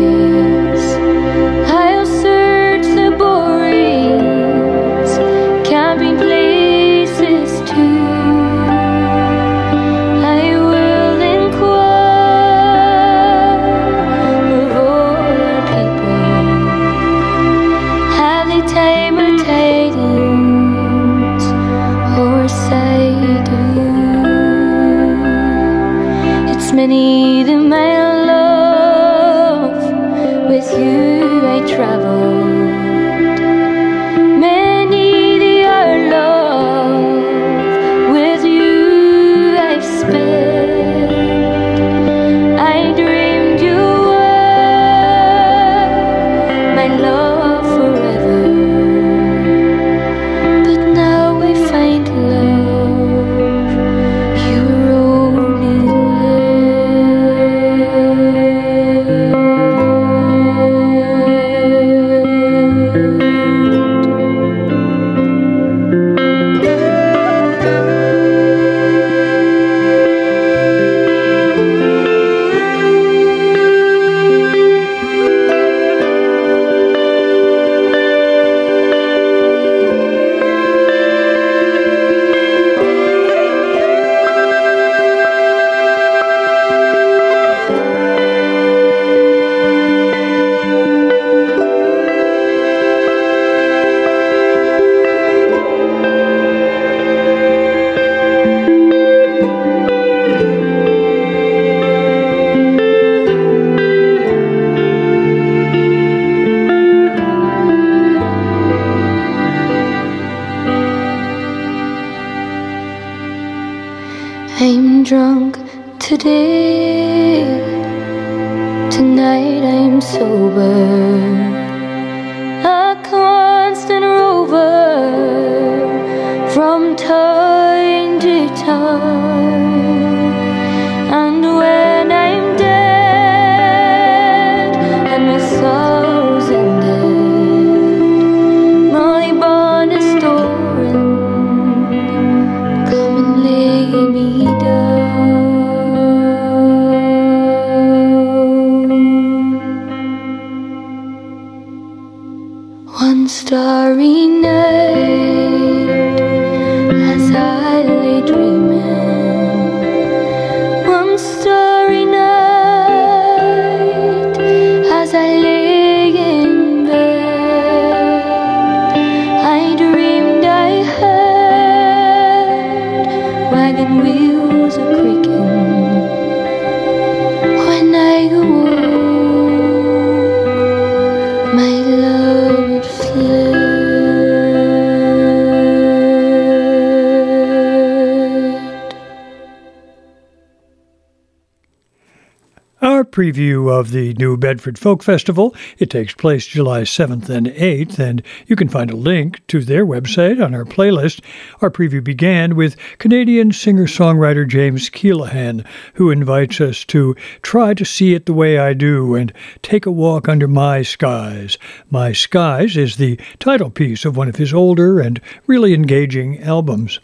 of 193.77 193.91
the 193.91 194.13
New 194.15 194.37
Bedford 194.37 194.79
Folk 194.79 195.03
Festival. 195.03 195.55
It 195.77 195.91
takes 195.91 196.13
place 196.13 196.47
July 196.47 196.81
7th 196.81 197.29
and 197.29 197.47
8th, 197.47 197.99
and 197.99 198.23
you 198.47 198.55
can 198.55 198.69
find 198.69 198.89
a 198.89 198.95
link 198.95 199.45
to 199.47 199.63
their 199.63 199.85
website 199.85 200.43
on 200.43 200.55
our 200.55 200.65
playlist. 200.65 201.21
Our 201.61 201.69
preview 201.69 202.03
began 202.03 202.55
with 202.55 202.75
Canadian 202.97 203.51
singer 203.51 203.85
songwriter 203.85 204.47
James 204.47 204.89
Keelaghan, 204.89 205.63
who 205.93 206.09
invites 206.09 206.59
us 206.59 206.83
to 206.85 207.15
try 207.43 207.75
to 207.75 207.85
see 207.85 208.15
it 208.15 208.25
the 208.25 208.33
way 208.33 208.57
I 208.57 208.73
do 208.73 209.13
and 209.13 209.31
take 209.61 209.85
a 209.85 209.91
walk 209.91 210.27
under 210.27 210.47
my 210.47 210.81
skies. 210.81 211.57
My 211.91 212.13
Skies 212.13 212.75
is 212.75 212.97
the 212.97 213.19
title 213.39 213.69
piece 213.69 214.05
of 214.05 214.17
one 214.17 214.27
of 214.27 214.37
his 214.37 214.53
older 214.53 214.99
and 214.99 215.21
really 215.45 215.73
engaging 215.73 216.41
albums. 216.41 216.99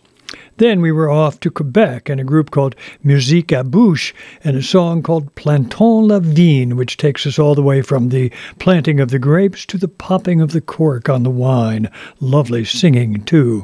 Then 0.57 0.81
we 0.81 0.91
were 0.91 1.09
off 1.09 1.39
to 1.39 1.49
Quebec 1.49 2.09
and 2.09 2.21
a 2.21 2.23
group 2.23 2.51
called 2.51 2.75
Musique 3.03 3.47
à 3.47 3.63
Bouche 3.63 4.13
and 4.43 4.55
a 4.55 4.61
song 4.61 5.01
called 5.01 5.33
Plantons 5.35 6.07
la 6.07 6.19
Vigne, 6.19 6.75
which 6.75 6.97
takes 6.97 7.25
us 7.25 7.39
all 7.39 7.55
the 7.55 7.63
way 7.63 7.81
from 7.81 8.09
the 8.09 8.31
planting 8.59 8.99
of 8.99 9.09
the 9.09 9.19
grapes 9.19 9.65
to 9.65 9.77
the 9.77 9.87
popping 9.87 10.41
of 10.41 10.51
the 10.51 10.61
cork 10.61 11.09
on 11.09 11.23
the 11.23 11.31
wine. 11.31 11.89
Lovely 12.19 12.65
singing, 12.65 13.23
too. 13.23 13.63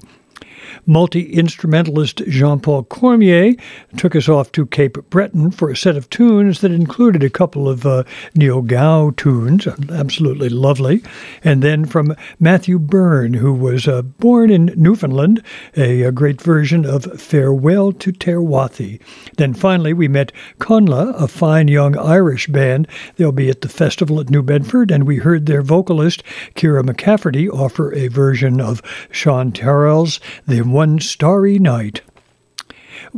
Multi 0.85 1.21
instrumentalist 1.33 2.17
Jean 2.27 2.59
Paul 2.59 2.83
Cormier 2.83 3.55
took 3.97 4.15
us 4.15 4.29
off 4.29 4.51
to 4.53 4.65
Cape 4.65 4.97
Breton 5.09 5.51
for 5.51 5.69
a 5.69 5.77
set 5.77 5.95
of 5.95 6.09
tunes 6.09 6.61
that 6.61 6.71
included 6.71 7.23
a 7.23 7.29
couple 7.29 7.67
of 7.67 7.85
uh, 7.85 8.03
Niel 8.35 8.61
Gow 8.61 9.11
tunes, 9.11 9.67
absolutely 9.89 10.49
lovely. 10.49 11.03
And 11.43 11.61
then 11.61 11.85
from 11.85 12.15
Matthew 12.39 12.79
Byrne, 12.79 13.33
who 13.33 13.53
was 13.53 13.87
uh, 13.87 14.01
born 14.01 14.49
in 14.49 14.73
Newfoundland, 14.75 15.43
a, 15.75 16.03
a, 16.03 16.11
great 16.11 16.41
version 16.41 16.85
of 16.85 17.05
Farewell 17.19 17.91
to 17.93 18.11
Tarwathie. 18.11 18.99
Then 19.37 19.53
finally, 19.53 19.93
we 19.93 20.07
met 20.07 20.31
Conla, 20.59 21.13
a 21.21 21.27
fine 21.27 21.67
young 21.67 21.97
Irish 21.97 22.47
band. 22.47 22.87
They'll 23.15 23.31
be 23.31 23.49
at 23.49 23.61
the 23.61 23.69
festival 23.69 24.19
at 24.19 24.29
New 24.29 24.41
Bedford, 24.41 24.91
and 24.91 25.05
we 25.05 25.17
heard 25.17 25.45
their 25.45 25.61
vocalist, 25.61 26.23
Ciara 26.55 26.83
McCafferty, 26.83 27.49
offer 27.49 27.93
a 27.93 28.07
version 28.07 28.59
of 28.59 28.81
Sean 29.11 29.51
Terrell's 29.51 30.19
The 30.47 30.61
One 30.71 30.99
Starry 30.99 31.57
Night. 31.57 32.01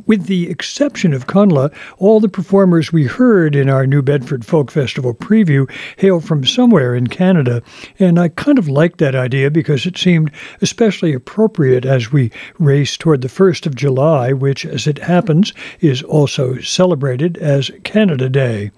With 0.05 0.27
the 0.27 0.49
exception 0.49 1.13
of 1.13 1.27
Conla, 1.27 1.73
all 1.97 2.21
the 2.21 2.29
performers 2.29 2.93
we 2.93 3.05
heard 3.05 3.55
in 3.55 3.69
our 3.69 3.85
New 3.85 4.01
Bedford 4.01 4.45
Folk 4.45 4.71
Festival 4.71 5.13
preview 5.13 5.69
hail 5.97 6.21
from 6.21 6.45
somewhere 6.45 6.95
in 6.95 7.07
Canada, 7.07 7.61
and 7.99 8.17
I 8.17 8.29
kind 8.29 8.57
of 8.57 8.69
liked 8.69 8.99
that 8.99 9.15
idea 9.15 9.51
because 9.51 9.85
it 9.85 9.97
seemed 9.97 10.31
especially 10.61 11.13
appropriate 11.13 11.85
as 11.85 12.11
we 12.11 12.31
race 12.57 12.95
toward 12.95 13.21
the 13.21 13.27
1st 13.27 13.65
of 13.65 13.75
July, 13.75 14.31
which, 14.31 14.65
as 14.65 14.87
it 14.87 14.99
happens, 14.99 15.51
is 15.81 16.03
also 16.03 16.57
celebrated 16.59 17.37
as 17.37 17.71
Canada 17.83 18.29
Day. 18.29 18.71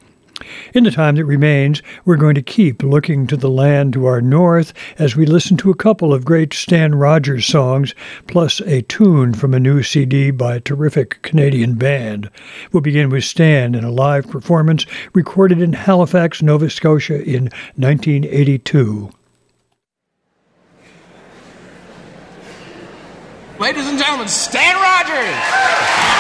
In 0.74 0.84
the 0.84 0.92
time 0.92 1.16
that 1.16 1.26
remains, 1.26 1.82
we're 2.06 2.18
going 2.18 2.36
to 2.36 2.42
keep 2.42 2.82
looking 2.82 3.28
to 3.28 3.38
the 3.38 3.50
land 3.50 3.94
to 3.94 4.06
our 4.06 4.22
north 4.22 4.74
as 4.98 5.16
we 5.16 5.26
listen 5.26 5.58
to 5.58 5.70
a 5.70 5.76
couple 5.76 6.14
of 6.14 6.26
great 6.26 6.54
Stan 6.54 6.96
Rogers 6.96 7.46
songs, 7.46 7.94
plus 8.28 8.60
a 8.62 8.82
tune 8.82 9.34
from 9.34 9.54
a 9.54 9.60
new 9.60 9.84
CD 9.84 10.32
by 10.32 10.56
a 10.56 10.60
terrific 10.60 11.22
Canadian 11.22 11.76
band. 11.76 12.30
We'll 12.72 12.82
begin 12.82 13.10
with 13.10 13.24
Stan 13.24 13.76
in 13.76 13.84
a 13.84 13.92
live 13.92 14.30
performance 14.30 14.86
recorded 15.14 15.62
in 15.62 15.74
Halifax, 15.74 16.42
Nova 16.42 16.70
Scotia 16.70 17.22
in 17.24 17.50
1982. 17.76 19.12
Ladies 23.60 23.88
and 23.88 24.00
gentlemen, 24.00 24.28
Stan 24.28 24.76
Rogers! 24.76 26.13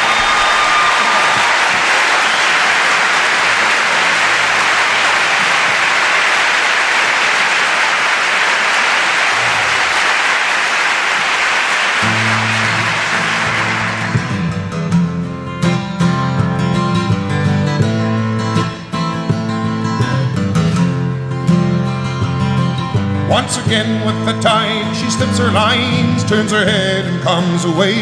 Once 23.33 23.57
again 23.65 24.05
with 24.05 24.25
the 24.27 24.41
tide, 24.41 24.95
she 24.95 25.09
slips 25.09 25.39
her 25.39 25.51
lines, 25.51 26.23
turns 26.25 26.51
her 26.51 26.63
head 26.63 27.03
and 27.03 27.19
comes 27.23 27.65
away. 27.65 27.95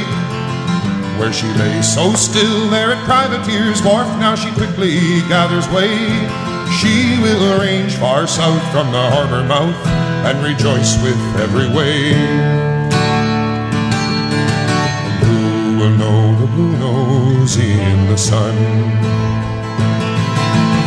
Where 1.17 1.31
she 1.31 1.47
lay 1.53 1.81
so 1.81 2.11
still 2.15 2.69
there 2.69 2.91
at 2.91 3.01
Privateer's 3.05 3.81
Wharf, 3.81 4.09
now 4.19 4.35
she 4.35 4.51
quickly 4.51 4.99
gathers 5.29 5.69
way. 5.69 5.95
She 6.81 7.17
will 7.23 7.61
range 7.61 7.95
far 7.95 8.27
south 8.27 8.61
from 8.73 8.91
the 8.91 9.09
harbor 9.09 9.41
mouth 9.47 9.73
and 10.27 10.43
rejoice 10.43 11.01
with 11.01 11.15
every 11.39 11.69
wave. 11.69 12.11
Who 15.23 15.77
will 15.79 15.95
know 15.95 16.35
the 16.41 16.47
blue 16.47 16.77
nose 16.77 17.55
in 17.55 18.07
the 18.07 18.17
sun? 18.17 18.57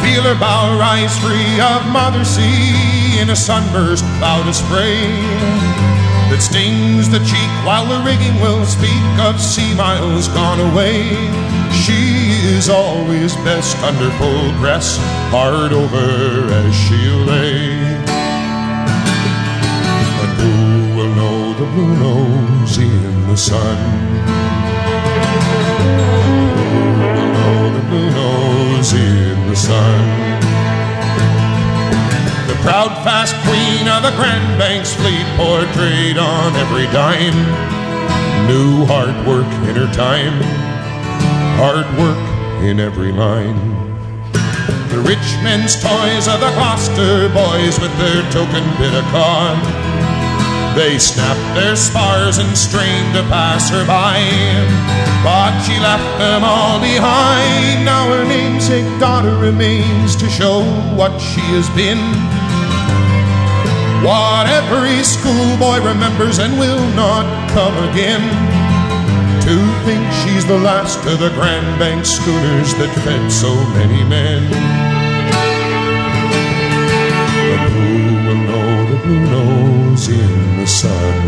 Feel 0.04 0.22
her 0.24 0.38
bow 0.38 0.78
rise 0.78 1.18
free 1.18 1.58
of 1.60 1.90
mother 1.90 2.26
sea 2.26 3.03
in 3.20 3.30
a 3.30 3.36
sunburst 3.36 4.04
cloud 4.18 4.46
of 4.48 4.54
spray 4.54 5.00
that 6.30 6.40
stings 6.40 7.08
the 7.08 7.20
cheek 7.20 7.50
while 7.64 7.86
the 7.86 8.00
rigging 8.02 8.40
will 8.40 8.64
speak 8.66 9.04
of 9.20 9.40
sea 9.40 9.74
miles 9.74 10.26
gone 10.28 10.58
away. 10.72 11.14
She 11.70 12.32
is 12.56 12.68
always 12.68 13.36
best 13.46 13.76
under 13.82 14.10
full 14.18 14.52
press, 14.58 14.96
hard 15.30 15.72
over 15.72 16.50
as 16.52 16.74
she'll 16.74 17.24
lay. 17.24 17.76
And 20.22 20.32
who 20.40 20.96
will 20.96 21.14
know 21.14 21.54
the 21.54 21.66
blue 21.72 21.94
nose 21.98 22.78
in 22.78 23.28
the 23.28 23.36
sun? 23.36 23.76
Who 26.56 26.70
will 27.14 27.32
know 27.38 27.78
the 27.78 27.84
blue 27.88 28.10
nose 28.10 28.92
in 28.92 29.48
the 29.48 29.56
sun? 29.56 30.53
Proud 32.64 32.96
fast 33.04 33.36
queen 33.44 33.86
of 33.92 34.00
the 34.00 34.16
Grand 34.16 34.58
Banks 34.58 34.94
fleet 34.94 35.28
portrayed 35.36 36.16
on 36.16 36.56
every 36.56 36.88
dime. 36.96 37.36
New 38.48 38.86
hard 38.86 39.12
work 39.28 39.44
in 39.68 39.76
her 39.76 39.92
time, 39.92 40.40
hard 41.60 41.84
work 42.00 42.16
in 42.64 42.80
every 42.80 43.12
line. 43.12 43.60
The 44.88 44.96
rich 45.04 45.28
men's 45.44 45.76
toys 45.76 46.24
are 46.24 46.40
the 46.40 46.48
Gloucester 46.56 47.28
boys 47.36 47.78
with 47.84 47.92
their 48.00 48.24
token 48.32 48.64
bit 48.80 48.96
of 48.96 49.04
cod. 49.12 49.60
They 50.74 50.96
snapped 50.98 51.54
their 51.54 51.76
spars 51.76 52.38
and 52.38 52.56
strained 52.56 53.12
to 53.12 53.22
pass 53.28 53.68
her 53.68 53.84
by, 53.84 54.24
but 55.20 55.52
she 55.68 55.78
left 55.84 56.16
them 56.16 56.42
all 56.42 56.80
behind. 56.80 57.84
Now 57.84 58.08
her 58.08 58.24
namesake 58.24 58.88
daughter 58.98 59.36
remains 59.36 60.16
to 60.16 60.30
show 60.30 60.64
what 60.96 61.20
she 61.20 61.44
has 61.52 61.68
been 61.76 62.00
what 64.04 64.46
every 64.46 65.02
schoolboy 65.02 65.78
remembers 65.78 66.38
and 66.38 66.58
will 66.58 66.86
not 66.94 67.24
come 67.50 67.74
again. 67.88 68.20
To 69.44 69.56
think 69.84 70.04
she's 70.20 70.46
the 70.46 70.58
last 70.58 70.98
of 71.06 71.18
the 71.20 71.30
Grand 71.30 71.78
Bank 71.78 72.04
schooners 72.04 72.74
that 72.74 72.92
fed 73.02 73.32
so 73.32 73.52
many 73.72 74.04
men. 74.04 74.42
But 77.48 77.70
who 77.72 78.28
will 78.28 78.42
know 78.50 78.90
the 78.90 78.98
blue 79.04 79.24
nose 79.30 80.08
in 80.08 80.56
the 80.58 80.66
sun? 80.66 81.23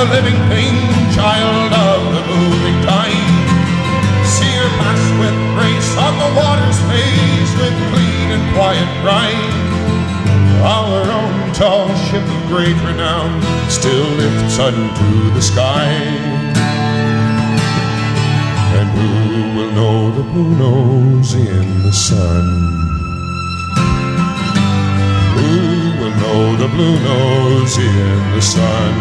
A 0.00 0.04
living 0.04 0.40
thing, 0.48 0.76
child 1.12 1.72
of 1.76 2.00
the 2.16 2.24
moving 2.32 2.78
time? 2.88 3.32
See 4.24 4.48
her 4.56 4.70
pass 4.80 5.02
with 5.20 5.36
grace 5.52 5.92
on 6.00 6.14
the 6.16 6.30
water's 6.40 6.80
face 6.88 7.52
with 7.60 7.76
clean 7.92 8.28
and 8.32 8.44
quiet 8.56 8.88
pride. 9.04 9.52
Our 10.64 11.04
own 11.04 11.52
tall 11.52 11.88
ship 12.08 12.24
of 12.24 12.40
great 12.48 12.78
renown 12.88 13.42
still 13.68 14.08
lifts 14.16 14.58
unto 14.58 15.34
the 15.36 15.42
sky. 15.42 15.92
And 18.78 18.88
who 18.96 19.12
will 19.56 19.72
know 19.72 20.10
the 20.16 20.22
blue 20.32 20.54
nose 20.56 21.34
in 21.34 21.82
the 21.82 21.92
sun? 21.92 22.44
Who 25.36 25.50
will 26.00 26.16
know 26.24 26.56
the 26.56 26.68
blue 26.68 26.96
nose 27.00 27.76
in 27.76 28.32
the 28.32 28.40
sun? 28.40 28.99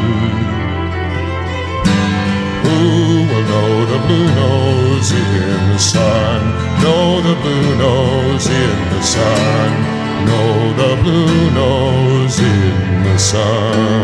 Nose 5.00 5.12
in 5.12 5.70
the 5.70 5.78
sun? 5.78 6.42
Know 6.84 7.22
the 7.22 7.36
blue 7.42 7.78
nose 7.78 8.48
in 8.48 8.90
the 8.90 9.02
sun. 9.02 9.72
Know 10.26 10.74
the 10.74 11.02
blue 11.02 11.52
nose 11.52 12.40
in 12.40 13.04
the 13.04 13.18
sun. 13.18 13.99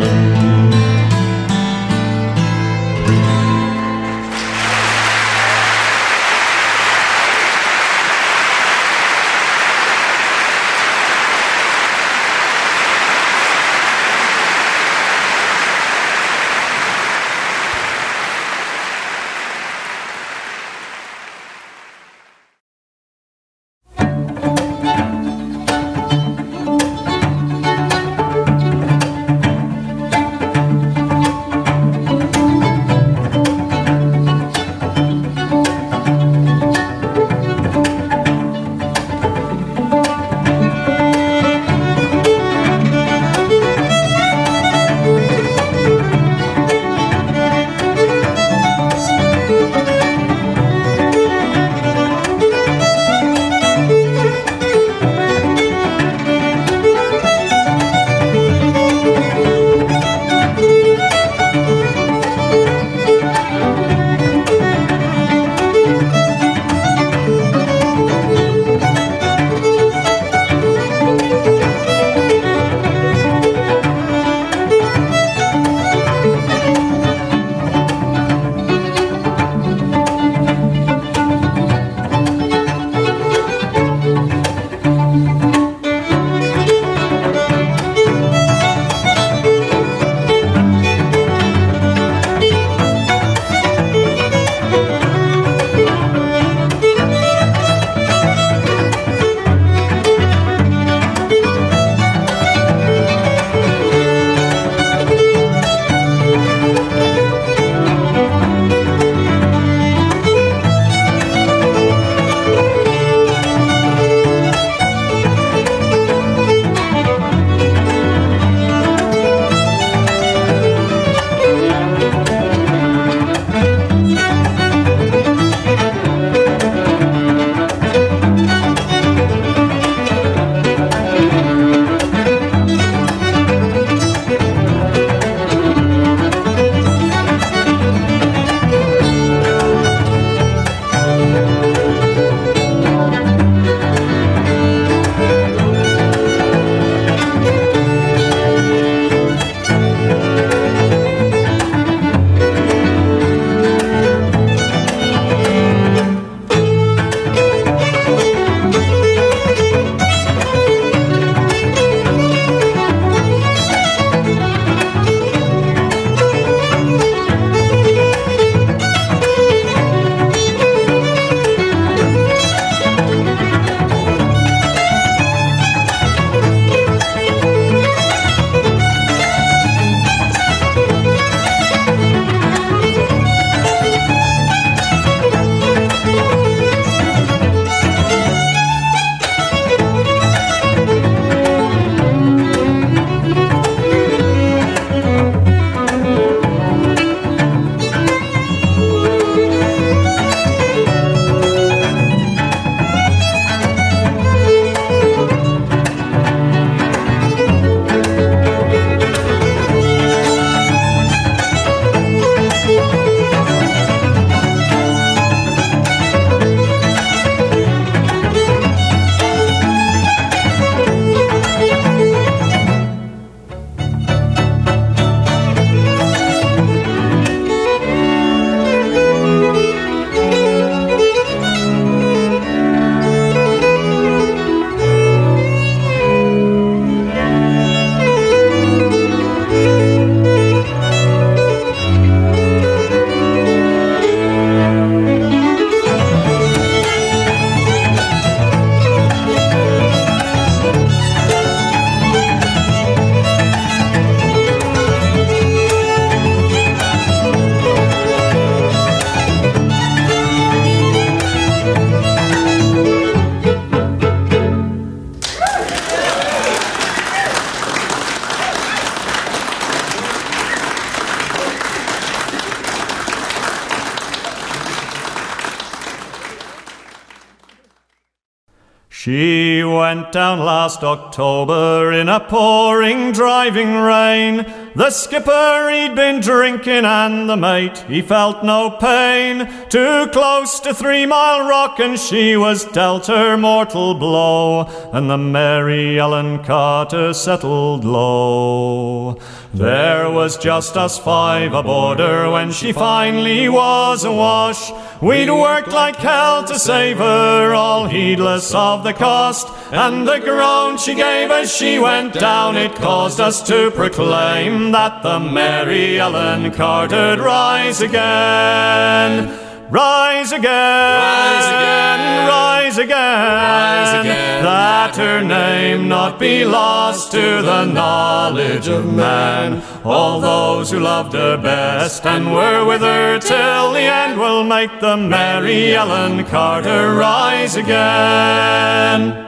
She 279.06 279.64
went 279.64 280.12
down 280.12 280.40
last 280.40 280.84
October 280.84 281.92
in 281.92 282.10
a 282.10 282.20
pouring, 282.20 283.12
driving 283.12 283.76
rain. 283.76 284.38
The 284.74 284.90
skipper, 284.90 285.70
he'd 285.70 285.94
been 285.94 286.22
drinking, 286.22 286.86
and 286.86 287.30
the 287.30 287.38
mate, 287.38 287.78
he 287.88 288.02
felt 288.02 288.44
no 288.44 288.72
pain. 288.72 289.48
Too 289.70 290.08
close 290.08 290.60
to 290.62 290.74
Three 290.74 291.06
Mile 291.06 291.48
Rock, 291.48 291.80
and 291.80 292.00
she 292.00 292.36
was 292.36 292.66
dealt 292.66 293.06
her 293.06 293.38
mortal 293.38 293.94
blow, 293.94 294.62
and 294.92 295.08
the 295.08 295.20
Mary 295.20 296.00
Ellen 296.00 296.44
Carter 296.44 297.14
settled 297.14 297.86
low. 297.86 299.20
There 299.54 300.10
was 300.10 300.36
just 300.36 300.76
us 300.78 300.98
five 300.98 301.54
aboard 301.54 302.00
her 302.00 302.32
when 302.32 302.52
she 302.52 302.74
finally 302.74 303.50
was 303.50 304.04
awash. 304.04 304.72
We'd 305.02 305.30
worked 305.30 305.74
like 305.74 305.98
hell 305.98 306.46
to 306.46 306.58
save 306.58 307.00
her, 307.00 307.54
all 307.54 307.86
heedless 307.86 308.54
of 308.56 308.84
the 308.84 308.94
cost. 308.94 309.48
And 309.74 310.08
the 310.08 310.20
groan 310.20 310.78
she 310.78 310.96
gave 310.96 311.32
as 311.32 311.54
she 311.54 311.80
went 311.80 312.14
down, 312.14 312.56
it 312.56 312.76
caused 312.76 313.20
us 313.20 313.42
to 313.48 313.72
proclaim 313.72 314.72
that 314.72 315.04
the 315.04 315.20
Mary 315.20 316.00
Ellen 316.00 316.50
Carter'd 316.52 317.20
rise 317.20 317.82
again. 317.82 319.38
Rise 319.70 320.32
again, 320.32 321.02
rise 321.02 321.48
again, 321.48 322.28
rise 322.28 322.78
again, 322.78 323.32
rise 323.34 324.00
again, 324.00 324.44
that 324.44 324.96
her 324.96 325.24
name 325.24 325.88
not 325.90 326.20
be 326.20 326.46
lost 326.46 327.12
to 327.12 327.42
the 327.42 327.66
knowledge 327.66 328.68
of 328.68 328.94
man. 328.94 329.62
All 329.86 330.20
those 330.20 330.72
who 330.72 330.80
loved 330.80 331.14
her 331.14 331.38
best 331.38 332.08
and 332.08 332.34
were 332.34 332.66
with 332.66 332.82
her 332.82 333.20
till 333.20 333.72
the 333.72 333.82
end 333.82 334.20
will 334.20 334.44
make 334.44 334.80
the 334.80 334.98
Mary 334.98 335.76
Ellen 335.76 336.26
Carter 336.26 336.96
rise 336.96 337.56
again. 337.56 339.25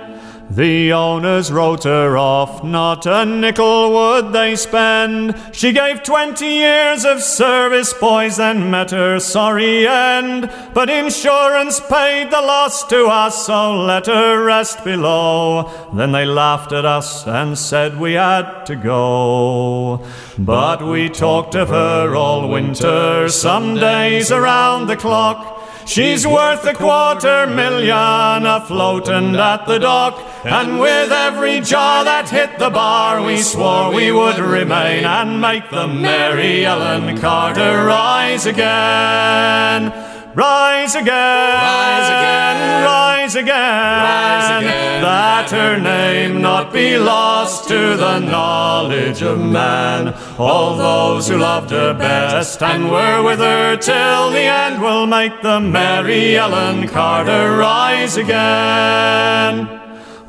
The 0.58 0.92
owners 0.92 1.52
wrote 1.52 1.84
her 1.84 2.18
off, 2.18 2.64
not 2.64 3.06
a 3.06 3.24
nickel 3.26 3.94
would 3.94 4.34
they 4.34 4.56
spend. 4.56 5.36
She 5.52 5.72
gave 5.72 6.02
twenty 6.02 6.48
years 6.48 7.06
of 7.06 7.22
service, 7.22 7.94
boys, 7.94 8.40
and 8.40 8.72
met 8.72 8.90
her 8.90 9.20
sorry 9.20 9.88
end. 9.88 10.50
But 10.74 10.90
insurance 10.90 11.80
paid 11.80 12.32
the 12.32 12.42
loss 12.42 12.84
to 12.88 13.06
us, 13.06 13.46
so 13.46 13.84
let 13.84 14.08
her 14.08 14.44
rest 14.44 14.84
below. 14.84 15.70
Then 15.94 16.12
they 16.12 16.26
laughed 16.26 16.72
at 16.72 16.86
us 16.86 17.28
and 17.28 17.56
said 17.56 18.00
we 18.00 18.14
had 18.14 18.64
to 18.64 18.76
go. 18.76 20.04
But 20.40 20.82
we 20.82 21.08
talked 21.10 21.54
of 21.54 21.70
her 21.70 22.16
all 22.16 22.50
winter, 22.50 23.30
some 23.30 23.76
days 23.76 24.32
around 24.32 24.88
the 24.88 24.98
clock. 24.98 25.57
She's 25.88 26.28
worth 26.28 26.66
a 26.66 26.74
quarter 26.74 27.48
million 27.48 28.46
afloat 28.46 29.08
and 29.08 29.38
at 29.38 29.66
the 29.68 29.80
dock. 29.80 30.22
And 30.44 30.80
with 30.82 31.14
every 31.14 31.62
jar 31.62 32.04
that 32.04 32.30
hit 32.30 32.60
the 32.60 32.70
bar, 32.70 33.24
we 33.24 33.42
swore 33.42 33.94
we 33.94 34.12
would 34.12 34.38
remain 34.38 35.06
and 35.06 35.40
make 35.40 35.70
the 35.70 35.88
Mary 35.88 36.66
Ellen 36.66 37.18
Carter 37.18 37.86
rise 37.86 38.46
again. 38.46 40.07
Rise 40.38 40.94
again, 40.94 41.56
rise 41.56 42.10
again, 42.10 42.84
rise 42.86 43.36
again, 43.36 44.04
rise 44.04 44.62
again, 44.62 45.02
that 45.02 45.50
her 45.50 45.80
name 45.80 46.44
not 46.44 46.72
be 46.72 46.96
lost 47.00 47.68
to 47.70 47.98
the 47.98 48.20
knowledge 48.20 49.24
of 49.24 49.40
man. 49.40 50.14
All 50.38 50.78
those 50.78 51.28
who 51.28 51.38
loved 51.40 51.72
her 51.72 51.96
best 51.96 52.62
and 52.62 52.92
were 52.92 53.24
with 53.24 53.40
her 53.40 53.78
till 53.78 54.30
the 54.30 54.42
end 54.42 54.80
will 54.80 55.08
make 55.08 55.42
the 55.42 55.60
Mary 55.60 56.38
Ellen 56.38 56.88
Carter 56.88 57.58
rise 57.58 58.16
again. 58.16 59.77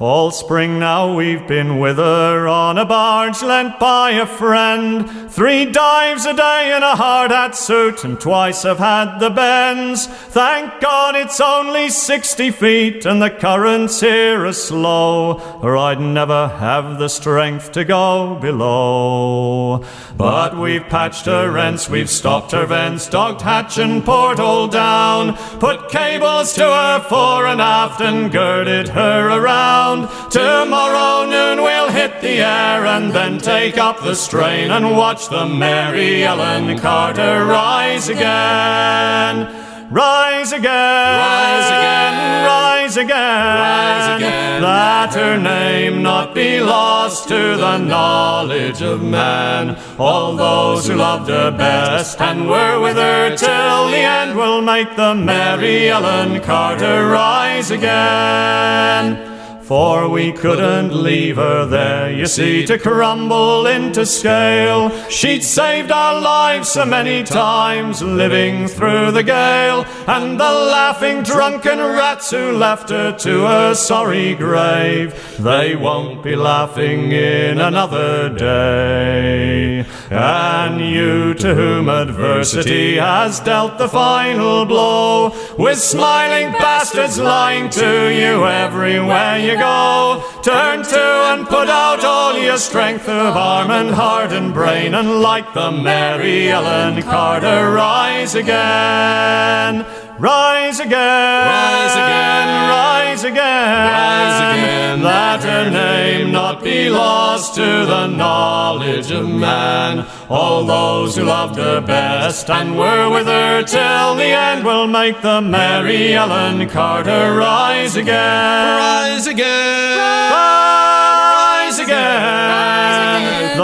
All 0.00 0.30
spring 0.30 0.78
now 0.78 1.12
we've 1.12 1.44
been 1.48 1.80
with 1.80 1.96
her 1.96 2.46
on 2.46 2.78
a 2.78 2.84
barge 2.84 3.42
lent 3.42 3.80
by 3.80 4.12
a 4.12 4.26
friend. 4.26 5.28
Three 5.28 5.64
dives 5.64 6.24
a 6.24 6.34
day 6.34 6.72
in 6.76 6.84
a 6.84 6.94
hard 6.94 7.32
hat 7.32 7.56
suit, 7.56 8.04
and 8.04 8.20
twice 8.20 8.62
have 8.62 8.78
had 8.78 9.18
the 9.18 9.30
bends. 9.30 10.06
Thank 10.06 10.80
God 10.80 11.16
it's 11.16 11.40
only 11.40 11.88
60 11.88 12.52
feet, 12.52 13.06
and 13.06 13.20
the 13.20 13.28
currents 13.28 13.98
here 13.98 14.46
are 14.46 14.52
slow, 14.52 15.40
or 15.62 15.76
I'd 15.76 16.00
never 16.00 16.46
have 16.46 17.00
the 17.00 17.08
strength 17.08 17.72
to 17.72 17.84
go 17.84 18.36
below. 18.36 19.84
But 20.16 20.56
we've 20.56 20.88
patched 20.88 21.26
her 21.26 21.50
rents, 21.50 21.90
we've 21.90 22.10
stopped 22.10 22.52
her 22.52 22.66
vents, 22.66 23.08
dogged 23.08 23.42
hatch 23.42 23.78
and 23.78 24.04
porthole 24.04 24.68
down, 24.68 25.36
put 25.58 25.88
cables 25.88 26.52
to 26.54 26.62
her 26.62 27.00
fore 27.00 27.46
and 27.46 27.60
aft, 27.60 28.00
and 28.00 28.30
girded 28.30 28.88
her 28.90 29.28
around. 29.28 29.87
Tomorrow 30.30 31.30
noon 31.30 31.62
we'll 31.62 31.90
hit 31.90 32.20
the 32.20 32.40
air 32.40 32.84
and 32.84 33.10
then 33.10 33.38
take 33.38 33.78
up 33.78 34.02
the 34.02 34.14
strain 34.14 34.70
and 34.70 34.96
watch 34.96 35.28
the 35.28 35.46
Mary 35.46 36.24
Ellen 36.24 36.78
Carter 36.78 37.46
rise 37.46 38.08
again. 38.10 39.54
Rise 39.90 40.52
again, 40.52 41.18
rise 41.18 41.68
again, 41.68 42.44
rise 42.44 42.96
again, 42.98 43.56
rise 43.56 44.16
again, 44.18 44.60
that 44.60 45.14
her 45.14 45.38
name 45.38 46.02
not 46.02 46.34
be 46.34 46.60
lost 46.60 47.28
to 47.28 47.56
the 47.56 47.78
knowledge 47.78 48.82
of 48.82 49.02
man. 49.02 49.78
All 49.98 50.36
those 50.36 50.86
who 50.86 50.96
loved 50.96 51.30
her 51.30 51.50
best 51.50 52.20
and 52.20 52.50
were 52.50 52.78
with 52.78 52.98
her 52.98 53.34
till 53.34 53.88
the 53.88 53.96
end 53.96 54.36
will 54.36 54.60
make 54.60 54.94
the 54.94 55.14
Mary 55.14 55.88
Ellen 55.88 56.42
Carter 56.42 57.08
rise 57.08 57.70
again. 57.70 59.37
For 59.68 60.08
we 60.08 60.32
couldn't 60.32 60.94
leave 60.94 61.36
her 61.36 61.66
there, 61.66 62.10
you 62.10 62.24
see, 62.24 62.64
to 62.64 62.78
crumble 62.78 63.66
into 63.66 64.06
scale. 64.06 64.88
She'd 65.10 65.44
saved 65.44 65.90
our 65.90 66.18
lives 66.22 66.70
so 66.70 66.86
many 66.86 67.22
times, 67.22 68.00
living 68.00 68.66
through 68.66 69.10
the 69.12 69.22
gale, 69.22 69.84
and 70.06 70.40
the 70.40 70.50
laughing 70.50 71.22
drunken 71.22 71.80
rats 71.80 72.30
who 72.30 72.52
left 72.52 72.88
her 72.88 73.12
to 73.12 73.40
her 73.42 73.74
sorry 73.74 74.34
grave, 74.34 75.36
they 75.38 75.76
won't 75.76 76.22
be 76.22 76.34
laughing 76.34 77.12
in 77.12 77.60
another 77.60 78.30
day. 78.30 79.84
And 80.10 80.80
you 80.80 81.34
to 81.34 81.54
whom 81.54 81.90
adversity 81.90 82.96
has 82.96 83.38
dealt 83.40 83.76
the 83.76 83.90
final 83.90 84.64
blow, 84.64 85.34
with 85.58 85.78
smiling 85.78 86.52
bastards 86.52 87.18
lying 87.18 87.68
to 87.68 88.08
you 88.08 88.46
everywhere 88.46 89.38
you 89.38 89.57
go. 89.58 90.24
Turn 90.42 90.82
to 90.82 91.04
and 91.32 91.46
put 91.46 91.68
out 91.68 92.04
all 92.04 92.38
your 92.38 92.58
strength 92.58 93.08
of 93.08 93.36
arm 93.36 93.70
and 93.70 93.90
heart 93.90 94.32
and 94.32 94.54
brain, 94.54 94.94
and 94.94 95.20
like 95.20 95.52
the 95.54 95.70
Mary 95.70 96.48
Ellen 96.48 97.02
Carter, 97.02 97.72
rise 97.72 98.34
again. 98.34 100.07
Rise 100.20 100.80
again, 100.80 101.46
rise 101.46 101.94
again, 101.94 102.68
rise 102.68 103.22
again, 103.22 103.92
rise 103.92 104.58
again, 104.58 105.02
that 105.02 105.44
her 105.44 105.70
name 105.70 106.32
not 106.32 106.60
be 106.60 106.90
lost 106.90 107.54
to 107.54 107.60
the 107.60 108.08
knowledge 108.08 109.12
of 109.12 109.28
man. 109.28 110.04
All 110.28 110.64
those 110.64 111.14
who 111.14 111.22
loved 111.22 111.54
her 111.54 111.80
best 111.80 112.50
and 112.50 112.76
were 112.76 113.08
with 113.08 113.28
her 113.28 113.62
till 113.62 114.16
the 114.16 114.24
end 114.24 114.64
will 114.64 114.88
make 114.88 115.22
the 115.22 115.40
Mary 115.40 116.14
Ellen 116.14 116.68
Carter 116.68 117.36
rise 117.36 117.94
again, 117.94 118.76
rise 118.76 119.28
again, 119.28 120.32
rise 120.32 121.78
again. 121.78 122.77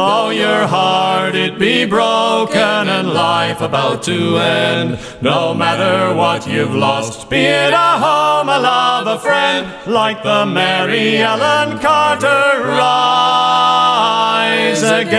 Though 0.05 0.29
your 0.29 0.67
heart 0.67 1.35
it 1.35 1.59
be 1.59 1.87
broken 1.87 2.61
and 2.61 3.09
life 3.15 3.63
about 3.63 4.03
to 4.03 4.37
end, 4.37 4.99
no 5.23 5.55
matter 5.55 6.15
what 6.15 6.47
you've 6.47 6.75
lost, 6.75 7.31
be 7.31 7.39
it 7.39 7.73
a 7.73 7.99
home, 8.07 8.51
a 8.51 8.59
love, 8.59 9.07
a 9.07 9.19
friend, 9.19 9.67
like 9.87 10.23
the 10.23 10.45
Mary 10.45 11.17
Ellen 11.17 11.79
Carter, 11.79 12.61
rise 12.69 13.63
again. 14.83 15.15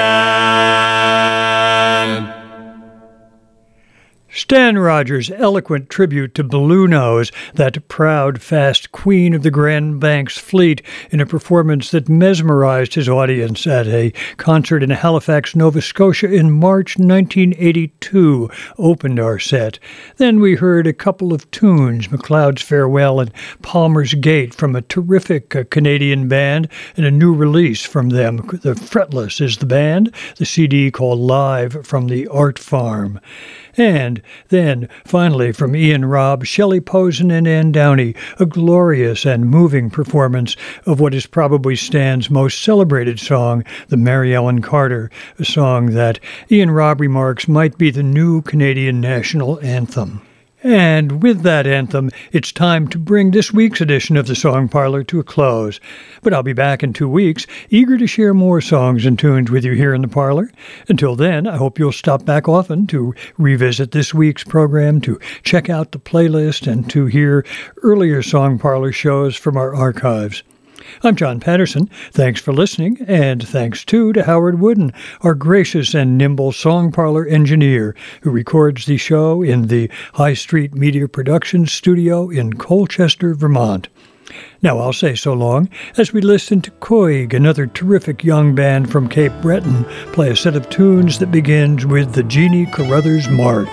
Stan 4.36 4.78
Rogers' 4.78 5.32
eloquent 5.32 5.90
tribute 5.90 6.36
to 6.36 6.44
Bluenose, 6.44 7.32
that 7.54 7.88
proud, 7.88 8.42
fast 8.42 8.92
queen 8.92 9.34
of 9.34 9.44
the 9.44 9.50
Grand 9.50 10.02
Banks 10.02 10.38
fleet, 10.38 10.82
in 11.10 11.22
a 11.22 11.26
performance 11.26 11.90
that 11.92 12.10
mesmerized 12.10 12.96
his 12.96 13.08
audience 13.08 13.66
at 13.66 13.88
a 13.88 14.12
concert 14.36 14.84
in 14.84 14.90
Halifax, 14.90 15.56
Nova 15.56 15.82
Scotia 15.82 16.30
in 16.30 16.52
March 16.52 16.98
1982, 16.98 18.50
opened 18.78 19.22
our 19.22 19.40
set. 19.40 19.80
Then 20.18 20.42
we 20.42 20.56
heard 20.56 20.86
a 20.86 20.92
couple 20.92 21.34
of 21.34 21.50
tunes, 21.52 22.10
McLeod's 22.10 22.62
Farewell 22.62 23.22
and 23.22 23.32
Palmer's 23.62 24.16
Gate, 24.16 24.54
from 24.54 24.76
a 24.76 24.82
terrific 24.82 25.56
uh, 25.56 25.64
Canadian 25.70 26.28
band, 26.28 26.68
and 26.98 27.06
a 27.06 27.12
new 27.12 27.34
release 27.34 27.86
from 27.86 28.10
them. 28.10 28.36
The 28.36 28.76
Fretless 28.76 29.40
is 29.40 29.60
the 29.60 29.66
band, 29.66 30.14
the 30.36 30.46
CD 30.46 30.92
called 30.92 31.20
Live 31.20 31.88
from 31.88 32.08
the 32.08 32.28
Art 32.28 32.60
Farm. 32.60 33.22
And 33.78 34.22
then, 34.50 34.88
finally, 35.04 35.52
from 35.52 35.76
Ian 35.76 36.06
Robb, 36.06 36.46
Shelley 36.46 36.80
Posen, 36.80 37.32
and 37.32 37.48
Ann 37.48 37.72
Downey, 37.72 38.16
a 38.40 38.46
glorious 38.46 39.26
and 39.26 39.50
moving 39.50 39.90
performance 39.90 40.56
of 40.86 41.00
what 41.00 41.14
is 41.14 41.26
probably 41.26 41.76
Stan's 41.76 42.30
most 42.30 42.62
celebrated 42.62 43.20
song, 43.20 43.64
the 43.90 43.98
Mary 43.98 44.34
Ellen 44.34 44.62
Carter, 44.62 45.10
a 45.40 45.46
song 45.46 45.88
that 45.92 46.20
Ian 46.50 46.72
Robb 46.72 47.02
remarks 47.02 47.48
might 47.48 47.78
be 47.78 47.92
the 47.92 48.04
new 48.04 48.42
Canadian 48.42 49.02
national 49.02 49.60
anthem. 49.62 50.22
And 50.66 51.22
with 51.22 51.44
that 51.44 51.68
anthem, 51.68 52.10
it's 52.32 52.52
time 52.52 52.88
to 52.88 52.98
bring 52.98 53.30
this 53.30 53.54
week's 53.54 53.82
edition 53.82 54.18
of 54.18 54.26
the 54.26 54.34
Song 54.34 54.68
Parlor 54.68 55.04
to 55.04 55.20
a 55.20 55.24
close. 55.24 55.80
But 56.24 56.34
I'll 56.34 56.42
be 56.42 56.54
back 56.54 56.82
in 56.82 56.92
two 56.92 57.08
weeks, 57.08 57.46
eager 57.70 58.00
to 58.00 58.08
share 58.08 58.34
more 58.34 58.62
songs 58.62 59.06
and 59.06 59.20
tunes 59.20 59.52
with 59.52 59.64
you 59.64 59.74
here 59.74 59.94
in 59.94 60.02
the 60.02 60.08
parlor. 60.08 60.50
Until 60.90 61.16
then, 61.16 61.46
I 61.46 61.58
hope 61.58 61.78
you'll 61.78 61.92
stop 61.92 62.26
back 62.26 62.50
often 62.50 62.88
to 62.88 63.14
revisit 63.38 63.92
this 63.92 64.12
week's 64.12 64.44
program, 64.44 65.02
to 65.02 65.20
check 65.44 65.70
out 65.70 65.92
the 65.92 66.00
playlist, 66.00 66.66
and 66.66 66.90
to 66.90 67.06
hear 67.06 67.46
earlier 67.84 68.24
Song 68.24 68.58
Parlor 68.58 68.92
shows 68.92 69.36
from 69.36 69.58
our 69.58 69.76
archives. 69.76 70.42
I'm 71.04 71.16
John 71.16 71.40
Patterson. 71.40 71.90
Thanks 72.12 72.42
for 72.42 72.54
listening, 72.54 72.98
and 73.08 73.48
thanks 73.48 73.86
too 73.86 74.14
to 74.14 74.24
Howard 74.24 74.60
Wooden, 74.60 74.94
our 75.22 75.36
gracious 75.36 75.94
and 75.94 76.18
nimble 76.18 76.52
song 76.52 76.92
parlor 76.92 77.26
engineer 77.26 77.96
who 78.22 78.32
records 78.32 78.86
the 78.86 78.98
show 78.98 79.42
in 79.42 79.68
the 79.68 79.90
High 80.14 80.34
Street 80.34 80.74
Media 80.74 81.08
Productions 81.08 81.72
studio 81.72 82.30
in 82.30 82.54
Colchester, 82.54 83.34
Vermont. 83.34 83.90
Now 84.62 84.80
I'll 84.80 84.94
say 84.94 85.16
so 85.16 85.34
long 85.34 85.70
as 85.98 86.12
we 86.12 86.22
listen 86.22 86.62
to 86.62 86.72
Còig, 86.72 87.34
another 87.34 87.68
terrific 87.68 88.24
young 88.24 88.56
band 88.56 88.92
from 88.92 89.08
Cape 89.08 89.34
Breton, 89.42 89.86
play 90.14 90.30
a 90.30 90.36
set 90.36 90.56
of 90.56 90.70
tunes 90.70 91.20
that 91.20 91.32
begins 91.32 91.86
with 91.86 92.14
the 92.14 92.24
Jeannie 92.24 92.66
Carruthers 92.66 93.30
March. 93.30 93.70